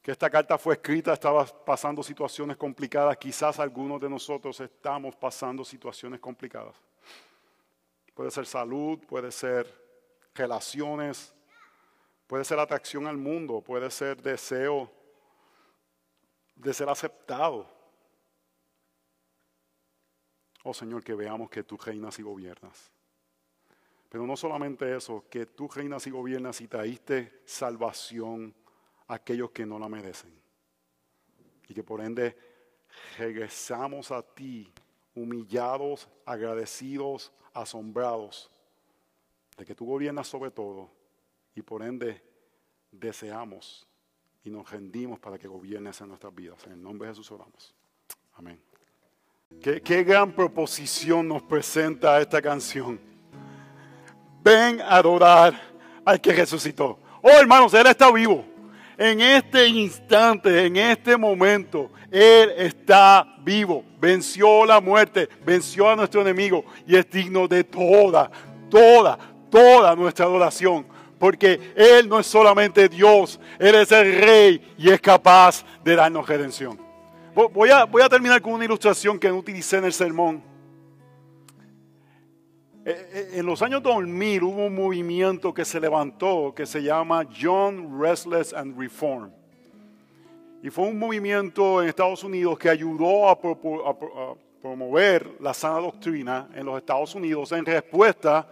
que 0.00 0.12
esta 0.12 0.30
carta 0.30 0.56
fue 0.56 0.74
escrita 0.74 1.12
estaba 1.12 1.44
pasando 1.44 2.00
situaciones 2.02 2.56
complicadas, 2.56 3.16
quizás 3.16 3.58
algunos 3.58 4.00
de 4.00 4.08
nosotros 4.08 4.60
estamos 4.60 5.16
pasando 5.16 5.64
situaciones 5.64 6.20
complicadas. 6.20 6.76
Puede 8.16 8.30
ser 8.30 8.46
salud, 8.46 8.98
puede 9.00 9.30
ser 9.30 9.70
relaciones, 10.34 11.34
puede 12.26 12.46
ser 12.46 12.58
atracción 12.58 13.06
al 13.06 13.18
mundo, 13.18 13.60
puede 13.60 13.90
ser 13.90 14.22
deseo 14.22 14.90
de 16.54 16.72
ser 16.72 16.88
aceptado. 16.88 17.70
Oh 20.64 20.72
Señor, 20.72 21.04
que 21.04 21.14
veamos 21.14 21.50
que 21.50 21.62
tú 21.62 21.76
reinas 21.76 22.18
y 22.18 22.22
gobiernas. 22.22 22.90
Pero 24.08 24.26
no 24.26 24.34
solamente 24.34 24.96
eso, 24.96 25.26
que 25.28 25.44
tú 25.44 25.68
reinas 25.68 26.06
y 26.06 26.10
gobiernas 26.10 26.62
y 26.62 26.68
traíste 26.68 27.42
salvación 27.44 28.54
a 29.08 29.16
aquellos 29.16 29.50
que 29.50 29.66
no 29.66 29.78
la 29.78 29.90
merecen. 29.90 30.32
Y 31.68 31.74
que 31.74 31.84
por 31.84 32.00
ende 32.00 32.34
regresamos 33.18 34.10
a 34.10 34.22
ti 34.22 34.72
humillados, 35.14 36.08
agradecidos, 36.24 37.30
asombrados 37.56 38.50
de 39.56 39.64
que 39.64 39.74
tú 39.74 39.86
gobiernas 39.86 40.28
sobre 40.28 40.50
todo 40.50 40.90
y 41.54 41.62
por 41.62 41.82
ende 41.82 42.22
deseamos 42.92 43.86
y 44.44 44.50
nos 44.50 44.70
rendimos 44.70 45.18
para 45.18 45.38
que 45.38 45.48
gobiernes 45.48 46.00
en 46.00 46.08
nuestras 46.08 46.34
vidas. 46.34 46.64
En 46.66 46.72
el 46.72 46.82
nombre 46.82 47.08
de 47.08 47.14
Jesús 47.14 47.30
oramos. 47.32 47.74
Amén. 48.34 48.60
Qué, 49.60 49.80
qué 49.80 50.04
gran 50.04 50.32
proposición 50.32 51.26
nos 51.26 51.42
presenta 51.42 52.20
esta 52.20 52.42
canción. 52.42 53.00
Ven 54.42 54.80
a 54.80 54.96
adorar 54.96 55.60
al 56.04 56.20
que 56.20 56.32
resucitó. 56.32 56.98
Oh 57.22 57.30
hermanos, 57.30 57.74
Él 57.74 57.86
está 57.86 58.12
vivo. 58.12 58.44
En 58.98 59.20
este 59.20 59.68
instante, 59.68 60.66
en 60.66 60.76
este 60.76 61.16
momento, 61.18 61.90
Él 62.10 62.52
está 62.56 63.26
vivo. 63.42 63.84
Venció 64.00 64.64
la 64.64 64.80
muerte, 64.80 65.28
venció 65.44 65.90
a 65.90 65.96
nuestro 65.96 66.22
enemigo 66.22 66.64
y 66.86 66.96
es 66.96 67.08
digno 67.10 67.46
de 67.46 67.62
toda, 67.64 68.30
toda, 68.70 69.18
toda 69.50 69.94
nuestra 69.94 70.24
adoración. 70.24 70.86
Porque 71.18 71.72
Él 71.76 72.08
no 72.08 72.20
es 72.20 72.26
solamente 72.26 72.88
Dios, 72.88 73.38
Él 73.58 73.74
es 73.74 73.92
el 73.92 74.18
Rey 74.20 74.74
y 74.78 74.90
es 74.90 75.00
capaz 75.00 75.64
de 75.84 75.94
darnos 75.94 76.26
redención. 76.26 76.78
Voy 77.34 77.68
a, 77.68 77.84
voy 77.84 78.00
a 78.00 78.08
terminar 78.08 78.40
con 78.40 78.54
una 78.54 78.64
ilustración 78.64 79.18
que 79.18 79.30
utilicé 79.30 79.76
en 79.76 79.84
el 79.84 79.92
sermón. 79.92 80.42
Eh, 82.88 83.08
eh, 83.12 83.30
en 83.40 83.46
los 83.46 83.62
años 83.62 83.82
2000 83.82 84.44
hubo 84.44 84.66
un 84.66 84.74
movimiento 84.76 85.52
que 85.52 85.64
se 85.64 85.80
levantó 85.80 86.52
que 86.54 86.66
se 86.66 86.80
llama 86.80 87.26
John 87.36 88.00
Restless 88.00 88.52
and 88.52 88.78
Reform. 88.78 89.32
Y 90.62 90.70
fue 90.70 90.86
un 90.86 90.96
movimiento 90.96 91.82
en 91.82 91.88
Estados 91.88 92.22
Unidos 92.22 92.56
que 92.56 92.68
ayudó 92.70 93.28
a, 93.28 93.36
promover 94.62 95.32
la 95.40 95.52
sana 95.52 95.80
doctrina 95.80 96.48
en 96.54 96.64
los 96.64 96.78
Estados 96.78 97.12
Unidos 97.16 97.50
en 97.50 97.66
respuesta 97.66 98.48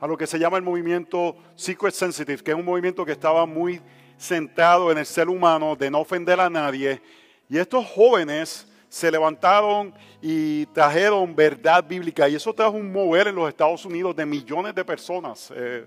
a 0.00 0.06
lo 0.08 0.16
que 0.16 0.26
se 0.26 0.40
llama 0.40 0.56
el 0.56 0.64
movimiento 0.64 1.36
Secret 1.54 1.94
Sensitive, 1.94 2.42
que 2.42 2.50
es 2.50 2.56
un 2.56 2.64
movimiento 2.64 3.04
que 3.04 3.12
estaba 3.12 3.46
muy 3.46 3.80
centrado 4.18 4.90
en 4.90 4.98
el 4.98 5.06
ser 5.06 5.28
humano, 5.28 5.76
de 5.76 5.92
no 5.92 6.00
ofender 6.00 6.40
a 6.40 6.50
nadie. 6.50 7.00
Y 7.48 7.56
estos 7.56 7.86
jóvenes 7.86 8.66
se 8.88 9.10
levantaron 9.10 9.92
y 10.22 10.66
trajeron 10.66 11.34
verdad 11.34 11.84
bíblica. 11.84 12.28
Y 12.28 12.34
eso 12.34 12.52
trajo 12.52 12.76
un 12.76 12.92
mover 12.92 13.28
en 13.28 13.34
los 13.34 13.48
Estados 13.48 13.84
Unidos 13.84 14.14
de 14.14 14.26
millones 14.26 14.74
de 14.74 14.84
personas. 14.84 15.52
Eh, 15.54 15.86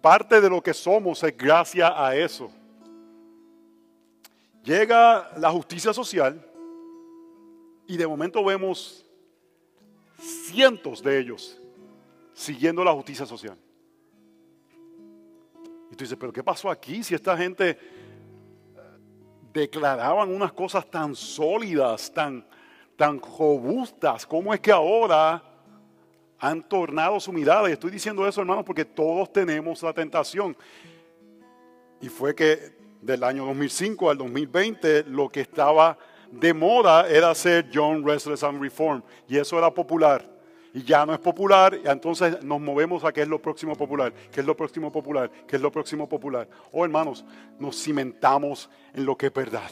parte 0.00 0.40
de 0.40 0.48
lo 0.48 0.62
que 0.62 0.74
somos 0.74 1.22
es 1.22 1.36
gracias 1.36 1.90
a 1.94 2.14
eso. 2.14 2.50
Llega 4.62 5.30
la 5.36 5.50
justicia 5.50 5.92
social 5.92 6.44
y 7.86 7.96
de 7.96 8.06
momento 8.06 8.44
vemos 8.44 9.06
cientos 10.18 11.02
de 11.02 11.18
ellos 11.18 11.60
siguiendo 12.34 12.84
la 12.84 12.92
justicia 12.92 13.24
social. 13.24 13.56
Y 15.90 15.94
tú 15.94 16.04
dices, 16.04 16.18
pero 16.18 16.32
¿qué 16.32 16.42
pasó 16.42 16.68
aquí 16.70 17.02
si 17.02 17.14
esta 17.14 17.36
gente 17.36 17.78
declaraban 19.56 20.34
unas 20.34 20.52
cosas 20.52 20.88
tan 20.90 21.14
sólidas, 21.14 22.12
tan, 22.12 22.46
tan 22.96 23.20
robustas. 23.20 24.26
¿Cómo 24.26 24.52
es 24.52 24.60
que 24.60 24.70
ahora 24.70 25.42
han 26.38 26.62
tornado 26.62 27.18
su 27.18 27.32
mirada? 27.32 27.68
Y 27.68 27.72
estoy 27.72 27.90
diciendo 27.90 28.26
eso, 28.26 28.40
hermanos, 28.40 28.64
porque 28.64 28.84
todos 28.84 29.32
tenemos 29.32 29.82
la 29.82 29.92
tentación. 29.92 30.56
Y 32.00 32.08
fue 32.08 32.34
que 32.34 32.76
del 33.00 33.24
año 33.24 33.46
2005 33.46 34.10
al 34.10 34.18
2020 34.18 35.04
lo 35.04 35.28
que 35.28 35.40
estaba 35.40 35.96
de 36.30 36.52
moda 36.52 37.08
era 37.08 37.34
ser 37.34 37.70
John 37.72 38.06
Restless 38.06 38.42
and 38.42 38.60
Reform. 38.60 39.02
Y 39.26 39.38
eso 39.38 39.58
era 39.58 39.70
popular 39.70 40.35
y 40.76 40.82
ya 40.82 41.06
no 41.06 41.14
es 41.14 41.20
popular, 41.20 41.80
y 41.82 41.88
entonces 41.88 42.44
nos 42.44 42.60
movemos 42.60 43.02
a 43.02 43.10
qué 43.10 43.22
es 43.22 43.28
lo 43.28 43.40
próximo 43.40 43.74
popular, 43.74 44.12
qué 44.30 44.40
es 44.40 44.46
lo 44.46 44.54
próximo 44.54 44.92
popular, 44.92 45.30
qué 45.48 45.56
es 45.56 45.62
lo 45.62 45.72
próximo 45.72 46.06
popular. 46.06 46.46
Oh 46.70 46.84
hermanos, 46.84 47.24
nos 47.58 47.82
cimentamos 47.82 48.68
en 48.92 49.06
lo 49.06 49.16
que 49.16 49.28
es 49.28 49.32
verdad. 49.32 49.70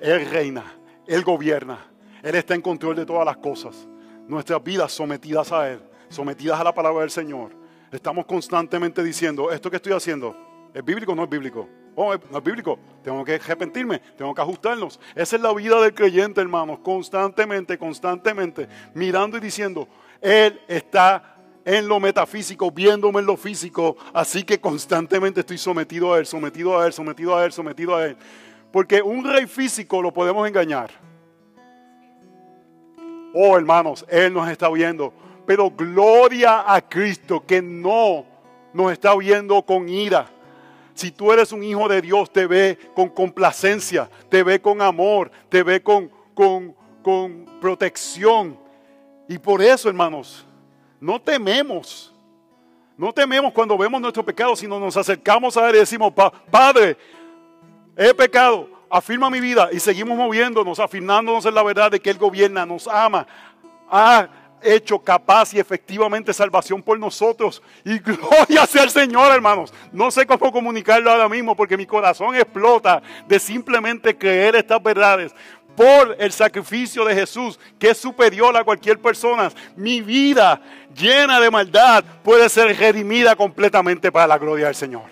Él 0.00 0.28
reina, 0.28 0.64
Él 1.06 1.22
gobierna, 1.22 1.78
Él 2.20 2.34
está 2.34 2.56
en 2.56 2.62
control 2.62 2.96
de 2.96 3.06
todas 3.06 3.24
las 3.24 3.36
cosas. 3.36 3.86
Nuestras 4.26 4.60
vidas 4.64 4.90
sometidas 4.90 5.52
a 5.52 5.70
Él, 5.70 5.80
sometidas 6.08 6.58
a 6.58 6.64
la 6.64 6.74
palabra 6.74 7.02
del 7.02 7.10
Señor. 7.12 7.52
Estamos 7.92 8.26
constantemente 8.26 9.04
diciendo, 9.04 9.52
esto 9.52 9.70
que 9.70 9.76
estoy 9.76 9.92
haciendo, 9.92 10.36
¿es 10.74 10.84
bíblico 10.84 11.12
o 11.12 11.14
no 11.14 11.22
es 11.22 11.30
bíblico? 11.30 11.68
Oh, 11.94 12.14
no 12.30 12.38
es 12.38 12.44
bíblico. 12.44 12.78
Tengo 13.02 13.24
que 13.24 13.34
arrepentirme, 13.34 13.98
tengo 14.16 14.34
que 14.34 14.40
ajustarnos. 14.40 14.98
Esa 15.14 15.36
es 15.36 15.42
la 15.42 15.52
vida 15.52 15.80
del 15.80 15.92
creyente, 15.92 16.40
hermanos. 16.40 16.78
Constantemente, 16.80 17.76
constantemente, 17.76 18.68
mirando 18.94 19.36
y 19.36 19.40
diciendo, 19.40 19.86
Él 20.20 20.60
está 20.68 21.36
en 21.64 21.86
lo 21.86 22.00
metafísico, 22.00 22.70
viéndome 22.70 23.20
en 23.20 23.26
lo 23.26 23.36
físico. 23.36 23.96
Así 24.14 24.42
que 24.42 24.60
constantemente 24.60 25.40
estoy 25.40 25.58
sometido 25.58 26.14
a 26.14 26.18
Él, 26.18 26.26
sometido 26.26 26.78
a 26.78 26.86
Él, 26.86 26.92
sometido 26.92 27.36
a 27.36 27.44
Él, 27.44 27.52
sometido 27.52 27.96
a 27.96 28.06
Él. 28.06 28.16
Porque 28.72 29.02
un 29.02 29.24
rey 29.24 29.46
físico 29.46 30.00
lo 30.00 30.12
podemos 30.12 30.48
engañar. 30.48 30.90
Oh, 33.34 33.56
hermanos, 33.56 34.04
Él 34.08 34.32
nos 34.32 34.48
está 34.48 34.70
viendo. 34.70 35.12
Pero 35.46 35.70
gloria 35.70 36.72
a 36.72 36.80
Cristo 36.80 37.44
que 37.44 37.60
no 37.60 38.24
nos 38.72 38.92
está 38.92 39.14
viendo 39.14 39.60
con 39.62 39.88
ira 39.88 40.30
si 40.94 41.10
tú 41.10 41.32
eres 41.32 41.52
un 41.52 41.62
hijo 41.62 41.88
de 41.88 42.02
Dios, 42.02 42.32
te 42.32 42.46
ve 42.46 42.78
con 42.94 43.08
complacencia, 43.08 44.10
te 44.28 44.42
ve 44.42 44.60
con 44.60 44.82
amor, 44.82 45.30
te 45.48 45.62
ve 45.62 45.82
con, 45.82 46.10
con, 46.34 46.74
con 47.02 47.46
protección. 47.60 48.58
Y 49.28 49.38
por 49.38 49.62
eso, 49.62 49.88
hermanos, 49.88 50.44
no 51.00 51.20
tememos. 51.20 52.12
No 52.96 53.12
tememos 53.12 53.52
cuando 53.52 53.76
vemos 53.76 54.00
nuestro 54.00 54.24
pecado, 54.24 54.54
sino 54.54 54.78
nos 54.78 54.96
acercamos 54.96 55.56
a 55.56 55.68
Él 55.68 55.76
y 55.76 55.78
decimos, 55.80 56.12
Padre, 56.50 56.96
he 57.96 58.12
pecado, 58.14 58.68
afirma 58.90 59.30
mi 59.30 59.40
vida 59.40 59.70
y 59.72 59.80
seguimos 59.80 60.16
moviéndonos, 60.16 60.78
afirmándonos 60.78 61.44
en 61.46 61.54
la 61.54 61.62
verdad 61.62 61.90
de 61.90 62.00
que 62.00 62.10
Él 62.10 62.18
gobierna, 62.18 62.66
nos 62.66 62.86
ama. 62.86 63.26
Ah, 63.90 64.28
hecho 64.62 64.98
capaz 64.98 65.54
y 65.54 65.58
efectivamente 65.58 66.32
salvación 66.32 66.82
por 66.82 66.98
nosotros. 66.98 67.62
Y 67.84 67.98
gloria 68.00 68.66
sea 68.66 68.84
el 68.84 68.90
Señor, 68.90 69.32
hermanos. 69.32 69.72
No 69.92 70.10
sé 70.10 70.26
cómo 70.26 70.52
comunicarlo 70.52 71.10
ahora 71.10 71.28
mismo 71.28 71.56
porque 71.56 71.76
mi 71.76 71.86
corazón 71.86 72.34
explota 72.34 73.02
de 73.26 73.38
simplemente 73.38 74.16
creer 74.16 74.56
estas 74.56 74.82
verdades. 74.82 75.34
Por 75.76 76.16
el 76.18 76.32
sacrificio 76.32 77.04
de 77.04 77.14
Jesús, 77.14 77.58
que 77.78 77.90
es 77.90 77.98
superior 77.98 78.54
a 78.56 78.64
cualquier 78.64 79.00
persona, 79.00 79.50
mi 79.74 80.02
vida 80.02 80.60
llena 80.94 81.40
de 81.40 81.50
maldad 81.50 82.04
puede 82.22 82.48
ser 82.50 82.76
redimida 82.76 83.34
completamente 83.36 84.12
para 84.12 84.26
la 84.26 84.38
gloria 84.38 84.66
del 84.66 84.74
Señor. 84.74 85.04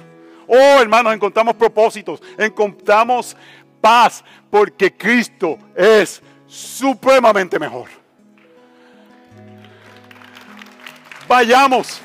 Oh, 0.46 0.80
hermanos, 0.80 1.14
encontramos 1.14 1.54
propósitos, 1.54 2.20
encontramos 2.36 3.36
paz, 3.80 4.22
porque 4.50 4.92
Cristo 4.92 5.56
es 5.74 6.20
supremamente 6.46 7.58
mejor. 7.58 7.99
Vayamos, 11.30 12.00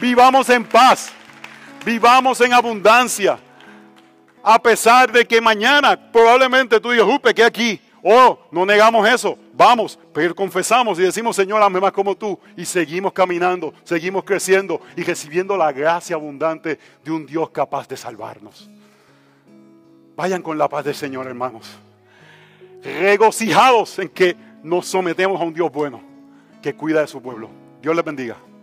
vivamos 0.00 0.50
en 0.50 0.64
paz, 0.64 1.12
vivamos 1.86 2.40
en 2.40 2.52
abundancia. 2.52 3.38
A 4.42 4.60
pesar 4.60 5.12
de 5.12 5.24
que 5.24 5.40
mañana 5.40 5.96
probablemente 6.10 6.80
tú 6.80 6.90
digas, 6.90 7.06
upe, 7.08 7.32
que 7.32 7.44
aquí. 7.44 7.80
Oh, 8.02 8.36
no 8.50 8.66
negamos 8.66 9.08
eso. 9.08 9.38
Vamos, 9.52 9.96
pero 10.12 10.34
confesamos 10.34 10.98
y 10.98 11.02
decimos, 11.02 11.36
Señor, 11.36 11.62
hazme 11.62 11.78
más 11.78 11.92
como 11.92 12.16
tú. 12.16 12.36
Y 12.56 12.64
seguimos 12.64 13.12
caminando, 13.12 13.72
seguimos 13.84 14.24
creciendo 14.24 14.80
y 14.96 15.04
recibiendo 15.04 15.56
la 15.56 15.70
gracia 15.70 16.16
abundante 16.16 16.80
de 17.04 17.10
un 17.12 17.24
Dios 17.24 17.50
capaz 17.50 17.86
de 17.86 17.96
salvarnos. 17.96 18.68
Vayan 20.16 20.42
con 20.42 20.58
la 20.58 20.68
paz 20.68 20.84
del 20.84 20.96
Señor, 20.96 21.28
hermanos. 21.28 21.78
Regocijados 22.82 23.96
en 24.00 24.08
que 24.08 24.36
nos 24.64 24.88
sometemos 24.88 25.40
a 25.40 25.44
un 25.44 25.54
Dios 25.54 25.70
bueno 25.70 26.02
que 26.60 26.74
cuida 26.74 27.00
de 27.00 27.06
su 27.06 27.22
pueblo. 27.22 27.62
Dios 27.84 27.94
les 27.94 28.02
bendiga. 28.02 28.53